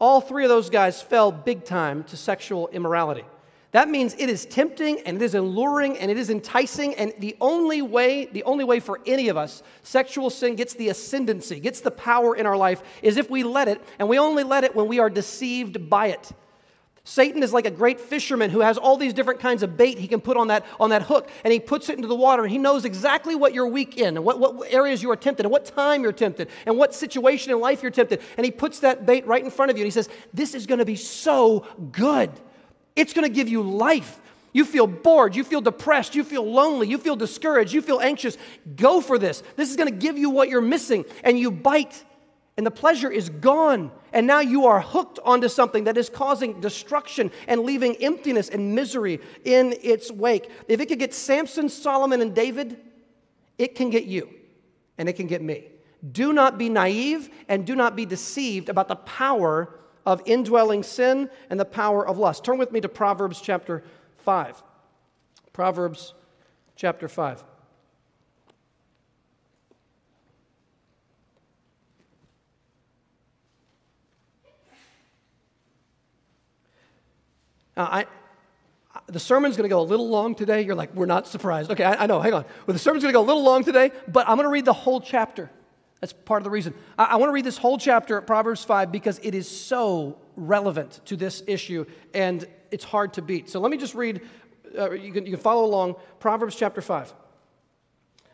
All 0.02 0.20
three 0.20 0.44
of 0.44 0.50
those 0.50 0.72
guys 0.72 1.00
fell 1.00 1.32
big 1.32 1.64
time 1.64 2.04
to 2.06 2.18
sexual 2.18 2.70
immorality. 2.70 3.24
That 3.72 3.88
means 3.88 4.16
it 4.18 4.30
is 4.32 4.48
tempting 4.48 5.00
and 5.02 5.16
it 5.16 5.24
is 5.24 5.36
alluring 5.36 6.00
and 6.00 6.10
it 6.10 6.18
is 6.18 6.32
enticing. 6.32 6.96
And 6.96 7.14
the 7.20 7.38
only 7.40 7.84
way, 7.84 8.26
the 8.26 8.44
only 8.44 8.64
way 8.64 8.80
for 8.80 9.00
any 9.06 9.30
of 9.30 9.38
us, 9.38 9.62
sexual 9.84 10.32
sin 10.32 10.56
gets 10.56 10.74
the 10.74 10.90
ascendancy, 10.90 11.60
gets 11.60 11.82
the 11.82 11.92
power 11.92 12.36
in 12.36 12.48
our 12.48 12.58
life, 12.58 12.82
is 13.04 13.18
if 13.18 13.30
we 13.30 13.44
let 13.44 13.68
it, 13.68 13.80
and 14.00 14.10
we 14.10 14.18
only 14.18 14.44
let 14.44 14.64
it 14.64 14.76
when 14.76 14.88
we 14.88 14.98
are 14.98 15.10
deceived 15.10 15.88
by 15.88 16.08
it. 16.08 16.32
Satan 17.04 17.42
is 17.42 17.52
like 17.52 17.66
a 17.66 17.72
great 17.72 18.00
fisherman 18.00 18.52
who 18.52 18.60
has 18.60 18.78
all 18.78 18.96
these 18.96 19.14
different 19.14 19.40
kinds 19.40 19.64
of 19.64 19.76
bait 19.76 19.98
he 19.98 20.08
can 20.08 20.22
put 20.22 20.38
on 20.38 20.48
that, 20.50 20.66
on 20.80 20.92
that 20.92 21.02
hook, 21.02 21.30
and 21.44 21.52
he 21.52 21.60
puts 21.60 21.90
it 21.90 21.96
into 21.96 22.08
the 22.08 22.16
water, 22.16 22.44
and 22.44 22.52
he 22.52 22.60
knows 22.60 22.86
exactly 22.86 23.34
what 23.34 23.54
you're 23.56 23.68
weak 23.68 23.98
in, 23.98 24.18
and 24.18 24.24
what, 24.24 24.40
what 24.40 24.72
areas 24.72 25.02
you 25.02 25.10
are 25.10 25.16
tempted, 25.16 25.46
and 25.46 25.52
what 25.52 25.66
time 25.66 26.04
you're 26.04 26.12
tempted, 26.12 26.48
and 26.68 26.78
what 26.78 26.94
situation 26.94 27.52
in 27.52 27.60
life 27.60 27.82
you're 27.82 27.92
tempted. 27.92 28.22
And 28.38 28.46
he 28.46 28.52
puts 28.52 28.80
that 28.82 29.06
bait 29.06 29.26
right 29.26 29.44
in 29.44 29.50
front 29.50 29.72
of 29.72 29.78
you, 29.78 29.82
and 29.82 29.88
he 29.88 29.92
says, 29.92 30.10
This 30.32 30.54
is 30.54 30.68
going 30.68 30.80
to 30.80 30.86
be 30.86 30.96
so 30.96 31.66
good. 31.92 32.30
It's 32.96 33.14
going 33.14 33.28
to 33.28 33.34
give 33.34 33.50
you 33.50 33.64
life. 33.64 34.20
You 34.54 34.66
feel 34.66 34.86
bored, 34.86 35.36
you 35.36 35.44
feel 35.44 35.62
depressed, 35.62 36.14
you 36.14 36.24
feel 36.24 36.44
lonely, 36.44 36.88
you 36.88 36.98
feel 36.98 37.16
discouraged, 37.16 37.74
you 37.74 37.82
feel 37.82 38.00
anxious. 38.00 38.38
Go 38.76 39.02
for 39.02 39.18
this. 39.18 39.42
This 39.56 39.72
is 39.72 39.78
going 39.78 39.90
to 39.90 39.96
give 39.96 40.18
you 40.18 40.30
what 40.30 40.50
you're 40.50 40.62
missing, 40.62 41.06
and 41.24 41.40
you 41.40 41.52
bite 41.52 42.04
and 42.62 42.66
the 42.68 42.70
pleasure 42.70 43.10
is 43.10 43.28
gone. 43.28 43.90
And 44.14 44.28
now 44.28 44.40
you 44.40 44.68
are 44.68 44.80
hooked 44.80 45.18
onto 45.26 45.50
something 45.50 45.86
that 45.86 45.98
is 45.98 46.10
causing 46.10 46.62
destruction 46.62 47.32
and 47.48 47.62
leaving 47.62 47.96
emptiness 47.96 48.50
and 48.50 48.76
misery 48.76 49.20
in 49.44 49.74
its 49.82 50.12
wake. 50.12 50.48
If 50.68 50.80
it 50.80 50.86
could 50.86 51.00
get 51.00 51.12
Samson, 51.12 51.70
Solomon, 51.70 52.22
and 52.22 52.36
David, 52.36 52.78
it 53.58 53.74
can 53.74 53.90
get 53.90 54.04
you 54.04 54.30
and 55.00 55.10
it 55.10 55.14
can 55.14 55.26
get 55.26 55.42
me. 55.42 55.70
Do 56.12 56.34
not 56.34 56.60
be 56.60 56.70
naive 56.70 57.32
and 57.48 57.66
do 57.66 57.76
not 57.76 57.96
be 57.96 58.06
deceived 58.06 58.70
about 58.70 58.88
the 58.88 58.96
power 58.98 59.80
of 60.06 60.22
indwelling 60.28 60.84
sin 60.84 61.32
and 61.50 61.60
the 61.60 61.66
power 61.66 62.08
of 62.08 62.20
lust. 62.20 62.44
Turn 62.44 62.60
with 62.60 62.72
me 62.72 62.80
to 62.82 62.88
Proverbs 62.88 63.42
chapter 63.42 63.84
5. 64.18 64.62
Proverbs 65.52 66.14
chapter 66.76 67.08
5. 67.08 67.44
I, 77.84 78.06
the 79.08 79.20
sermon's 79.20 79.56
going 79.58 79.70
to 79.70 79.74
go 79.74 79.82
a 79.82 79.84
little 79.84 80.10
long 80.10 80.36
today. 80.36 80.62
You're 80.62 80.76
like, 80.76 80.94
we're 80.94 81.06
not 81.06 81.28
surprised. 81.28 81.72
Okay, 81.72 81.84
I, 81.84 82.04
I 82.04 82.06
know, 82.08 82.20
hang 82.20 82.34
on. 82.34 82.46
Well, 82.66 82.74
the 82.74 82.80
sermon's 82.80 83.04
going 83.04 83.14
to 83.14 83.18
go 83.18 83.24
a 83.24 83.26
little 83.26 83.44
long 83.44 83.64
today, 83.64 83.92
but 84.08 84.28
I'm 84.28 84.36
going 84.36 84.46
to 84.46 84.52
read 84.52 84.66
the 84.66 84.74
whole 84.74 85.02
chapter. 85.02 85.50
That's 86.02 86.14
part 86.14 86.42
of 86.42 86.44
the 86.44 86.50
reason. 86.50 86.74
I, 86.98 87.06
I 87.06 87.16
want 87.18 87.30
to 87.30 87.34
read 87.34 87.46
this 87.46 87.58
whole 87.58 87.78
chapter 87.78 88.18
at 88.18 88.28
Proverbs 88.28 88.64
5 88.64 88.92
because 88.92 89.20
it 89.24 89.36
is 89.36 89.48
so 89.48 90.18
relevant 90.36 91.00
to 91.06 91.16
this 91.16 91.44
issue 91.48 91.86
and 92.14 92.46
it's 92.72 92.84
hard 92.84 93.14
to 93.14 93.22
beat. 93.22 93.50
So 93.50 93.60
let 93.60 93.72
me 93.72 93.78
just 93.78 93.96
read, 93.96 94.22
uh, 94.78 94.92
you, 94.92 95.14
can, 95.14 95.26
you 95.26 95.34
can 95.34 95.42
follow 95.42 95.66
along. 95.66 95.96
Proverbs 96.20 96.56
chapter 96.56 96.82
5, 96.82 97.14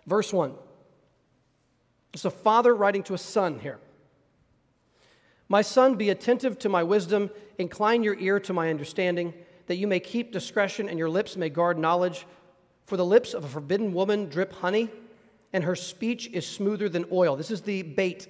verse 0.05 0.31
1. 0.31 0.53
It's 2.13 2.25
a 2.25 2.31
father 2.31 2.73
writing 2.73 3.03
to 3.03 3.13
a 3.13 3.17
son 3.17 3.60
here. 3.60 3.79
My 5.49 5.62
son, 5.62 5.95
be 5.95 6.10
attentive 6.10 6.60
to 6.60 6.69
my 6.69 6.83
wisdom, 6.83 7.29
incline 7.57 8.03
your 8.03 8.17
ear 8.19 8.39
to 8.41 8.53
my 8.53 8.69
understanding, 8.69 9.33
that 9.67 9.77
you 9.77 9.88
may 9.88 9.99
keep 9.99 10.31
discretion 10.31 10.89
and 10.89 10.99
your 10.99 11.10
lips 11.10 11.38
may 11.38 11.49
guard 11.49 11.77
knowledge. 11.77 12.25
For 12.86 12.97
the 12.97 13.05
lips 13.05 13.33
of 13.33 13.43
a 13.43 13.47
forbidden 13.47 13.93
woman 13.93 14.29
drip 14.29 14.53
honey, 14.53 14.89
and 15.53 15.63
her 15.63 15.75
speech 15.75 16.27
is 16.33 16.45
smoother 16.45 16.89
than 16.89 17.05
oil. 17.12 17.36
This 17.36 17.51
is 17.51 17.62
the 17.62 17.81
bait. 17.81 18.27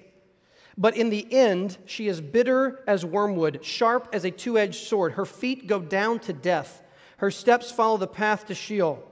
But 0.76 0.96
in 0.96 1.10
the 1.10 1.26
end, 1.32 1.76
she 1.86 2.06
is 2.06 2.20
bitter 2.20 2.84
as 2.86 3.04
wormwood, 3.04 3.64
sharp 3.64 4.08
as 4.12 4.24
a 4.24 4.30
two 4.30 4.58
edged 4.58 4.86
sword. 4.86 5.12
Her 5.12 5.24
feet 5.24 5.66
go 5.66 5.80
down 5.80 6.20
to 6.20 6.32
death, 6.32 6.82
her 7.18 7.32
steps 7.32 7.72
follow 7.72 7.96
the 7.96 8.06
path 8.06 8.46
to 8.46 8.54
Sheol. 8.54 9.04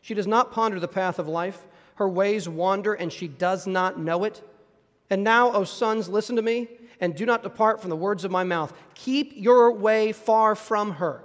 She 0.00 0.14
does 0.14 0.26
not 0.26 0.50
ponder 0.50 0.80
the 0.80 0.88
path 0.88 1.18
of 1.18 1.28
life. 1.28 1.66
Her 1.96 2.08
ways 2.08 2.48
wander, 2.48 2.94
and 2.94 3.12
she 3.12 3.28
does 3.28 3.66
not 3.66 3.98
know 3.98 4.24
it. 4.24 4.42
And 5.10 5.22
now, 5.22 5.52
O 5.52 5.64
sons, 5.64 6.08
listen 6.08 6.36
to 6.36 6.42
me 6.42 6.68
and 7.00 7.14
do 7.14 7.26
not 7.26 7.42
depart 7.42 7.80
from 7.80 7.90
the 7.90 7.96
words 7.96 8.24
of 8.24 8.30
my 8.30 8.44
mouth. 8.44 8.72
Keep 8.94 9.32
your 9.34 9.72
way 9.72 10.12
far 10.12 10.54
from 10.54 10.92
her, 10.92 11.24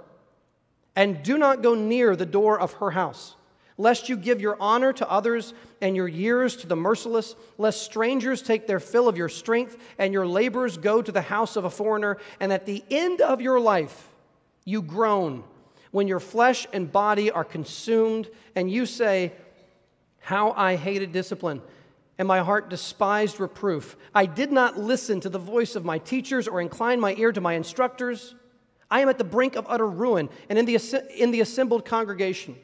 and 0.94 1.22
do 1.22 1.38
not 1.38 1.62
go 1.62 1.74
near 1.74 2.16
the 2.16 2.26
door 2.26 2.58
of 2.58 2.72
her 2.74 2.90
house, 2.90 3.36
lest 3.78 4.08
you 4.08 4.16
give 4.16 4.40
your 4.40 4.56
honor 4.58 4.92
to 4.94 5.10
others 5.10 5.52
and 5.82 5.94
your 5.94 6.08
years 6.08 6.56
to 6.56 6.66
the 6.66 6.76
merciless, 6.76 7.36
lest 7.58 7.82
strangers 7.82 8.40
take 8.40 8.66
their 8.66 8.80
fill 8.80 9.06
of 9.06 9.18
your 9.18 9.28
strength 9.28 9.76
and 9.98 10.12
your 10.12 10.26
labors 10.26 10.78
go 10.78 11.02
to 11.02 11.12
the 11.12 11.20
house 11.20 11.56
of 11.56 11.64
a 11.64 11.70
foreigner, 11.70 12.16
and 12.40 12.52
at 12.52 12.66
the 12.66 12.82
end 12.90 13.20
of 13.20 13.40
your 13.40 13.60
life 13.60 14.08
you 14.64 14.80
groan 14.80 15.44
when 15.90 16.08
your 16.08 16.20
flesh 16.20 16.66
and 16.72 16.92
body 16.92 17.30
are 17.30 17.44
consumed, 17.44 18.28
and 18.54 18.70
you 18.70 18.84
say, 18.84 19.32
How 20.18 20.52
I 20.52 20.76
hated 20.76 21.12
discipline 21.12 21.62
and 22.18 22.26
my 22.26 22.40
heart 22.40 22.70
despised 22.70 23.40
reproof. 23.40 23.96
I 24.14 24.26
did 24.26 24.50
not 24.50 24.78
listen 24.78 25.20
to 25.20 25.28
the 25.28 25.38
voice 25.38 25.76
of 25.76 25.84
my 25.84 25.98
teachers 25.98 26.48
or 26.48 26.60
incline 26.60 26.98
my 26.98 27.14
ear 27.16 27.32
to 27.32 27.40
my 27.40 27.54
instructors. 27.54 28.34
I 28.90 29.00
am 29.00 29.08
at 29.08 29.18
the 29.18 29.24
brink 29.24 29.56
of 29.56 29.66
utter 29.68 29.86
ruin 29.86 30.28
and 30.48 30.58
in 30.58 30.64
the, 30.64 31.04
in 31.14 31.30
the 31.30 31.40
assembled 31.40 31.84
congregation. 31.84 32.56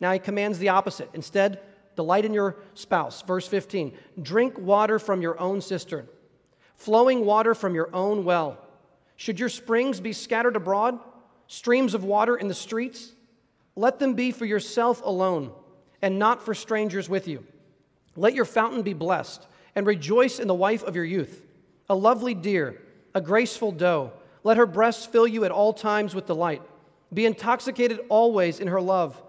Now 0.00 0.12
he 0.12 0.18
commands 0.18 0.58
the 0.58 0.70
opposite. 0.70 1.10
Instead, 1.12 1.60
delight 1.94 2.24
in 2.24 2.32
your 2.32 2.56
spouse. 2.74 3.22
Verse 3.22 3.46
15 3.48 3.96
Drink 4.22 4.58
water 4.58 4.98
from 4.98 5.20
your 5.20 5.38
own 5.40 5.60
cistern, 5.60 6.08
flowing 6.76 7.24
water 7.24 7.54
from 7.54 7.74
your 7.74 7.94
own 7.94 8.24
well. 8.24 8.58
Should 9.16 9.40
your 9.40 9.48
springs 9.48 9.98
be 10.00 10.12
scattered 10.12 10.56
abroad, 10.56 10.98
streams 11.46 11.94
of 11.94 12.04
water 12.04 12.36
in 12.36 12.48
the 12.48 12.54
streets? 12.54 13.12
Let 13.74 13.98
them 13.98 14.14
be 14.14 14.30
for 14.30 14.44
yourself 14.44 15.02
alone, 15.04 15.52
and 16.00 16.18
not 16.18 16.42
for 16.42 16.54
strangers 16.54 17.08
with 17.08 17.28
you. 17.28 17.44
Let 18.16 18.34
your 18.34 18.44
fountain 18.44 18.82
be 18.82 18.94
blessed, 18.94 19.46
and 19.74 19.86
rejoice 19.86 20.38
in 20.38 20.48
the 20.48 20.54
wife 20.54 20.82
of 20.82 20.96
your 20.96 21.04
youth, 21.04 21.44
a 21.88 21.94
lovely 21.94 22.34
deer, 22.34 22.80
a 23.14 23.20
graceful 23.20 23.72
doe. 23.72 24.12
Let 24.42 24.56
her 24.56 24.66
breasts 24.66 25.06
fill 25.06 25.26
you 25.26 25.44
at 25.44 25.50
all 25.50 25.72
times 25.72 26.14
with 26.14 26.26
delight. 26.26 26.62
Be 27.12 27.26
intoxicated 27.26 28.00
always 28.08 28.58
in 28.58 28.68
her 28.68 28.80
love. 28.80 29.22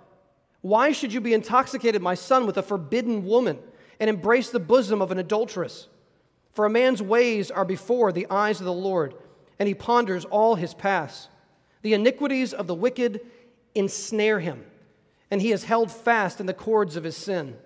Why 0.62 0.92
should 0.92 1.14
you 1.14 1.22
be 1.22 1.34
intoxicated, 1.34 2.02
my 2.02 2.16
son, 2.16 2.46
with 2.46 2.58
a 2.58 2.64
forbidden 2.64 3.26
woman, 3.26 3.60
and 4.00 4.10
embrace 4.10 4.50
the 4.50 4.60
bosom 4.60 5.02
of 5.02 5.12
an 5.12 5.20
adulteress? 5.20 5.88
For 6.54 6.66
a 6.66 6.70
man's 6.70 7.02
ways 7.02 7.52
are 7.52 7.66
before 7.66 8.12
the 8.12 8.28
eyes 8.30 8.60
of 8.60 8.66
the 8.66 8.74
Lord, 8.74 9.14
and 9.60 9.68
he 9.68 9.76
ponders 9.76 10.26
all 10.26 10.56
his 10.56 10.74
paths. 10.74 11.28
The 11.82 11.94
iniquities 11.94 12.54
of 12.54 12.68
the 12.68 12.76
wicked 12.76 13.22
ensnare 13.76 14.40
him, 14.40 14.66
and 15.30 15.42
he 15.42 15.52
is 15.52 15.66
held 15.66 15.92
fast 15.92 16.40
in 16.40 16.48
the 16.48 16.54
cords 16.54 16.96
of 16.96 17.04
his 17.04 17.16
sin. 17.16 17.58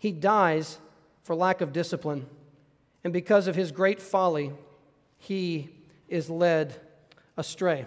He 0.00 0.10
dies 0.10 0.78
for 1.22 1.36
lack 1.36 1.60
of 1.60 1.72
discipline, 1.72 2.26
and 3.04 3.12
because 3.12 3.46
of 3.46 3.54
his 3.54 3.70
great 3.70 4.00
folly, 4.00 4.52
he 5.18 5.70
is 6.08 6.28
led 6.28 6.74
astray. 7.36 7.86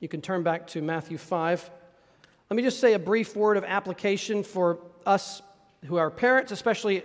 You 0.00 0.08
can 0.08 0.22
turn 0.22 0.42
back 0.42 0.68
to 0.68 0.80
Matthew 0.80 1.18
5. 1.18 1.70
Let 2.48 2.56
me 2.56 2.62
just 2.62 2.78
say 2.78 2.94
a 2.94 2.98
brief 2.98 3.36
word 3.36 3.56
of 3.56 3.64
application 3.64 4.42
for 4.42 4.78
us 5.04 5.42
who 5.86 5.96
are 5.96 6.10
parents, 6.10 6.52
especially 6.52 7.02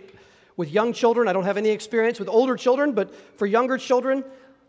with 0.56 0.72
young 0.72 0.94
children. 0.94 1.28
I 1.28 1.34
don't 1.34 1.46
have 1.46 1.58
any 1.58 1.70
experience 1.70 2.20
with 2.20 2.30
older 2.30 2.56
children, 2.56 2.94
but 2.94 3.14
for 3.38 3.48
younger 3.48 3.78
children, 3.78 4.24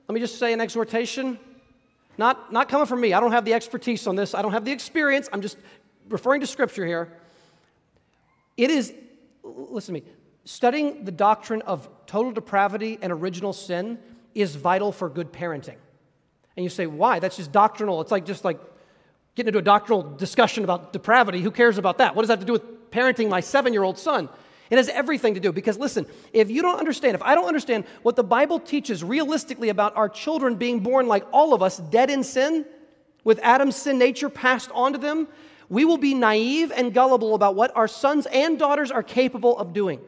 let 0.08 0.14
me 0.14 0.20
just 0.20 0.38
say 0.38 0.52
an 0.52 0.60
exhortation. 0.60 1.38
Not, 2.16 2.52
not 2.52 2.68
coming 2.68 2.86
from 2.86 3.00
me. 3.00 3.12
I 3.12 3.20
don't 3.20 3.32
have 3.32 3.44
the 3.44 3.54
expertise 3.54 4.06
on 4.06 4.16
this. 4.16 4.34
I 4.34 4.40
don't 4.40 4.52
have 4.52 4.64
the 4.64 4.72
experience. 4.72 5.28
I'm 5.32 5.42
just 5.42 5.58
referring 6.08 6.40
to 6.40 6.46
scripture 6.46 6.86
here. 6.86 7.12
It 8.56 8.70
is, 8.70 8.92
listen 9.56 9.94
to 9.94 10.00
me, 10.00 10.06
studying 10.44 11.04
the 11.04 11.12
doctrine 11.12 11.62
of 11.62 11.88
total 12.06 12.32
depravity 12.32 12.98
and 13.00 13.12
original 13.12 13.52
sin 13.52 13.98
is 14.34 14.56
vital 14.56 14.92
for 14.92 15.08
good 15.08 15.32
parenting. 15.32 15.76
And 16.56 16.64
you 16.64 16.70
say, 16.70 16.86
why? 16.86 17.18
That's 17.18 17.36
just 17.36 17.52
doctrinal. 17.52 18.00
It's 18.00 18.10
like 18.10 18.26
just 18.26 18.44
like 18.44 18.60
getting 19.34 19.48
into 19.48 19.58
a 19.58 19.62
doctrinal 19.62 20.02
discussion 20.02 20.64
about 20.64 20.92
depravity. 20.92 21.40
Who 21.40 21.50
cares 21.50 21.78
about 21.78 21.98
that? 21.98 22.14
What 22.14 22.22
does 22.22 22.28
that 22.28 22.38
have 22.38 22.40
to 22.40 22.46
do 22.46 22.52
with 22.52 22.90
parenting 22.90 23.28
my 23.28 23.40
seven 23.40 23.72
year 23.72 23.82
old 23.82 23.98
son? 23.98 24.28
It 24.70 24.76
has 24.76 24.88
everything 24.88 25.34
to 25.34 25.40
do 25.40 25.52
because 25.52 25.78
listen, 25.78 26.06
if 26.32 26.48
you 26.48 26.62
don't 26.62 26.78
understand, 26.78 27.16
if 27.16 27.22
I 27.22 27.34
don't 27.34 27.46
understand 27.46 27.84
what 28.02 28.14
the 28.14 28.22
Bible 28.22 28.60
teaches 28.60 29.02
realistically 29.02 29.68
about 29.68 29.96
our 29.96 30.08
children 30.08 30.54
being 30.54 30.80
born 30.80 31.08
like 31.08 31.26
all 31.32 31.54
of 31.54 31.62
us, 31.62 31.78
dead 31.78 32.08
in 32.08 32.22
sin, 32.22 32.64
with 33.24 33.40
Adam's 33.42 33.76
sin 33.76 33.98
nature 33.98 34.28
passed 34.28 34.70
on 34.72 34.92
to 34.92 34.98
them, 34.98 35.28
we 35.70 35.84
will 35.84 35.96
be 35.96 36.12
naive 36.12 36.72
and 36.72 36.92
gullible 36.92 37.34
about 37.34 37.54
what 37.54 37.74
our 37.76 37.88
sons 37.88 38.26
and 38.26 38.58
daughters 38.58 38.90
are 38.90 39.04
capable 39.04 39.56
of 39.56 39.72
doing. 39.72 40.00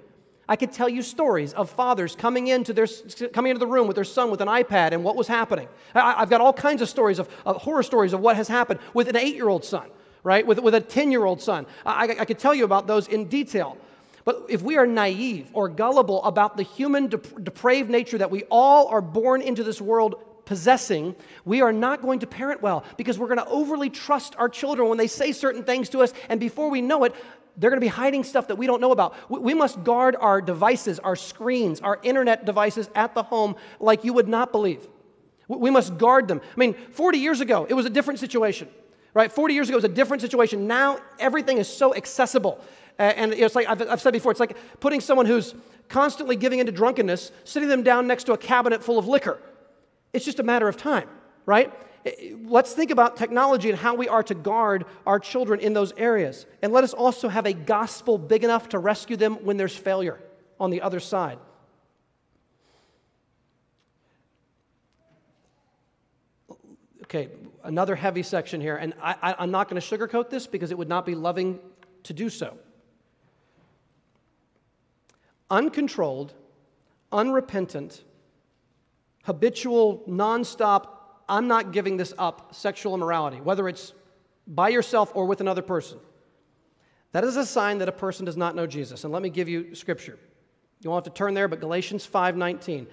I 0.48 0.56
could 0.56 0.72
tell 0.72 0.88
you 0.88 1.02
stories 1.02 1.52
of 1.54 1.70
fathers 1.70 2.16
coming 2.16 2.48
into, 2.48 2.72
their, 2.72 2.88
coming 3.32 3.50
into 3.50 3.60
the 3.60 3.66
room 3.66 3.86
with 3.86 3.94
their 3.94 4.04
son 4.04 4.30
with 4.30 4.40
an 4.40 4.48
iPad 4.48 4.90
and 4.92 5.04
what 5.04 5.14
was 5.14 5.28
happening. 5.28 5.68
I, 5.94 6.18
have 6.18 6.28
got 6.28 6.40
all 6.40 6.52
kinds 6.52 6.82
of 6.82 6.88
stories 6.88 7.20
of, 7.20 7.28
of, 7.46 7.58
horror 7.58 7.84
stories 7.84 8.12
of 8.12 8.20
what 8.20 8.34
has 8.34 8.48
happened 8.48 8.80
with 8.92 9.08
an 9.08 9.16
eight 9.16 9.36
year 9.36 9.48
old 9.48 9.64
son, 9.64 9.88
right? 10.24 10.44
With, 10.44 10.58
with 10.58 10.74
a 10.74 10.80
10 10.80 11.12
year 11.12 11.24
old 11.24 11.40
son. 11.40 11.64
I, 11.86 12.16
I 12.18 12.24
could 12.24 12.40
tell 12.40 12.54
you 12.54 12.64
about 12.64 12.88
those 12.88 13.06
in 13.06 13.26
detail. 13.26 13.78
But 14.24 14.46
if 14.48 14.62
we 14.62 14.76
are 14.76 14.86
naive 14.86 15.48
or 15.52 15.68
gullible 15.68 16.22
about 16.24 16.56
the 16.56 16.64
human 16.64 17.06
dep- 17.06 17.44
depraved 17.44 17.88
nature 17.88 18.18
that 18.18 18.30
we 18.30 18.42
all 18.50 18.88
are 18.88 19.00
born 19.00 19.42
into 19.42 19.62
this 19.62 19.80
world 19.80 20.22
possessing, 20.44 21.14
we 21.44 21.60
are 21.60 21.72
not 21.72 22.02
going 22.02 22.20
to 22.20 22.26
parent 22.26 22.62
well 22.62 22.84
because 22.96 23.18
we're 23.18 23.28
going 23.28 23.38
to 23.38 23.46
overly 23.46 23.90
trust 23.90 24.34
our 24.38 24.48
children 24.48 24.88
when 24.88 24.98
they 24.98 25.06
say 25.06 25.32
certain 25.32 25.64
things 25.64 25.88
to 25.90 26.00
us, 26.00 26.12
and 26.28 26.40
before 26.40 26.70
we 26.70 26.80
know 26.80 27.04
it, 27.04 27.14
they're 27.56 27.70
going 27.70 27.80
to 27.80 27.84
be 27.84 27.88
hiding 27.88 28.24
stuff 28.24 28.48
that 28.48 28.56
we 28.56 28.66
don't 28.66 28.80
know 28.80 28.92
about. 28.92 29.14
We 29.30 29.54
must 29.54 29.84
guard 29.84 30.16
our 30.18 30.40
devices, 30.40 30.98
our 30.98 31.16
screens, 31.16 31.80
our 31.80 31.98
internet 32.02 32.46
devices 32.46 32.88
at 32.94 33.14
the 33.14 33.22
home 33.22 33.56
like 33.78 34.04
you 34.04 34.14
would 34.14 34.28
not 34.28 34.52
believe. 34.52 34.88
We 35.48 35.70
must 35.70 35.98
guard 35.98 36.28
them. 36.28 36.40
I 36.40 36.58
mean, 36.58 36.74
40 36.74 37.18
years 37.18 37.40
ago, 37.40 37.66
it 37.68 37.74
was 37.74 37.84
a 37.84 37.90
different 37.90 38.20
situation, 38.20 38.68
right? 39.12 39.30
40 39.30 39.52
years 39.52 39.68
ago, 39.68 39.74
it 39.74 39.82
was 39.82 39.84
a 39.84 39.94
different 39.94 40.22
situation. 40.22 40.66
Now, 40.66 40.98
everything 41.18 41.58
is 41.58 41.68
so 41.68 41.94
accessible. 41.94 42.58
And 42.98 43.34
it's 43.34 43.54
like 43.54 43.66
I've, 43.68 44.00
said 44.00 44.12
before, 44.12 44.30
it's 44.30 44.40
like 44.40 44.56
putting 44.80 45.00
someone 45.00 45.26
who's 45.26 45.54
constantly 45.88 46.36
giving 46.36 46.58
into 46.58 46.72
drunkenness, 46.72 47.32
sitting 47.44 47.68
them 47.68 47.82
down 47.82 48.06
next 48.06 48.24
to 48.24 48.32
a 48.32 48.38
cabinet 48.38 48.82
full 48.82 48.98
of 48.98 49.06
liquor. 49.06 49.38
It's 50.12 50.24
just 50.24 50.40
a 50.40 50.42
matter 50.42 50.68
of 50.68 50.76
time, 50.76 51.08
right? 51.46 51.72
Let's 52.44 52.72
think 52.72 52.90
about 52.90 53.16
technology 53.16 53.70
and 53.70 53.78
how 53.78 53.94
we 53.94 54.08
are 54.08 54.22
to 54.24 54.34
guard 54.34 54.84
our 55.06 55.20
children 55.20 55.60
in 55.60 55.72
those 55.72 55.92
areas. 55.96 56.46
And 56.60 56.72
let 56.72 56.84
us 56.84 56.92
also 56.92 57.28
have 57.28 57.46
a 57.46 57.52
gospel 57.52 58.18
big 58.18 58.44
enough 58.44 58.70
to 58.70 58.78
rescue 58.78 59.16
them 59.16 59.44
when 59.44 59.56
there's 59.56 59.76
failure 59.76 60.20
on 60.58 60.70
the 60.70 60.82
other 60.82 61.00
side. 61.00 61.38
Okay, 67.04 67.28
another 67.62 67.94
heavy 67.94 68.22
section 68.22 68.60
here, 68.60 68.76
and 68.76 68.94
I, 69.00 69.34
am 69.38 69.50
not 69.50 69.68
going 69.68 69.80
to 69.80 69.86
sugarcoat 69.86 70.30
this 70.30 70.46
because 70.46 70.70
it 70.70 70.78
would 70.78 70.88
not 70.88 71.04
be 71.04 71.14
loving 71.14 71.60
to 72.04 72.12
do 72.12 72.28
so 72.28 72.56
uncontrolled, 75.52 76.32
unrepentant, 77.12 78.02
habitual, 79.22 80.02
nonstop, 80.08 80.88
I'm 81.28 81.48
not 81.48 81.72
giving 81.72 81.96
this 81.96 82.12
up 82.18 82.54
sexual 82.54 82.94
immorality, 82.94 83.40
whether 83.40 83.68
it's 83.68 83.92
by 84.46 84.68
yourself 84.68 85.12
or 85.14 85.26
with 85.26 85.40
another 85.40 85.62
person. 85.62 85.98
That 87.12 87.24
is 87.24 87.36
a 87.36 87.46
sign 87.46 87.78
that 87.78 87.88
a 87.88 87.92
person 87.92 88.24
does 88.24 88.36
not 88.36 88.56
know 88.56 88.66
Jesus. 88.66 89.04
And 89.04 89.12
let 89.12 89.22
me 89.22 89.30
give 89.30 89.48
you 89.48 89.74
scripture. 89.74 90.18
You 90.80 90.90
won't 90.90 91.04
have 91.04 91.12
to 91.12 91.16
turn 91.16 91.34
there, 91.34 91.48
but 91.48 91.60
Galatians 91.60 92.06
5:19. 92.06 92.86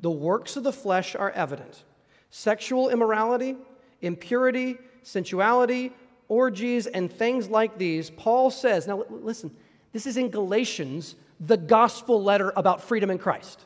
The 0.00 0.10
works 0.10 0.56
of 0.56 0.64
the 0.64 0.72
flesh 0.72 1.14
are 1.14 1.30
evident. 1.30 1.84
Sexual 2.30 2.90
immorality, 2.90 3.56
impurity, 4.00 4.78
sensuality, 5.02 5.92
orgies, 6.28 6.86
and 6.86 7.12
things 7.12 7.48
like 7.48 7.76
these. 7.78 8.10
Paul 8.10 8.50
says, 8.50 8.86
now 8.86 9.04
listen, 9.10 9.54
this 9.92 10.06
is 10.06 10.16
in 10.16 10.30
Galatians 10.30 11.16
the 11.40 11.56
gospel 11.56 12.22
letter 12.22 12.52
about 12.56 12.82
freedom 12.82 13.10
in 13.10 13.18
Christ. 13.18 13.64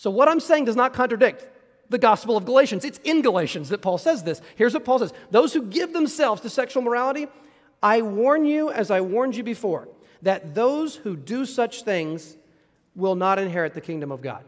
So, 0.00 0.10
what 0.10 0.28
I'm 0.28 0.40
saying 0.40 0.64
does 0.64 0.76
not 0.76 0.94
contradict 0.94 1.46
the 1.90 1.98
gospel 1.98 2.34
of 2.38 2.46
Galatians. 2.46 2.86
It's 2.86 2.98
in 3.04 3.20
Galatians 3.20 3.68
that 3.68 3.82
Paul 3.82 3.98
says 3.98 4.22
this. 4.22 4.40
Here's 4.56 4.72
what 4.72 4.86
Paul 4.86 4.98
says 4.98 5.12
Those 5.30 5.52
who 5.52 5.60
give 5.60 5.92
themselves 5.92 6.40
to 6.40 6.48
sexual 6.48 6.82
morality, 6.82 7.28
I 7.82 8.00
warn 8.00 8.46
you, 8.46 8.70
as 8.70 8.90
I 8.90 9.02
warned 9.02 9.36
you 9.36 9.42
before, 9.42 9.88
that 10.22 10.54
those 10.54 10.96
who 10.96 11.18
do 11.18 11.44
such 11.44 11.82
things 11.82 12.38
will 12.96 13.14
not 13.14 13.38
inherit 13.38 13.74
the 13.74 13.82
kingdom 13.82 14.10
of 14.10 14.22
God. 14.22 14.42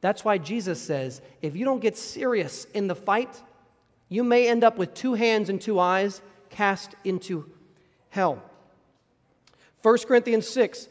That's 0.00 0.24
why 0.24 0.38
Jesus 0.38 0.80
says 0.80 1.22
if 1.42 1.56
you 1.56 1.64
don't 1.64 1.80
get 1.80 1.98
serious 1.98 2.66
in 2.66 2.86
the 2.86 2.94
fight, 2.94 3.42
you 4.08 4.22
may 4.22 4.48
end 4.48 4.62
up 4.62 4.78
with 4.78 4.94
two 4.94 5.14
hands 5.14 5.48
and 5.48 5.60
two 5.60 5.80
eyes 5.80 6.22
cast 6.50 6.94
into 7.02 7.50
hell. 8.10 8.40
1 9.82 9.98
Corinthians 10.06 10.48
6 10.48 10.86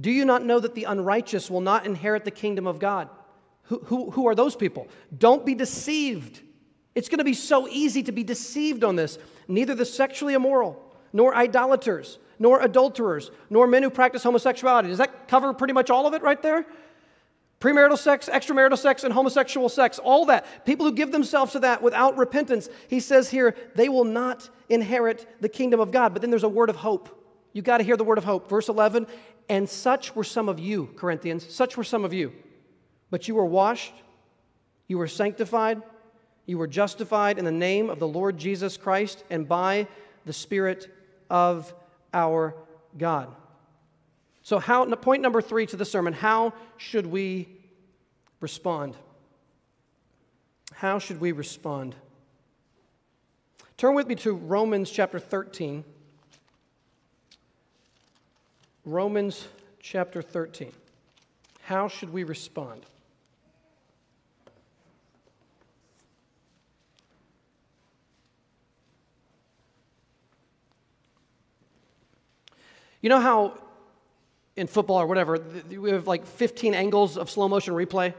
do 0.00 0.10
you 0.10 0.24
not 0.24 0.44
know 0.44 0.60
that 0.60 0.74
the 0.74 0.84
unrighteous 0.84 1.50
will 1.50 1.60
not 1.60 1.86
inherit 1.86 2.24
the 2.24 2.30
kingdom 2.30 2.66
of 2.66 2.78
God? 2.78 3.08
Who, 3.64 3.80
who, 3.84 4.10
who 4.10 4.28
are 4.28 4.34
those 4.34 4.56
people? 4.56 4.88
Don't 5.16 5.44
be 5.44 5.54
deceived. 5.54 6.40
It's 6.94 7.08
going 7.08 7.18
to 7.18 7.24
be 7.24 7.34
so 7.34 7.68
easy 7.68 8.02
to 8.04 8.12
be 8.12 8.24
deceived 8.24 8.84
on 8.84 8.96
this. 8.96 9.18
Neither 9.46 9.74
the 9.74 9.84
sexually 9.84 10.34
immoral, 10.34 10.82
nor 11.12 11.34
idolaters, 11.34 12.18
nor 12.38 12.60
adulterers, 12.60 13.30
nor 13.50 13.66
men 13.66 13.82
who 13.82 13.90
practice 13.90 14.22
homosexuality. 14.22 14.88
Does 14.88 14.98
that 14.98 15.28
cover 15.28 15.52
pretty 15.52 15.74
much 15.74 15.90
all 15.90 16.06
of 16.06 16.14
it 16.14 16.22
right 16.22 16.40
there? 16.42 16.64
Premarital 17.60 17.98
sex, 17.98 18.28
extramarital 18.32 18.78
sex, 18.78 19.02
and 19.02 19.12
homosexual 19.12 19.68
sex, 19.68 19.98
all 19.98 20.26
that. 20.26 20.64
People 20.64 20.86
who 20.86 20.92
give 20.92 21.10
themselves 21.10 21.52
to 21.52 21.60
that 21.60 21.82
without 21.82 22.16
repentance, 22.16 22.68
he 22.86 23.00
says 23.00 23.28
here, 23.28 23.56
they 23.74 23.88
will 23.88 24.04
not 24.04 24.48
inherit 24.68 25.26
the 25.40 25.48
kingdom 25.48 25.80
of 25.80 25.90
God. 25.90 26.12
But 26.12 26.22
then 26.22 26.30
there's 26.30 26.44
a 26.44 26.48
word 26.48 26.70
of 26.70 26.76
hope. 26.76 27.14
You 27.52 27.62
got 27.62 27.78
to 27.78 27.84
hear 27.84 27.96
the 27.96 28.04
word 28.04 28.18
of 28.18 28.24
hope. 28.24 28.48
Verse 28.48 28.68
11, 28.68 29.08
and 29.48 29.68
such 29.68 30.14
were 30.14 30.24
some 30.24 30.48
of 30.48 30.58
you, 30.58 30.90
Corinthians, 30.96 31.46
such 31.52 31.76
were 31.76 31.84
some 31.84 32.04
of 32.04 32.12
you. 32.12 32.32
But 33.10 33.28
you 33.28 33.34
were 33.34 33.46
washed, 33.46 33.94
you 34.86 34.98
were 34.98 35.08
sanctified, 35.08 35.82
you 36.46 36.58
were 36.58 36.66
justified 36.66 37.38
in 37.38 37.44
the 37.44 37.52
name 37.52 37.90
of 37.90 37.98
the 37.98 38.08
Lord 38.08 38.38
Jesus 38.38 38.76
Christ 38.76 39.24
and 39.30 39.48
by 39.48 39.86
the 40.24 40.32
Spirit 40.32 40.88
of 41.30 41.72
our 42.12 42.54
God. 42.96 43.34
So, 44.42 44.58
how, 44.58 44.84
point 44.96 45.22
number 45.22 45.42
three 45.42 45.66
to 45.66 45.76
the 45.76 45.84
sermon 45.84 46.14
how 46.14 46.54
should 46.78 47.06
we 47.06 47.48
respond? 48.40 48.96
How 50.72 50.98
should 50.98 51.20
we 51.20 51.32
respond? 51.32 51.94
Turn 53.76 53.94
with 53.94 54.06
me 54.06 54.14
to 54.16 54.32
Romans 54.32 54.90
chapter 54.90 55.18
13. 55.18 55.84
Romans 58.88 59.46
chapter 59.80 60.22
13. 60.22 60.72
How 61.60 61.88
should 61.88 62.10
we 62.10 62.24
respond? 62.24 62.86
You 73.02 73.10
know 73.10 73.20
how 73.20 73.58
in 74.56 74.66
football 74.66 75.02
or 75.02 75.06
whatever, 75.06 75.38
we 75.68 75.90
have 75.90 76.06
like 76.06 76.24
15 76.24 76.72
angles 76.72 77.18
of 77.18 77.28
slow 77.28 77.46
motion 77.46 77.74
replay? 77.74 78.14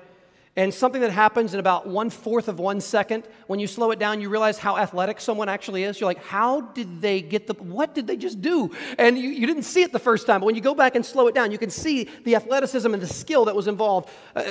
And 0.60 0.74
something 0.74 1.00
that 1.00 1.12
happens 1.12 1.54
in 1.54 1.60
about 1.62 1.88
one 1.88 2.10
fourth 2.10 2.50
of 2.50 2.60
one 2.60 2.82
second, 2.82 3.24
when 3.48 3.62
you 3.62 3.66
slow 3.66 3.92
it 3.92 3.98
down, 3.98 4.20
you 4.20 4.28
realize 4.28 4.58
how 4.58 4.76
athletic 4.76 5.22
someone 5.22 5.48
actually 5.48 5.86
is. 5.86 6.02
You're 6.02 6.10
like, 6.10 6.22
how 6.22 6.60
did 6.60 7.00
they 7.00 7.22
get 7.22 7.48
the, 7.48 7.54
what 7.54 7.96
did 7.96 8.08
they 8.08 8.18
just 8.18 8.42
do? 8.42 8.70
And 8.98 9.18
you, 9.18 9.30
you 9.30 9.48
didn't 9.48 9.64
see 9.64 9.84
it 9.84 9.94
the 9.94 10.00
first 10.00 10.28
time, 10.28 10.42
but 10.42 10.48
when 10.48 10.56
you 10.56 10.62
go 10.62 10.76
back 10.76 10.96
and 10.96 11.06
slow 11.06 11.28
it 11.28 11.34
down, 11.34 11.54
you 11.54 11.58
can 11.58 11.70
see 11.70 12.10
the 12.26 12.36
athleticism 12.36 12.94
and 12.94 13.02
the 13.02 13.08
skill 13.08 13.46
that 13.46 13.56
was 13.56 13.70
involved 13.70 14.10
uh, 14.36 14.44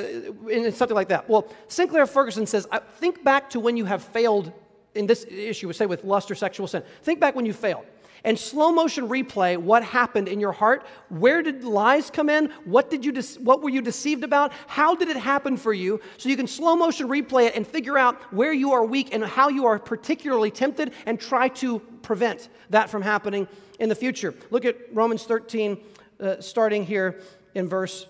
in 0.48 0.72
something 0.72 0.94
like 0.94 1.08
that. 1.08 1.28
Well, 1.28 1.46
Sinclair 1.66 2.06
Ferguson 2.06 2.46
says, 2.46 2.66
think 2.92 3.22
back 3.22 3.50
to 3.50 3.60
when 3.60 3.76
you 3.76 3.84
have 3.84 4.02
failed 4.02 4.50
in 4.94 5.06
this 5.06 5.26
issue, 5.28 5.70
say 5.74 5.84
with 5.84 6.04
lust 6.04 6.30
or 6.30 6.34
sexual 6.34 6.66
sin. 6.66 6.82
Think 7.02 7.20
back 7.20 7.36
when 7.36 7.44
you 7.44 7.52
failed. 7.52 7.84
And 8.24 8.38
slow 8.38 8.72
motion 8.72 9.08
replay 9.08 9.56
what 9.56 9.82
happened 9.82 10.28
in 10.28 10.40
your 10.40 10.52
heart. 10.52 10.86
Where 11.08 11.42
did 11.42 11.64
lies 11.64 12.10
come 12.10 12.28
in? 12.28 12.50
What, 12.64 12.90
did 12.90 13.04
you 13.04 13.12
de- 13.12 13.22
what 13.40 13.62
were 13.62 13.70
you 13.70 13.80
deceived 13.80 14.24
about? 14.24 14.52
How 14.66 14.94
did 14.94 15.08
it 15.08 15.16
happen 15.16 15.56
for 15.56 15.72
you? 15.72 16.00
So 16.16 16.28
you 16.28 16.36
can 16.36 16.46
slow 16.46 16.76
motion 16.76 17.08
replay 17.08 17.46
it 17.46 17.56
and 17.56 17.66
figure 17.66 17.96
out 17.96 18.20
where 18.32 18.52
you 18.52 18.72
are 18.72 18.84
weak 18.84 19.14
and 19.14 19.24
how 19.24 19.48
you 19.48 19.66
are 19.66 19.78
particularly 19.78 20.50
tempted 20.50 20.92
and 21.06 21.20
try 21.20 21.48
to 21.48 21.80
prevent 22.02 22.48
that 22.70 22.90
from 22.90 23.02
happening 23.02 23.46
in 23.78 23.88
the 23.88 23.94
future. 23.94 24.34
Look 24.50 24.64
at 24.64 24.76
Romans 24.92 25.24
13, 25.24 25.78
uh, 26.20 26.40
starting 26.40 26.84
here 26.84 27.20
in 27.54 27.68
verse 27.68 28.06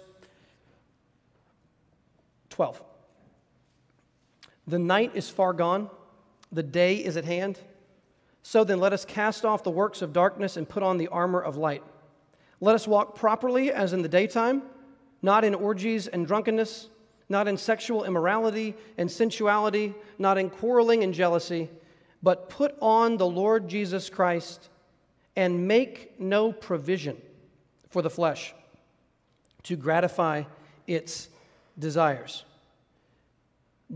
12. 2.50 2.82
The 4.66 4.78
night 4.78 5.12
is 5.14 5.30
far 5.30 5.52
gone, 5.52 5.88
the 6.52 6.62
day 6.62 6.96
is 6.96 7.16
at 7.16 7.24
hand. 7.24 7.58
So 8.48 8.64
then, 8.64 8.80
let 8.80 8.94
us 8.94 9.04
cast 9.04 9.44
off 9.44 9.62
the 9.62 9.70
works 9.70 10.00
of 10.00 10.14
darkness 10.14 10.56
and 10.56 10.66
put 10.66 10.82
on 10.82 10.96
the 10.96 11.08
armor 11.08 11.38
of 11.38 11.58
light. 11.58 11.82
Let 12.62 12.74
us 12.74 12.88
walk 12.88 13.14
properly 13.14 13.70
as 13.70 13.92
in 13.92 14.00
the 14.00 14.08
daytime, 14.08 14.62
not 15.20 15.44
in 15.44 15.54
orgies 15.54 16.06
and 16.06 16.26
drunkenness, 16.26 16.88
not 17.28 17.46
in 17.46 17.58
sexual 17.58 18.04
immorality 18.04 18.74
and 18.96 19.10
sensuality, 19.10 19.94
not 20.18 20.38
in 20.38 20.48
quarreling 20.48 21.04
and 21.04 21.12
jealousy, 21.12 21.68
but 22.22 22.48
put 22.48 22.74
on 22.80 23.18
the 23.18 23.26
Lord 23.26 23.68
Jesus 23.68 24.08
Christ 24.08 24.70
and 25.36 25.68
make 25.68 26.18
no 26.18 26.50
provision 26.50 27.18
for 27.90 28.00
the 28.00 28.08
flesh 28.08 28.54
to 29.64 29.76
gratify 29.76 30.44
its 30.86 31.28
desires. 31.78 32.46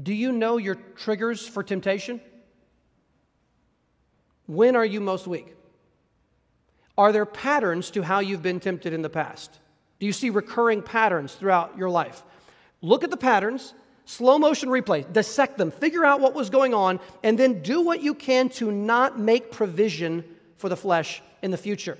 Do 0.02 0.12
you 0.12 0.30
know 0.30 0.58
your 0.58 0.74
triggers 0.74 1.48
for 1.48 1.62
temptation? 1.62 2.20
When 4.46 4.76
are 4.76 4.84
you 4.84 5.00
most 5.00 5.26
weak? 5.26 5.54
Are 6.98 7.12
there 7.12 7.26
patterns 7.26 7.90
to 7.92 8.02
how 8.02 8.20
you've 8.20 8.42
been 8.42 8.60
tempted 8.60 8.92
in 8.92 9.02
the 9.02 9.08
past? 9.08 9.58
Do 9.98 10.06
you 10.06 10.12
see 10.12 10.30
recurring 10.30 10.82
patterns 10.82 11.34
throughout 11.34 11.78
your 11.78 11.88
life? 11.88 12.22
Look 12.80 13.04
at 13.04 13.10
the 13.10 13.16
patterns, 13.16 13.72
slow 14.04 14.38
motion 14.38 14.68
replay, 14.68 15.10
dissect 15.10 15.56
them, 15.56 15.70
figure 15.70 16.04
out 16.04 16.20
what 16.20 16.34
was 16.34 16.50
going 16.50 16.74
on, 16.74 17.00
and 17.22 17.38
then 17.38 17.62
do 17.62 17.80
what 17.80 18.02
you 18.02 18.14
can 18.14 18.48
to 18.50 18.70
not 18.70 19.18
make 19.18 19.52
provision 19.52 20.24
for 20.56 20.68
the 20.68 20.76
flesh 20.76 21.22
in 21.40 21.50
the 21.50 21.56
future. 21.56 21.96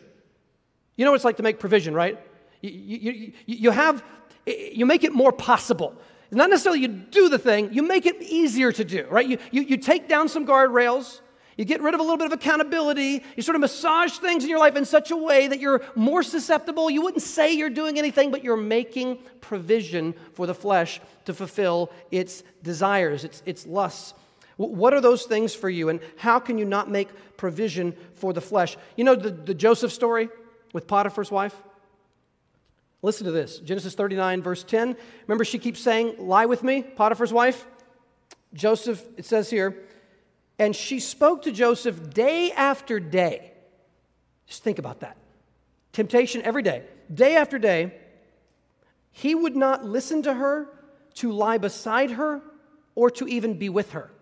You 0.97 1.05
know 1.05 1.13
what 1.13 1.17
it's 1.17 1.25
like 1.25 1.39
to 1.39 1.43
make 1.43 1.59
provision, 1.59 1.95
right? 1.95 2.21
You, 2.61 2.71
you, 2.71 3.33
you, 3.47 3.71
have, 3.71 4.05
you 4.47 4.85
make 4.85 5.05
it 5.05 5.13
more 5.13 5.33
possible. 5.33 5.97
Not 6.31 6.51
necessarily 6.51 6.81
you 6.81 6.89
do 6.89 7.29
the 7.29 7.39
thing, 7.39 7.73
you 7.73 7.83
make 7.83 8.07
it 8.07 8.21
easier 8.23 8.73
to 8.73 8.85
do, 8.85 9.07
right? 9.11 9.27
You, 9.27 9.39
you, 9.51 9.63
you 9.63 9.77
take 9.79 10.07
down 10.07 10.29
some 10.29 10.47
guardrails, 10.47 11.21
you 11.57 11.65
get 11.65 11.83
rid 11.83 11.95
of 11.95 12.01
a 12.01 12.03
little 12.03 12.17
bit 12.17 12.27
of 12.27 12.33
accountability, 12.33 13.23
you 13.37 13.43
sort 13.43 13.57
of 13.57 13.61
massage 13.61 14.13
things 14.19 14.45
in 14.45 14.51
your 14.51 14.59
life 14.59 14.77
in 14.77 14.85
such 14.85 15.11
a 15.11 15.17
way 15.17 15.49
that 15.49 15.61
you're 15.61 15.83
more 15.95 16.23
susceptible. 16.23 16.91
You 16.91 17.03
wouldn't 17.03 17.23
say 17.23 17.53
you're 17.53 17.71
doing 17.71 17.99
anything, 17.99 18.31
but 18.31 18.43
you're 18.43 18.57
making 18.57 19.19
provision 19.41 20.15
for 20.33 20.47
the 20.47 20.55
flesh 20.55 21.01
to 21.27 21.35
fulfill 21.35 21.93
its 22.11 22.43
desires, 22.63 23.25
its, 23.25 23.43
its 23.45 23.67
lusts. 23.67 24.15
What 24.57 24.95
are 24.95 25.01
those 25.01 25.25
things 25.25 25.55
for 25.55 25.69
you, 25.69 25.89
and 25.89 26.01
how 26.17 26.39
can 26.39 26.59
you 26.59 26.65
not 26.65 26.91
make 26.91 27.09
provision 27.37 27.95
for 28.15 28.33
the 28.33 28.41
flesh? 28.41 28.77
You 28.97 29.05
know 29.05 29.15
the, 29.15 29.31
the 29.31 29.55
Joseph 29.55 29.93
story 29.93 30.29
with 30.73 30.87
Potiphar's 30.87 31.31
wife? 31.31 31.55
Listen 33.03 33.27
to 33.27 33.33
this 33.33 33.59
Genesis 33.59 33.95
39, 33.95 34.43
verse 34.43 34.63
10. 34.63 34.97
Remember, 35.27 35.45
she 35.45 35.59
keeps 35.59 35.81
saying, 35.81 36.15
Lie 36.19 36.47
with 36.47 36.63
me, 36.63 36.83
Potiphar's 36.83 37.33
wife? 37.33 37.67
Joseph, 38.55 39.03
it 39.17 39.25
says 39.25 39.51
here, 39.51 39.77
and 40.63 40.77
she 40.77 41.01
spoke 41.01 41.43
to 41.43 41.51
Joseph 41.51 42.11
day 42.11 42.53
after 42.53 43.01
day. 43.01 43.51
Just 44.47 44.63
think 44.63 44.79
about 44.79 45.01
that. 45.01 45.17
Temptation 45.93 46.41
every 46.43 46.63
day, 46.63 46.85
day 47.13 47.35
after 47.35 47.59
day. 47.59 47.93
He 49.11 49.35
would 49.35 49.57
not 49.57 49.85
listen 49.85 50.23
to 50.23 50.33
her, 50.33 50.69
to 51.15 51.33
lie 51.33 51.59
beside 51.59 52.13
her, 52.13 52.41
or 52.95 53.11
to 53.11 53.27
even 53.27 53.59
be 53.59 53.71
with 53.71 53.91
her. 53.91 54.13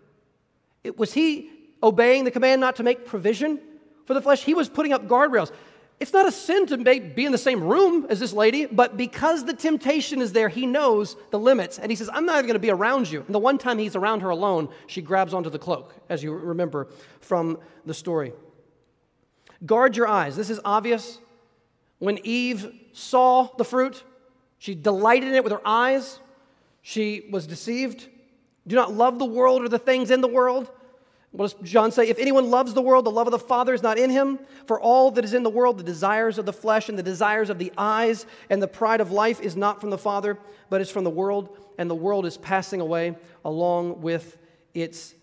It, 0.83 0.99
was 0.99 1.13
he 1.13 1.51
obeying 1.83 2.25
the 2.25 2.31
command 2.31 2.63
not 2.63 2.77
to 2.77 2.85
make 2.85 3.05
provision 3.05 3.61
for 4.07 4.15
the 4.15 4.23
flesh? 4.23 4.43
He 4.43 4.55
was 4.55 4.71
putting 4.71 4.95
up 4.95 5.07
guardrails. 5.07 5.53
It's 6.01 6.15
not 6.15 6.27
a 6.27 6.33
sin 6.33 6.67
to 6.69 6.79
be 6.79 7.27
in 7.27 7.31
the 7.31 7.37
same 7.37 7.63
room 7.63 8.07
as 8.09 8.19
this 8.19 8.33
lady, 8.33 8.65
but 8.65 8.97
because 8.97 9.45
the 9.45 9.53
temptation 9.53 10.23
is 10.23 10.33
there, 10.33 10.49
he 10.49 10.65
knows 10.65 11.15
the 11.31 11.39
limits. 11.39 11.79
And 11.79 11.93
he 11.93 11.95
says, 11.95 12.09
I'm 12.11 12.25
not 12.25 12.37
even 12.37 12.47
going 12.47 12.55
to 12.55 12.59
be 12.59 12.71
around 12.71 13.11
you. 13.11 13.21
And 13.27 13.35
the 13.35 13.39
one 13.39 13.59
time 13.59 13.77
he's 13.77 13.95
around 13.95 14.21
her 14.21 14.31
alone, 14.31 14.71
she 14.87 15.03
grabs 15.03 15.35
onto 15.35 15.51
the 15.51 15.59
cloak, 15.59 15.95
as 16.09 16.23
you 16.23 16.33
remember 16.33 16.89
from 17.21 17.59
the 17.85 17.93
story. 17.93 18.33
Guard 19.67 19.95
your 19.95 20.09
eyes. 20.09 20.37
This 20.37 20.49
is 20.49 20.59
obvious. 20.65 21.19
When 21.99 22.19
Eve 22.25 22.73
saw 22.93 23.51
the 23.59 23.65
fruit, 23.65 24.03
she 24.57 24.75
delighted 24.75 25.29
in 25.29 25.35
it 25.35 25.45
with 25.45 25.53
her 25.53 25.67
eyes. 25.67 26.19
She 26.81 27.29
was 27.31 27.47
deceived. 27.47 28.09
Do 28.67 28.75
not 28.75 28.95
love 28.95 29.19
the 29.19 29.27
world 29.27 29.63
or 29.63 29.69
the 29.69 29.79
things 29.79 30.11
in 30.11 30.23
the 30.23 30.29
world. 30.29 30.71
What 31.33 31.57
does 31.61 31.71
John 31.71 31.93
say? 31.93 32.09
If 32.09 32.19
anyone 32.19 32.51
loves 32.51 32.75
the 32.75 32.83
world, 32.83 33.07
the 33.07 33.11
love 33.11 33.29
of 33.29 33.31
the 33.31 33.39
Father 33.39 33.73
is 33.73 33.83
not 33.83 33.99
in 33.99 34.11
him. 34.11 34.41
For 34.67 34.81
all 34.81 35.13
that 35.13 35.25
is 35.25 35.33
in 35.33 35.45
the 35.45 35.51
world, 35.51 35.79
the 35.79 35.85
desires 35.85 36.39
of 36.39 36.47
the 36.47 36.53
flesh 36.53 36.89
and 36.89 36.99
the 36.99 37.05
desires 37.05 37.51
of 37.51 37.59
the 37.59 37.73
eyes 37.79 38.27
and 38.49 38.61
the 38.61 38.69
pride 38.69 39.01
of 39.01 39.13
life 39.13 39.41
is 39.41 39.55
not 39.55 39.81
from 39.81 39.91
the 39.91 39.99
Father, 39.99 40.39
but 40.71 40.81
is 40.81 40.91
from 40.91 41.05
the 41.05 41.11
world, 41.11 41.57
and 41.79 41.89
the 41.89 41.95
world 41.95 42.27
is 42.27 42.37
passing 42.37 42.81
away 42.81 43.15
along 43.45 44.01
with 44.01 44.39
its 44.75 45.15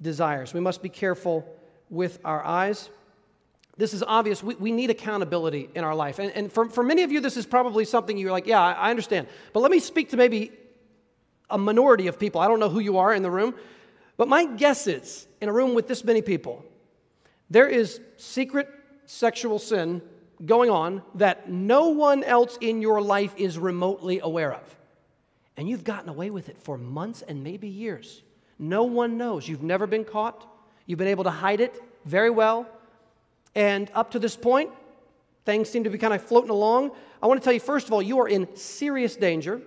desires. 0.00 0.54
We 0.54 0.60
must 0.60 0.82
be 0.82 0.88
careful 0.88 1.46
with 1.90 2.18
our 2.24 2.42
eyes. 2.42 2.88
This 3.76 3.92
is 3.92 4.02
obvious. 4.02 4.42
We, 4.42 4.54
we 4.54 4.72
need 4.72 4.90
accountability 4.90 5.68
in 5.74 5.84
our 5.84 5.94
life. 5.94 6.18
And, 6.18 6.32
and 6.32 6.52
for, 6.52 6.68
for 6.68 6.82
many 6.82 7.02
of 7.02 7.12
you, 7.12 7.20
this 7.20 7.36
is 7.36 7.46
probably 7.46 7.84
something 7.84 8.16
you're 8.16 8.32
like, 8.32 8.46
yeah, 8.46 8.60
I, 8.60 8.72
I 8.72 8.90
understand. 8.90 9.28
But 9.52 9.60
let 9.60 9.70
me 9.70 9.80
speak 9.80 10.10
to 10.10 10.16
maybe 10.16 10.50
a 11.50 11.58
minority 11.58 12.06
of 12.06 12.18
people. 12.18 12.40
I 12.40 12.48
don't 12.48 12.58
know 12.58 12.70
who 12.70 12.80
you 12.80 12.98
are 12.98 13.14
in 13.14 13.22
the 13.22 13.30
room. 13.30 13.54
But 14.22 14.28
my 14.28 14.44
guess 14.44 14.86
is, 14.86 15.26
in 15.40 15.48
a 15.48 15.52
room 15.52 15.74
with 15.74 15.88
this 15.88 16.04
many 16.04 16.22
people, 16.22 16.64
there 17.50 17.66
is 17.66 18.00
secret 18.18 18.68
sexual 19.04 19.58
sin 19.58 20.00
going 20.46 20.70
on 20.70 21.02
that 21.16 21.50
no 21.50 21.88
one 21.88 22.22
else 22.22 22.56
in 22.60 22.80
your 22.80 23.00
life 23.00 23.34
is 23.36 23.58
remotely 23.58 24.20
aware 24.20 24.52
of. 24.52 24.76
And 25.56 25.68
you've 25.68 25.82
gotten 25.82 26.08
away 26.08 26.30
with 26.30 26.48
it 26.48 26.56
for 26.56 26.78
months 26.78 27.22
and 27.22 27.42
maybe 27.42 27.66
years. 27.66 28.22
No 28.60 28.84
one 28.84 29.18
knows. 29.18 29.48
You've 29.48 29.64
never 29.64 29.88
been 29.88 30.04
caught. 30.04 30.46
You've 30.86 31.00
been 31.00 31.08
able 31.08 31.24
to 31.24 31.30
hide 31.30 31.60
it 31.60 31.82
very 32.04 32.30
well. 32.30 32.68
And 33.56 33.90
up 33.92 34.12
to 34.12 34.20
this 34.20 34.36
point, 34.36 34.70
things 35.44 35.68
seem 35.68 35.82
to 35.82 35.90
be 35.90 35.98
kind 35.98 36.14
of 36.14 36.22
floating 36.22 36.50
along. 36.50 36.92
I 37.20 37.26
want 37.26 37.40
to 37.40 37.44
tell 37.44 37.52
you, 37.52 37.58
first 37.58 37.88
of 37.88 37.92
all, 37.92 38.00
you 38.00 38.20
are 38.20 38.28
in 38.28 38.54
serious 38.54 39.16
danger. 39.16 39.62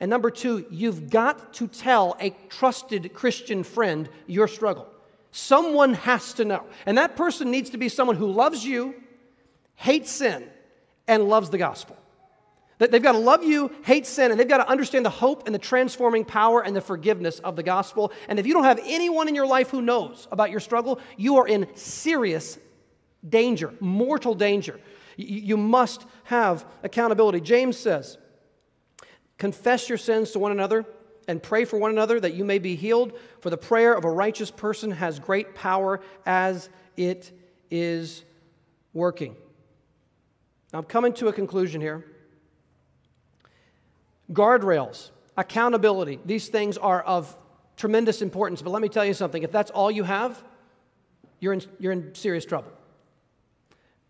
And 0.00 0.10
number 0.10 0.30
two, 0.30 0.66
you've 0.70 1.10
got 1.10 1.54
to 1.54 1.66
tell 1.66 2.16
a 2.20 2.30
trusted 2.48 3.12
Christian 3.14 3.64
friend 3.64 4.08
your 4.26 4.46
struggle. 4.46 4.86
Someone 5.32 5.94
has 5.94 6.32
to 6.34 6.44
know. 6.44 6.64
And 6.86 6.98
that 6.98 7.16
person 7.16 7.50
needs 7.50 7.70
to 7.70 7.78
be 7.78 7.88
someone 7.88 8.16
who 8.16 8.30
loves 8.30 8.64
you, 8.64 8.94
hates 9.74 10.10
sin, 10.10 10.48
and 11.06 11.28
loves 11.28 11.50
the 11.50 11.58
gospel. 11.58 11.96
That 12.78 12.92
they've 12.92 13.02
got 13.02 13.12
to 13.12 13.18
love 13.18 13.42
you, 13.42 13.72
hate 13.82 14.06
sin, 14.06 14.30
and 14.30 14.38
they've 14.38 14.48
got 14.48 14.58
to 14.58 14.68
understand 14.68 15.04
the 15.04 15.10
hope 15.10 15.46
and 15.46 15.54
the 15.54 15.58
transforming 15.58 16.24
power 16.24 16.62
and 16.62 16.76
the 16.76 16.80
forgiveness 16.80 17.40
of 17.40 17.56
the 17.56 17.64
gospel. 17.64 18.12
And 18.28 18.38
if 18.38 18.46
you 18.46 18.54
don't 18.54 18.64
have 18.64 18.80
anyone 18.84 19.26
in 19.26 19.34
your 19.34 19.46
life 19.46 19.70
who 19.70 19.82
knows 19.82 20.28
about 20.30 20.52
your 20.52 20.60
struggle, 20.60 21.00
you 21.16 21.38
are 21.38 21.48
in 21.48 21.66
serious 21.74 22.56
danger, 23.28 23.74
mortal 23.80 24.34
danger. 24.34 24.80
You 25.16 25.56
must 25.56 26.04
have 26.24 26.64
accountability. 26.84 27.40
James 27.40 27.76
says, 27.76 28.16
Confess 29.38 29.88
your 29.88 29.98
sins 29.98 30.32
to 30.32 30.38
one 30.38 30.52
another 30.52 30.84
and 31.28 31.42
pray 31.42 31.64
for 31.64 31.78
one 31.78 31.90
another 31.90 32.18
that 32.18 32.34
you 32.34 32.44
may 32.44 32.58
be 32.58 32.74
healed, 32.74 33.12
for 33.40 33.50
the 33.50 33.56
prayer 33.56 33.94
of 33.94 34.04
a 34.04 34.10
righteous 34.10 34.50
person 34.50 34.90
has 34.90 35.20
great 35.20 35.54
power 35.54 36.00
as 36.26 36.68
it 36.96 37.30
is 37.70 38.24
working. 38.92 39.36
Now, 40.72 40.80
I'm 40.80 40.84
coming 40.84 41.12
to 41.14 41.28
a 41.28 41.32
conclusion 41.32 41.80
here. 41.80 42.04
Guardrails, 44.32 45.10
accountability, 45.36 46.18
these 46.24 46.48
things 46.48 46.76
are 46.76 47.02
of 47.02 47.36
tremendous 47.76 48.22
importance. 48.22 48.60
But 48.60 48.70
let 48.70 48.82
me 48.82 48.88
tell 48.88 49.04
you 49.04 49.14
something 49.14 49.42
if 49.42 49.52
that's 49.52 49.70
all 49.70 49.90
you 49.90 50.04
have, 50.04 50.42
you're 51.40 51.52
in, 51.52 51.62
you're 51.78 51.92
in 51.92 52.14
serious 52.14 52.44
trouble. 52.44 52.72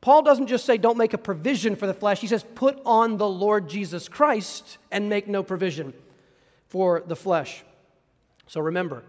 Paul 0.01 0.23
doesn't 0.23 0.47
just 0.47 0.65
say, 0.65 0.79
don't 0.79 0.97
make 0.97 1.13
a 1.13 1.19
provision 1.19 1.75
for 1.75 1.87
the 1.87 1.95
flesh. 1.95 2.21
He 2.21 2.29
says, 2.29 2.45
put 2.55 2.81
on 2.87 3.17
the 3.17 3.29
Lord 3.29 3.69
Jesus 3.69 4.09
Christ 4.09 4.79
and 4.91 5.09
make 5.09 5.27
no 5.27 5.43
provision 5.43 5.93
for 6.69 7.03
the 7.05 7.17
flesh. 7.17 7.65
So 8.47 8.61
remember, 8.61 9.03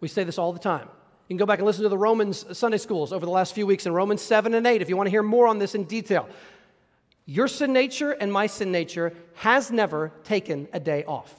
we 0.00 0.08
say 0.08 0.24
this 0.24 0.38
all 0.38 0.52
the 0.52 0.58
time. 0.58 0.88
You 1.28 1.34
can 1.34 1.38
go 1.38 1.46
back 1.46 1.58
and 1.58 1.66
listen 1.66 1.82
to 1.82 1.88
the 1.88 1.98
Romans 1.98 2.56
Sunday 2.56 2.78
schools 2.78 3.12
over 3.12 3.26
the 3.26 3.32
last 3.32 3.54
few 3.54 3.66
weeks 3.66 3.86
in 3.86 3.92
Romans 3.92 4.22
7 4.22 4.54
and 4.54 4.66
8 4.66 4.80
if 4.80 4.88
you 4.88 4.96
want 4.96 5.08
to 5.08 5.10
hear 5.10 5.24
more 5.24 5.48
on 5.48 5.58
this 5.58 5.74
in 5.74 5.84
detail. 5.84 6.28
Your 7.24 7.48
sin 7.48 7.72
nature 7.72 8.12
and 8.12 8.32
my 8.32 8.46
sin 8.46 8.70
nature 8.70 9.12
has 9.34 9.72
never 9.72 10.12
taken 10.22 10.68
a 10.72 10.78
day 10.78 11.02
off. 11.04 11.34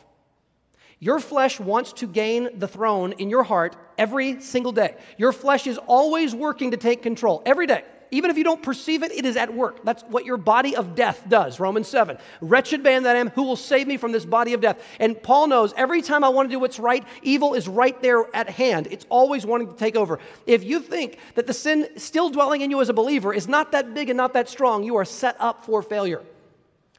Your 0.99 1.19
flesh 1.19 1.59
wants 1.59 1.93
to 1.93 2.07
gain 2.07 2.49
the 2.59 2.67
throne 2.67 3.13
in 3.13 3.29
your 3.29 3.43
heart 3.43 3.77
every 3.97 4.41
single 4.41 4.73
day. 4.73 4.97
Your 5.17 5.31
flesh 5.31 5.65
is 5.65 5.77
always 5.77 6.35
working 6.35 6.71
to 6.71 6.77
take 6.77 7.01
control 7.01 7.41
every 7.45 7.67
day. 7.67 7.83
Even 8.11 8.31
if 8.31 8.37
you 8.37 8.43
don't 8.43 8.63
perceive 8.63 9.03
it, 9.03 9.11
it 9.11 9.25
is 9.25 9.35
at 9.35 9.53
work. 9.53 9.83
That's 9.83 10.03
what 10.03 10.25
your 10.25 10.37
body 10.37 10.75
of 10.75 10.95
death 10.95 11.23
does. 11.27 11.59
Romans 11.59 11.87
7. 11.87 12.17
Wretched 12.41 12.83
man 12.83 13.03
that 13.03 13.15
I 13.15 13.19
am, 13.19 13.29
who 13.29 13.43
will 13.43 13.55
save 13.55 13.87
me 13.87 13.97
from 13.97 14.11
this 14.11 14.25
body 14.25 14.53
of 14.53 14.61
death? 14.61 14.81
And 14.99 15.21
Paul 15.21 15.47
knows 15.47 15.73
every 15.75 16.01
time 16.01 16.23
I 16.23 16.29
want 16.29 16.49
to 16.49 16.55
do 16.55 16.59
what's 16.59 16.79
right, 16.79 17.03
evil 17.21 17.53
is 17.53 17.67
right 17.67 17.99
there 18.01 18.23
at 18.35 18.49
hand. 18.49 18.87
It's 18.91 19.05
always 19.09 19.45
wanting 19.45 19.67
to 19.67 19.75
take 19.75 19.95
over. 19.95 20.19
If 20.45 20.63
you 20.63 20.79
think 20.79 21.17
that 21.35 21.47
the 21.47 21.53
sin 21.53 21.87
still 21.97 22.29
dwelling 22.29 22.61
in 22.61 22.71
you 22.71 22.81
as 22.81 22.89
a 22.89 22.93
believer 22.93 23.33
is 23.33 23.47
not 23.47 23.71
that 23.73 23.93
big 23.93 24.09
and 24.09 24.17
not 24.17 24.33
that 24.33 24.47
strong, 24.47 24.83
you 24.83 24.95
are 24.95 25.05
set 25.05 25.35
up 25.39 25.65
for 25.65 25.81
failure. 25.81 26.21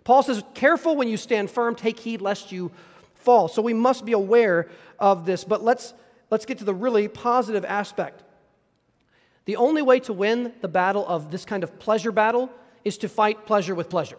Paul 0.05 0.23
says, 0.23 0.43
Careful 0.55 0.97
when 0.97 1.09
you 1.09 1.17
stand 1.17 1.51
firm, 1.51 1.75
take 1.75 1.99
heed 1.99 2.21
lest 2.21 2.53
you 2.53 2.71
fall. 3.15 3.49
So 3.49 3.63
we 3.63 3.75
must 3.75 4.05
be 4.05 4.13
aware 4.13 4.69
of 4.99 5.27
this. 5.27 5.45
But 5.45 5.63
let's, 5.63 5.95
let's 6.31 6.47
get 6.47 6.59
to 6.59 6.65
the 6.65 6.75
really 6.75 7.09
positive 7.09 7.65
aspect. 7.65 8.23
The 9.49 9.57
only 9.57 9.81
way 9.81 9.99
to 10.01 10.13
win 10.13 10.53
the 10.61 10.69
battle 10.69 11.07
of 11.09 11.31
this 11.31 11.47
kind 11.47 11.65
of 11.65 11.79
pleasure 11.79 12.13
battle 12.13 12.51
is 12.85 12.99
to 12.99 13.09
fight 13.09 13.47
pleasure 13.47 13.75
with 13.75 13.89
pleasure, 13.89 14.19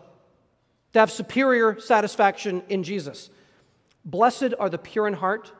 to 0.93 0.99
have 0.99 1.11
superior 1.11 1.79
satisfaction 1.79 2.63
in 2.67 2.81
Jesus. 2.81 3.29
Blessed 4.03 4.55
are 4.57 4.71
the 4.71 4.79
pure 4.79 5.07
in 5.07 5.13
heart, 5.13 5.51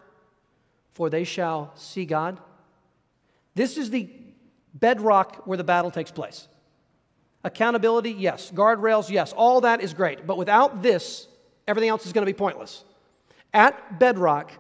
for 0.93 1.11
they 1.11 1.24
shall 1.24 1.72
see 1.76 2.05
God. 2.05 2.39
This 3.53 3.78
is 3.78 3.91
the 3.91 4.09
bedrock 4.74 5.43
where 5.45 5.55
the 5.55 5.63
battle 5.63 5.91
takes 5.91 6.09
place. 6.09 6.47
Accountability, 7.43 8.13
yes. 8.13 8.51
Guardrails, 8.51 9.11
yes. 9.11 9.34
All 9.34 9.61
that 9.61 9.82
is 9.82 9.93
great. 9.93 10.26
But 10.26 10.39
without 10.39 10.82
this, 10.82 11.28
everything 11.67 11.89
else 11.91 12.07
is 12.07 12.11
going 12.11 12.26
to 12.26 12.34
be 12.34 12.36
pointless. 12.36 12.84
At 13.53 13.99
bedrock, 13.99 14.51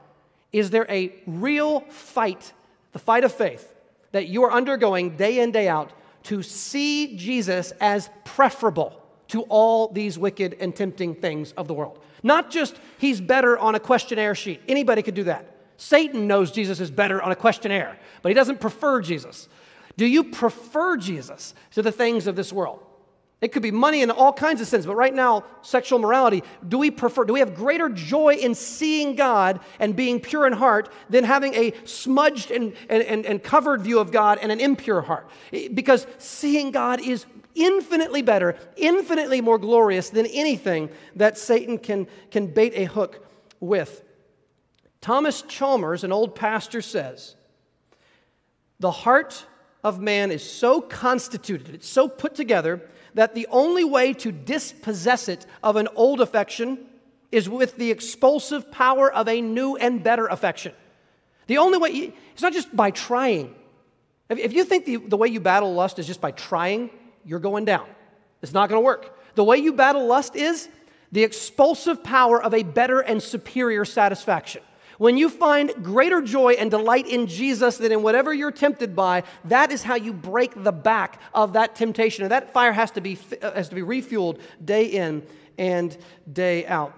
is 0.53 0.69
there 0.69 0.85
a 0.87 1.15
real 1.25 1.79
fight, 1.89 2.53
the 2.91 2.99
fight 2.99 3.23
of 3.23 3.33
faith, 3.33 3.73
that 4.11 4.27
you 4.27 4.43
are 4.43 4.51
undergoing 4.51 5.15
day 5.15 5.39
in, 5.39 5.51
day 5.51 5.67
out 5.67 5.91
to 6.23 6.41
see 6.41 7.15
Jesus 7.15 7.71
as 7.79 8.09
preferable 8.25 9.01
to 9.29 9.43
all 9.43 9.91
these 9.91 10.17
wicked 10.17 10.57
and 10.59 10.75
tempting 10.75 11.15
things 11.15 11.51
of 11.53 11.67
the 11.67 11.73
world. 11.73 11.99
Not 12.23 12.51
just 12.51 12.79
he's 12.97 13.21
better 13.21 13.57
on 13.57 13.75
a 13.75 13.79
questionnaire 13.79 14.35
sheet. 14.35 14.61
Anybody 14.67 15.01
could 15.01 15.15
do 15.15 15.23
that. 15.25 15.55
Satan 15.77 16.27
knows 16.27 16.51
Jesus 16.51 16.81
is 16.81 16.91
better 16.91 17.21
on 17.21 17.31
a 17.31 17.35
questionnaire, 17.35 17.97
but 18.21 18.29
he 18.29 18.33
doesn't 18.33 18.59
prefer 18.59 19.01
Jesus. 19.01 19.47
Do 19.95 20.05
you 20.05 20.25
prefer 20.25 20.97
Jesus 20.97 21.53
to 21.71 21.81
the 21.81 21.91
things 21.91 22.27
of 22.27 22.35
this 22.35 22.51
world? 22.51 22.83
It 23.41 23.53
could 23.53 23.63
be 23.63 23.71
money 23.71 24.01
in 24.01 24.11
all 24.11 24.33
kinds 24.33 24.59
of 24.59 24.67
sins, 24.67 24.85
but 24.85 24.95
right 24.95 25.13
now, 25.13 25.45
sexual 25.61 25.97
morality, 25.97 26.43
do 26.67 26.77
we 26.77 26.91
prefer, 26.91 27.23
do 27.23 27.31
we 27.31 27.39
have 27.39 27.55
greater 27.55 27.87
joy 27.87 28.33
in 28.33 28.53
seeing 28.53 29.15
God 29.15 29.61
and 29.79 29.95
being 29.95 30.19
pure 30.19 30.45
in 30.45 30.51
heart 30.51 30.91
than 31.09 31.23
having 31.23 31.53
a 31.55 31.73
smudged 31.85 32.51
and, 32.51 32.73
and, 32.89 33.25
and 33.25 33.41
covered 33.41 33.81
view 33.81 33.99
of 33.99 34.11
God 34.11 34.39
and 34.41 34.51
an 34.51 34.59
impure 34.59 35.01
heart? 35.01 35.29
Because 35.73 36.05
seeing 36.17 36.71
God 36.71 36.99
is 36.99 37.25
infinitely 37.55 38.21
better, 38.21 38.57
infinitely 38.75 39.39
more 39.39 39.57
glorious 39.57 40.09
than 40.09 40.25
anything 40.27 40.89
that 41.15 41.37
Satan 41.37 41.77
can, 41.77 42.07
can 42.31 42.47
bait 42.47 42.73
a 42.75 42.85
hook 42.85 43.25
with. 43.61 44.03
Thomas 44.99 45.43
Chalmers, 45.43 46.03
an 46.03 46.11
old 46.11 46.35
pastor, 46.35 46.81
says, 46.81 47.35
The 48.81 48.91
heart 48.91 49.45
of 49.81 50.01
man 50.01 50.29
is 50.29 50.43
so 50.43 50.81
constituted, 50.81 51.73
it's 51.73 51.87
so 51.87 52.09
put 52.09 52.35
together 52.35 52.81
that 53.13 53.35
the 53.35 53.47
only 53.49 53.83
way 53.83 54.13
to 54.13 54.31
dispossess 54.31 55.27
it 55.27 55.45
of 55.63 55.75
an 55.75 55.87
old 55.95 56.21
affection 56.21 56.79
is 57.31 57.47
with 57.47 57.77
the 57.77 57.91
expulsive 57.91 58.71
power 58.71 59.11
of 59.11 59.27
a 59.27 59.41
new 59.41 59.75
and 59.75 60.03
better 60.03 60.27
affection. 60.27 60.73
The 61.47 61.57
only 61.57 61.77
way, 61.77 62.13
it's 62.33 62.41
not 62.41 62.53
just 62.53 62.75
by 62.75 62.91
trying. 62.91 63.55
If 64.29 64.53
you 64.53 64.63
think 64.63 64.85
the, 64.85 64.97
the 64.97 65.17
way 65.17 65.27
you 65.27 65.39
battle 65.39 65.73
lust 65.73 65.97
is 65.99 66.05
just 66.05 66.21
by 66.21 66.31
trying, 66.31 66.91
you're 67.25 67.39
going 67.39 67.65
down. 67.65 67.87
It's 68.41 68.53
not 68.53 68.69
going 68.69 68.81
to 68.81 68.85
work. 68.85 69.17
The 69.35 69.43
way 69.43 69.57
you 69.57 69.73
battle 69.73 70.05
lust 70.05 70.35
is 70.35 70.69
the 71.11 71.23
expulsive 71.23 72.03
power 72.03 72.41
of 72.41 72.53
a 72.53 72.63
better 72.63 72.99
and 72.99 73.21
superior 73.21 73.85
satisfaction. 73.85 74.61
When 74.99 75.17
you 75.17 75.29
find 75.29 75.71
greater 75.81 76.21
joy 76.21 76.53
and 76.59 76.69
delight 76.69 77.07
in 77.07 77.27
Jesus 77.27 77.77
than 77.77 77.93
in 77.93 78.03
whatever 78.03 78.33
you're 78.33 78.51
tempted 78.51 78.97
by, 78.97 79.23
that 79.45 79.71
is 79.71 79.81
how 79.81 79.95
you 79.95 80.11
break 80.11 80.61
the 80.61 80.73
back 80.73 81.21
of 81.33 81.53
that 81.53 81.73
temptation. 81.73 82.25
And 82.25 82.31
that 82.33 82.51
fire 82.51 82.73
has 82.73 82.91
to 82.91 83.01
be, 83.01 83.17
uh, 83.41 83.53
has 83.53 83.69
to 83.69 83.75
be 83.75 83.81
refueled 83.81 84.41
day 84.63 84.83
in 84.83 85.25
and 85.57 85.97
day 86.31 86.67
out. 86.67 86.93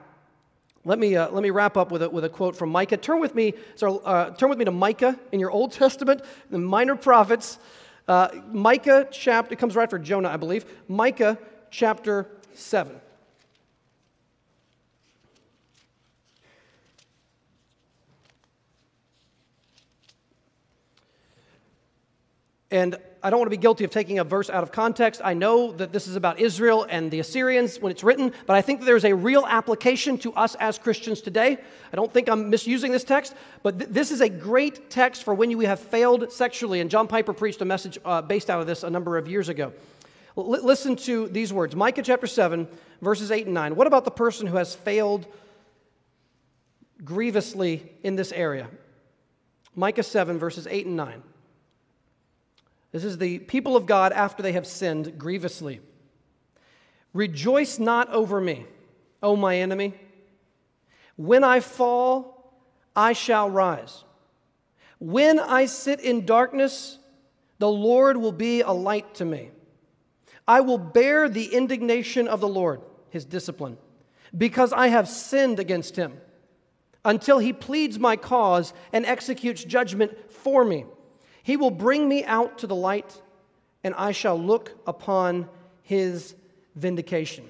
Let 0.83 0.97
me, 0.97 1.15
uh, 1.15 1.29
let 1.29 1.43
me 1.43 1.51
wrap 1.51 1.77
up 1.77 1.91
with 1.91 2.01
a, 2.01 2.09
with 2.09 2.25
a 2.25 2.29
quote 2.29 2.55
from 2.55 2.69
Micah. 2.69 2.97
Turn 2.97 3.19
with, 3.19 3.35
me, 3.35 3.53
so, 3.75 3.99
uh, 3.99 4.31
turn 4.31 4.49
with 4.49 4.57
me 4.57 4.65
to 4.65 4.71
Micah 4.71 5.19
in 5.31 5.39
your 5.39 5.51
Old 5.51 5.71
Testament, 5.71 6.23
the 6.49 6.57
minor 6.57 6.95
prophets. 6.95 7.59
Uh, 8.07 8.29
Micah 8.51 9.09
chapter, 9.11 9.53
it 9.53 9.59
comes 9.59 9.75
right 9.75 9.87
for 9.87 9.99
Jonah, 9.99 10.29
I 10.29 10.37
believe. 10.37 10.65
Micah 10.87 11.37
chapter 11.69 12.27
7. 12.55 12.99
And 22.71 22.97
I 23.23 23.29
don't 23.29 23.37
want 23.37 23.51
to 23.51 23.55
be 23.55 23.61
guilty 23.61 23.83
of 23.83 23.91
taking 23.91 24.17
a 24.17 24.23
verse 24.23 24.49
out 24.49 24.63
of 24.63 24.71
context. 24.71 25.21
I 25.23 25.35
know 25.35 25.71
that 25.73 25.91
this 25.91 26.07
is 26.07 26.15
about 26.15 26.39
Israel 26.39 26.87
and 26.89 27.11
the 27.11 27.19
Assyrians 27.19 27.79
when 27.79 27.91
it's 27.91 28.03
written, 28.03 28.33
but 28.47 28.55
I 28.55 28.61
think 28.61 28.79
that 28.79 28.85
there's 28.85 29.05
a 29.05 29.13
real 29.13 29.45
application 29.45 30.17
to 30.19 30.33
us 30.33 30.55
as 30.55 30.79
Christians 30.79 31.21
today. 31.21 31.57
I 31.91 31.95
don't 31.95 32.11
think 32.11 32.29
I'm 32.29 32.49
misusing 32.49 32.91
this 32.91 33.03
text, 33.03 33.35
but 33.61 33.77
th- 33.77 33.91
this 33.91 34.09
is 34.09 34.21
a 34.21 34.29
great 34.29 34.89
text 34.89 35.23
for 35.23 35.35
when 35.35 35.51
you 35.51 35.59
have 35.59 35.79
failed 35.79 36.31
sexually. 36.31 36.79
And 36.79 36.89
John 36.89 37.07
Piper 37.07 37.33
preached 37.33 37.61
a 37.61 37.65
message 37.65 37.99
uh, 38.03 38.23
based 38.23 38.49
out 38.49 38.59
of 38.59 38.65
this 38.65 38.83
a 38.83 38.89
number 38.89 39.17
of 39.17 39.27
years 39.27 39.49
ago. 39.49 39.71
L- 40.35 40.49
listen 40.49 40.95
to 40.95 41.27
these 41.27 41.53
words 41.53 41.75
Micah 41.75 42.01
chapter 42.01 42.25
7, 42.25 42.67
verses 43.01 43.29
8 43.29 43.45
and 43.45 43.53
9. 43.53 43.75
What 43.75 43.85
about 43.85 44.05
the 44.05 44.11
person 44.11 44.47
who 44.47 44.57
has 44.57 44.73
failed 44.73 45.27
grievously 47.03 47.91
in 48.01 48.15
this 48.15 48.31
area? 48.31 48.67
Micah 49.75 50.03
7, 50.03 50.39
verses 50.39 50.65
8 50.65 50.87
and 50.87 50.95
9. 50.95 51.23
This 52.91 53.03
is 53.03 53.17
the 53.17 53.39
people 53.39 53.75
of 53.75 53.85
God 53.85 54.11
after 54.11 54.43
they 54.43 54.51
have 54.51 54.67
sinned 54.67 55.17
grievously. 55.17 55.79
Rejoice 57.13 57.79
not 57.79 58.09
over 58.09 58.39
me, 58.41 58.65
O 59.23 59.35
my 59.35 59.57
enemy. 59.57 59.93
When 61.15 61.43
I 61.43 61.59
fall, 61.59 62.53
I 62.95 63.13
shall 63.13 63.49
rise. 63.49 64.03
When 64.99 65.39
I 65.39 65.65
sit 65.65 65.99
in 65.99 66.25
darkness, 66.25 66.99
the 67.59 67.69
Lord 67.69 68.17
will 68.17 68.31
be 68.31 68.61
a 68.61 68.71
light 68.71 69.15
to 69.15 69.25
me. 69.25 69.51
I 70.47 70.61
will 70.61 70.77
bear 70.77 71.29
the 71.29 71.53
indignation 71.53 72.27
of 72.27 72.39
the 72.39 72.47
Lord, 72.47 72.81
his 73.09 73.23
discipline, 73.23 73.77
because 74.37 74.73
I 74.73 74.87
have 74.87 75.07
sinned 75.07 75.59
against 75.59 75.95
him, 75.95 76.19
until 77.05 77.39
he 77.39 77.53
pleads 77.53 77.97
my 77.99 78.15
cause 78.15 78.73
and 78.91 79.05
executes 79.05 79.63
judgment 79.63 80.31
for 80.31 80.65
me. 80.65 80.85
He 81.43 81.57
will 81.57 81.71
bring 81.71 82.07
me 82.07 82.23
out 82.23 82.59
to 82.59 82.67
the 82.67 82.75
light, 82.75 83.21
and 83.83 83.93
I 83.95 84.11
shall 84.11 84.39
look 84.39 84.71
upon 84.85 85.49
his 85.81 86.35
vindication. 86.75 87.45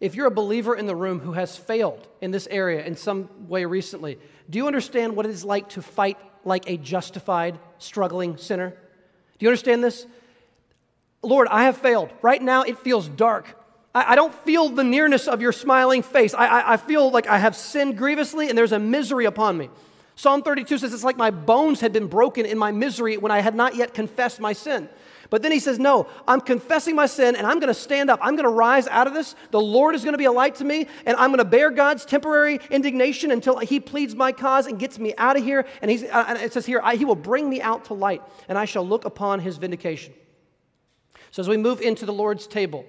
If 0.00 0.14
you're 0.14 0.26
a 0.26 0.30
believer 0.30 0.76
in 0.76 0.86
the 0.86 0.94
room 0.94 1.18
who 1.18 1.32
has 1.32 1.56
failed 1.56 2.06
in 2.20 2.30
this 2.30 2.46
area 2.50 2.84
in 2.84 2.94
some 2.96 3.48
way 3.48 3.64
recently, 3.64 4.18
do 4.48 4.58
you 4.58 4.66
understand 4.66 5.16
what 5.16 5.26
it 5.26 5.30
is 5.30 5.44
like 5.44 5.70
to 5.70 5.82
fight 5.82 6.18
like 6.44 6.70
a 6.70 6.76
justified, 6.76 7.58
struggling 7.78 8.36
sinner? 8.36 8.70
Do 8.70 9.44
you 9.44 9.48
understand 9.48 9.82
this? 9.82 10.06
Lord, 11.22 11.48
I 11.50 11.64
have 11.64 11.76
failed. 11.78 12.10
Right 12.22 12.40
now, 12.40 12.62
it 12.62 12.78
feels 12.78 13.08
dark. 13.08 13.58
I, 13.92 14.12
I 14.12 14.14
don't 14.14 14.34
feel 14.34 14.68
the 14.68 14.84
nearness 14.84 15.26
of 15.26 15.40
your 15.42 15.52
smiling 15.52 16.02
face. 16.02 16.32
I, 16.32 16.46
I, 16.46 16.72
I 16.74 16.76
feel 16.76 17.10
like 17.10 17.26
I 17.26 17.38
have 17.38 17.56
sinned 17.56 17.98
grievously 17.98 18.48
and 18.48 18.56
there's 18.56 18.72
a 18.72 18.78
misery 18.78 19.24
upon 19.24 19.56
me. 19.56 19.68
Psalm 20.18 20.42
32 20.42 20.78
says, 20.78 20.92
It's 20.92 21.04
like 21.04 21.16
my 21.16 21.30
bones 21.30 21.80
had 21.80 21.92
been 21.92 22.08
broken 22.08 22.44
in 22.44 22.58
my 22.58 22.72
misery 22.72 23.16
when 23.16 23.30
I 23.30 23.38
had 23.38 23.54
not 23.54 23.76
yet 23.76 23.94
confessed 23.94 24.40
my 24.40 24.52
sin. 24.52 24.88
But 25.30 25.42
then 25.42 25.52
he 25.52 25.60
says, 25.60 25.78
No, 25.78 26.08
I'm 26.26 26.40
confessing 26.40 26.96
my 26.96 27.06
sin 27.06 27.36
and 27.36 27.46
I'm 27.46 27.60
going 27.60 27.72
to 27.72 27.80
stand 27.80 28.10
up. 28.10 28.18
I'm 28.20 28.34
going 28.34 28.42
to 28.42 28.50
rise 28.50 28.88
out 28.88 29.06
of 29.06 29.14
this. 29.14 29.36
The 29.52 29.60
Lord 29.60 29.94
is 29.94 30.02
going 30.02 30.14
to 30.14 30.18
be 30.18 30.24
a 30.24 30.32
light 30.32 30.56
to 30.56 30.64
me 30.64 30.88
and 31.06 31.16
I'm 31.16 31.30
going 31.30 31.38
to 31.38 31.44
bear 31.44 31.70
God's 31.70 32.04
temporary 32.04 32.58
indignation 32.68 33.30
until 33.30 33.58
he 33.58 33.78
pleads 33.78 34.16
my 34.16 34.32
cause 34.32 34.66
and 34.66 34.76
gets 34.76 34.98
me 34.98 35.14
out 35.18 35.36
of 35.36 35.44
here. 35.44 35.64
And, 35.82 35.88
he's, 35.88 36.02
uh, 36.02 36.24
and 36.26 36.36
it 36.38 36.52
says 36.52 36.66
here, 36.66 36.82
He 36.90 37.04
will 37.04 37.14
bring 37.14 37.48
me 37.48 37.60
out 37.60 37.84
to 37.84 37.94
light 37.94 38.20
and 38.48 38.58
I 38.58 38.64
shall 38.64 38.84
look 38.84 39.04
upon 39.04 39.38
his 39.38 39.56
vindication. 39.56 40.14
So 41.30 41.42
as 41.42 41.48
we 41.48 41.56
move 41.56 41.80
into 41.80 42.06
the 42.06 42.12
Lord's 42.12 42.48
table, 42.48 42.86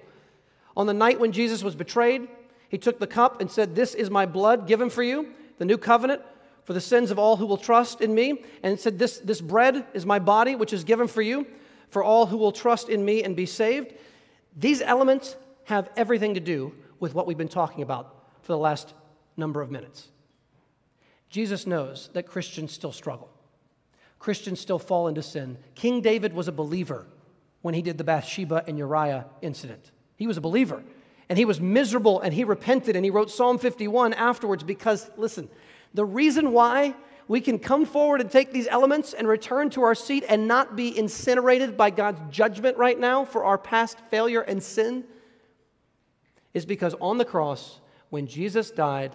on 0.76 0.88
the 0.88 0.94
night 0.94 1.20
when 1.20 1.30
Jesus 1.30 1.62
was 1.62 1.76
betrayed, 1.76 2.26
he 2.68 2.76
took 2.76 2.98
the 2.98 3.06
cup 3.06 3.40
and 3.40 3.48
said, 3.48 3.76
This 3.76 3.94
is 3.94 4.10
my 4.10 4.26
blood 4.26 4.66
given 4.66 4.90
for 4.90 5.04
you, 5.04 5.28
the 5.58 5.64
new 5.64 5.78
covenant 5.78 6.22
for 6.70 6.74
the 6.74 6.80
sins 6.80 7.10
of 7.10 7.18
all 7.18 7.36
who 7.36 7.46
will 7.46 7.56
trust 7.56 8.00
in 8.00 8.14
me. 8.14 8.44
And 8.62 8.72
it 8.72 8.80
said, 8.80 8.96
This, 8.96 9.18
this 9.18 9.40
bread 9.40 9.84
is 9.92 10.06
my 10.06 10.20
body, 10.20 10.54
which 10.54 10.72
is 10.72 10.84
given 10.84 11.08
for 11.08 11.20
you, 11.20 11.44
for 11.88 12.00
all 12.00 12.26
who 12.26 12.36
will 12.36 12.52
trust 12.52 12.88
in 12.88 13.04
me 13.04 13.24
and 13.24 13.34
be 13.34 13.44
saved. 13.44 13.92
These 14.56 14.80
elements 14.80 15.34
have 15.64 15.90
everything 15.96 16.34
to 16.34 16.40
do 16.40 16.72
with 17.00 17.12
what 17.12 17.26
we've 17.26 17.36
been 17.36 17.48
talking 17.48 17.82
about 17.82 18.14
for 18.42 18.52
the 18.52 18.58
last 18.58 18.94
number 19.36 19.60
of 19.60 19.72
minutes. 19.72 20.10
Jesus 21.28 21.66
knows 21.66 22.08
that 22.12 22.28
Christians 22.28 22.70
still 22.70 22.92
struggle. 22.92 23.32
Christians 24.20 24.60
still 24.60 24.78
fall 24.78 25.08
into 25.08 25.24
sin. 25.24 25.58
King 25.74 26.00
David 26.00 26.32
was 26.32 26.46
a 26.46 26.52
believer 26.52 27.08
when 27.62 27.74
he 27.74 27.82
did 27.82 27.98
the 27.98 28.04
Bathsheba 28.04 28.62
and 28.68 28.78
Uriah 28.78 29.26
incident. 29.42 29.90
He 30.14 30.28
was 30.28 30.36
a 30.36 30.40
believer 30.40 30.84
and 31.28 31.36
he 31.36 31.44
was 31.44 31.60
miserable 31.60 32.20
and 32.20 32.32
he 32.32 32.44
repented 32.44 32.94
and 32.94 33.04
he 33.04 33.10
wrote 33.10 33.28
Psalm 33.28 33.58
51 33.58 34.14
afterwards 34.14 34.62
because, 34.62 35.10
listen, 35.16 35.48
the 35.94 36.04
reason 36.04 36.52
why 36.52 36.94
we 37.28 37.40
can 37.40 37.58
come 37.58 37.84
forward 37.84 38.20
and 38.20 38.30
take 38.30 38.52
these 38.52 38.66
elements 38.66 39.12
and 39.12 39.26
return 39.26 39.70
to 39.70 39.82
our 39.82 39.94
seat 39.94 40.24
and 40.28 40.48
not 40.48 40.76
be 40.76 40.96
incinerated 40.96 41.76
by 41.76 41.90
God's 41.90 42.20
judgment 42.30 42.76
right 42.76 42.98
now 42.98 43.24
for 43.24 43.44
our 43.44 43.58
past 43.58 43.98
failure 44.10 44.40
and 44.40 44.62
sin 44.62 45.04
is 46.54 46.66
because 46.66 46.94
on 47.00 47.18
the 47.18 47.24
cross, 47.24 47.80
when 48.08 48.26
Jesus 48.26 48.72
died, 48.72 49.14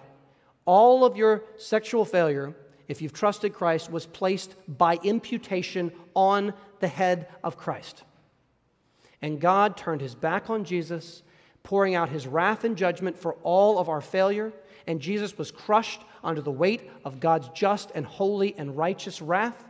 all 0.64 1.04
of 1.04 1.16
your 1.16 1.44
sexual 1.58 2.04
failure, 2.06 2.54
if 2.88 3.02
you've 3.02 3.12
trusted 3.12 3.52
Christ, 3.52 3.90
was 3.90 4.06
placed 4.06 4.54
by 4.66 4.96
imputation 5.02 5.92
on 6.14 6.54
the 6.80 6.88
head 6.88 7.28
of 7.44 7.58
Christ. 7.58 8.02
And 9.20 9.40
God 9.40 9.76
turned 9.76 10.00
his 10.00 10.14
back 10.14 10.48
on 10.48 10.64
Jesus, 10.64 11.22
pouring 11.62 11.94
out 11.94 12.08
his 12.08 12.26
wrath 12.26 12.64
and 12.64 12.76
judgment 12.76 13.18
for 13.18 13.34
all 13.42 13.78
of 13.78 13.90
our 13.90 14.00
failure 14.00 14.52
and 14.86 15.00
Jesus 15.00 15.36
was 15.36 15.50
crushed 15.50 16.00
under 16.26 16.42
the 16.42 16.50
weight 16.50 16.90
of 17.04 17.20
God's 17.20 17.48
just 17.50 17.90
and 17.94 18.04
holy 18.04 18.54
and 18.58 18.76
righteous 18.76 19.22
wrath. 19.22 19.64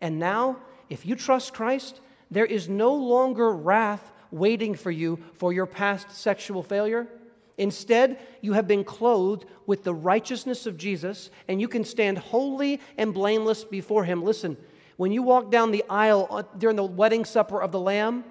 And 0.00 0.18
now, 0.18 0.58
if 0.90 1.06
you 1.06 1.16
trust 1.16 1.54
Christ, 1.54 2.00
there 2.30 2.44
is 2.44 2.68
no 2.68 2.94
longer 2.94 3.50
wrath 3.50 4.12
waiting 4.30 4.74
for 4.74 4.90
you 4.90 5.18
for 5.34 5.52
your 5.52 5.66
past 5.66 6.10
sexual 6.10 6.62
failure. 6.62 7.08
Instead, 7.56 8.18
you 8.40 8.52
have 8.52 8.66
been 8.66 8.84
clothed 8.84 9.44
with 9.66 9.84
the 9.84 9.94
righteousness 9.94 10.66
of 10.66 10.76
Jesus, 10.76 11.30
and 11.48 11.60
you 11.60 11.68
can 11.68 11.84
stand 11.84 12.18
holy 12.18 12.80
and 12.98 13.14
blameless 13.14 13.64
before 13.64 14.04
Him. 14.04 14.22
Listen, 14.22 14.56
when 14.96 15.12
you 15.12 15.22
walk 15.22 15.50
down 15.50 15.70
the 15.70 15.84
aisle 15.88 16.26
uh, 16.30 16.42
during 16.58 16.76
the 16.76 16.84
wedding 16.84 17.24
supper 17.24 17.62
of 17.62 17.72
the 17.72 17.80
Lamb, 17.80 18.24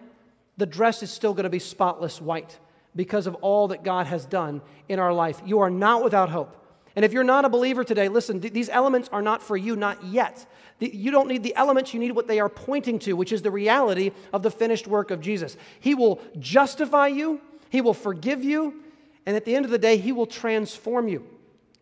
the 0.57 0.65
dress 0.65 1.01
is 1.03 1.11
still 1.11 1.34
going 1.34 1.45
to 1.45 1.49
be 1.49 1.59
spotless 1.59 2.21
white 2.21 2.59
because 2.95 3.26
of 3.26 3.36
all 3.36 3.69
that 3.69 3.84
God 3.84 4.05
has 4.07 4.26
done 4.26 4.61
in 4.88 4.99
our 4.99 5.13
life. 5.13 5.41
You 5.45 5.59
are 5.59 5.69
not 5.69 6.03
without 6.03 6.30
hope. 6.30 6.62
And 6.95 7.03
if 7.03 7.11
you're 7.11 7.23
not 7.23 7.45
a 7.45 7.49
believer 7.49 7.83
today, 7.83 8.07
listen, 8.07 8.39
th- 8.39 8.53
these 8.53 8.69
elements 8.69 9.09
are 9.11 9.21
not 9.21 9.41
for 9.41 9.57
you, 9.57 9.75
not 9.75 10.03
yet. 10.03 10.45
The, 10.79 10.95
you 10.95 11.11
don't 11.11 11.27
need 11.27 11.43
the 11.43 11.55
elements, 11.55 11.93
you 11.93 11.99
need 11.99 12.11
what 12.11 12.27
they 12.27 12.39
are 12.39 12.49
pointing 12.49 12.99
to, 12.99 13.13
which 13.13 13.31
is 13.31 13.41
the 13.41 13.51
reality 13.51 14.11
of 14.31 14.43
the 14.43 14.51
finished 14.51 14.87
work 14.87 15.11
of 15.11 15.21
Jesus. 15.21 15.57
He 15.79 15.95
will 15.95 16.21
justify 16.39 17.07
you, 17.07 17.41
He 17.69 17.81
will 17.81 17.93
forgive 17.93 18.43
you, 18.43 18.83
and 19.25 19.35
at 19.35 19.45
the 19.45 19.55
end 19.55 19.65
of 19.65 19.71
the 19.71 19.77
day, 19.77 19.97
He 19.97 20.11
will 20.11 20.27
transform 20.27 21.07
you. 21.07 21.25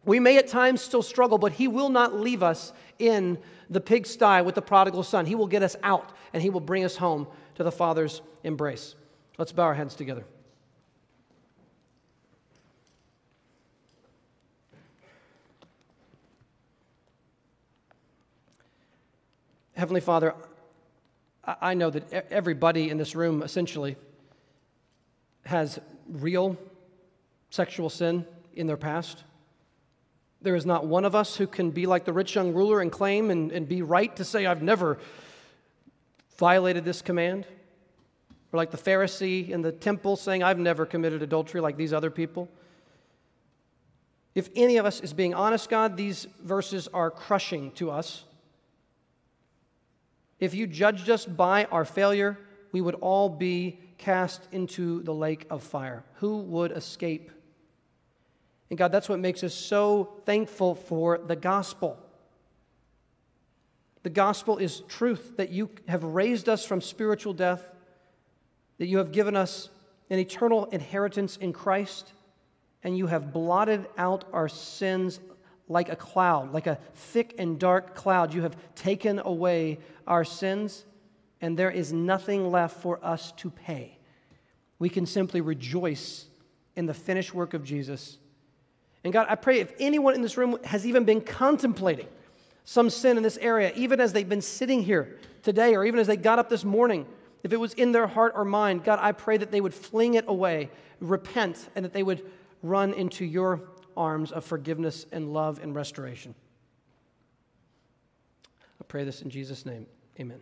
We 0.06 0.20
may 0.20 0.38
at 0.38 0.48
times 0.48 0.82
still 0.82 1.04
struggle, 1.04 1.38
but 1.38 1.54
He 1.54 1.68
will 1.68 1.90
not 1.90 2.16
leave 2.16 2.42
us 2.42 2.74
in 2.98 3.38
the 3.70 3.82
pigsty 3.82 4.42
with 4.42 4.56
the 4.56 4.62
prodigal 4.62 5.04
son. 5.04 5.26
He 5.26 5.36
will 5.36 5.48
get 5.48 5.64
us 5.64 5.76
out 5.84 6.12
and 6.34 6.42
He 6.42 6.50
will 6.50 6.60
bring 6.60 6.84
us 6.84 6.96
home 6.96 7.28
to 7.56 7.64
the 7.64 7.72
Father's 7.72 8.22
embrace. 8.44 8.96
Let's 9.38 9.52
bow 9.52 9.64
our 9.64 9.74
heads 9.74 9.96
together. 9.96 10.26
Heavenly 19.82 20.02
Father, 20.02 20.36
I 21.44 21.74
know 21.74 21.90
that 21.90 22.32
everybody 22.32 22.92
in 22.92 23.00
this 23.00 23.16
room 23.16 23.42
essentially 23.42 23.96
has 25.44 25.80
real 26.08 26.56
sexual 27.50 27.90
sin 27.90 28.28
in 28.54 28.68
their 28.68 28.78
past. 28.78 29.24
There 30.40 30.54
is 30.54 30.68
not 30.68 30.86
one 30.86 31.04
of 31.04 31.16
us 31.16 31.36
who 31.36 31.48
can 31.48 31.72
be 31.72 31.88
like 31.88 32.06
the 32.06 32.14
rich 32.14 32.36
young 32.36 32.54
ruler 32.54 32.80
and 32.80 32.92
claim 32.92 33.32
and, 33.32 33.52
and 33.52 33.68
be 33.68 33.82
right 33.82 34.16
to 34.18 34.24
say, 34.24 34.46
I've 34.46 34.62
never 34.62 35.00
violated 36.38 36.86
this 36.86 37.02
command. 37.02 37.48
Or 38.54 38.58
like 38.58 38.70
the 38.70 38.78
Pharisee 38.78 39.50
in 39.50 39.64
the 39.64 39.72
temple 39.72 40.16
saying, 40.16 40.44
I've 40.44 40.60
never 40.60 40.86
committed 40.86 41.24
adultery 41.24 41.60
like 41.60 41.76
these 41.76 41.92
other 41.92 42.12
people. 42.12 42.50
If 44.36 44.48
any 44.56 44.78
of 44.78 44.86
us 44.86 45.00
is 45.00 45.12
being 45.12 45.34
honest, 45.34 45.72
God, 45.72 45.98
these 45.98 46.28
verses 46.44 46.88
are 46.94 47.10
crushing 47.10 47.72
to 47.72 47.90
us. 47.90 48.26
If 50.42 50.56
you 50.56 50.68
judged 50.68 51.10
us 51.10 51.26
by 51.26 51.66
our 51.66 51.86
failure, 51.86 52.38
we 52.72 52.82
would 52.82 52.96
all 52.96 53.30
be 53.30 53.80
cast 54.00 54.42
into 54.52 55.04
the 55.04 55.14
lake 55.14 55.46
of 55.52 55.62
fire. 55.62 56.04
Who 56.16 56.40
would 56.40 56.72
escape? 56.72 57.32
And 58.70 58.78
God, 58.78 58.92
that's 58.92 59.08
what 59.08 59.20
makes 59.20 59.44
us 59.44 59.54
so 59.54 60.16
thankful 60.26 60.74
for 60.74 61.20
the 61.20 61.36
gospel. 61.36 61.98
The 64.02 64.10
gospel 64.10 64.58
is 64.58 64.82
truth 64.88 65.38
that 65.38 65.52
you 65.52 65.70
have 65.88 66.04
raised 66.04 66.50
us 66.50 66.66
from 66.66 66.82
spiritual 66.82 67.34
death, 67.34 67.64
that 68.80 68.88
you 68.88 68.98
have 68.98 69.12
given 69.12 69.36
us 69.36 69.70
an 70.10 70.18
eternal 70.18 70.66
inheritance 70.66 71.38
in 71.38 71.54
Christ, 71.54 72.14
and 72.84 72.98
you 72.98 73.06
have 73.06 73.32
blotted 73.32 73.86
out 73.96 74.24
our 74.34 74.50
sins 74.50 75.20
like 75.72 75.90
a 75.90 75.96
cloud, 75.96 76.54
like 76.54 76.68
a 76.68 76.78
thick 76.94 77.36
and 77.38 77.60
dark 77.60 77.96
cloud. 77.96 78.34
You 78.34 78.42
have 78.42 78.56
taken 78.76 79.20
away 79.20 79.80
our 80.06 80.24
sins, 80.24 80.86
and 81.40 81.58
there 81.58 81.72
is 81.72 81.94
nothing 81.94 82.52
left 82.52 82.82
for 82.82 83.04
us 83.04 83.32
to 83.38 83.50
pay. 83.50 83.98
We 84.80 84.90
can 84.90 85.06
simply 85.06 85.42
rejoice 85.42 86.26
in 86.76 86.86
the 86.86 86.94
finished 86.94 87.34
work 87.34 87.54
of 87.54 87.64
Jesus. 87.64 88.18
And 89.04 89.14
God, 89.14 89.28
I 89.30 89.36
pray 89.36 89.60
if 89.60 89.74
anyone 89.80 90.14
in 90.14 90.22
this 90.22 90.38
room 90.38 90.58
has 90.64 90.86
even 90.86 91.06
been 91.06 91.22
contemplating 91.22 92.08
some 92.64 92.90
sin 92.90 93.18
in 93.18 93.24
this 93.24 93.38
area, 93.38 93.72
even 93.76 94.00
as 94.00 94.14
they've 94.14 94.28
been 94.28 94.42
sitting 94.42 94.84
here 94.84 95.18
today, 95.42 95.76
or 95.76 95.86
even 95.86 96.00
as 96.00 96.08
they 96.08 96.18
got 96.18 96.38
up 96.38 96.50
this 96.50 96.64
morning, 96.64 97.08
if 97.44 97.54
it 97.54 97.58
was 97.58 97.74
in 97.74 97.92
their 97.92 98.08
heart 98.08 98.34
or 98.36 98.46
mind, 98.46 98.84
God, 98.84 99.00
I 99.02 99.14
pray 99.14 99.38
that 99.38 99.52
they 99.52 99.62
would 99.62 99.74
fling 99.74 100.14
it 100.14 100.26
away, 100.28 100.70
repent, 101.00 101.70
and 101.76 101.84
that 101.84 101.94
they 101.94 102.04
would 102.04 102.24
run 102.62 102.94
into 102.94 103.26
your 103.26 103.62
arms 104.02 104.32
of 104.32 104.44
forgiveness 104.44 105.06
and 105.12 105.32
love 105.32 105.60
and 105.62 105.76
restoration. 105.76 106.34
I 108.82 108.84
pray 108.88 109.04
this 109.04 109.22
in 109.22 109.30
Jesus' 109.30 109.66
name. 109.66 109.86
Amen. 110.20 110.42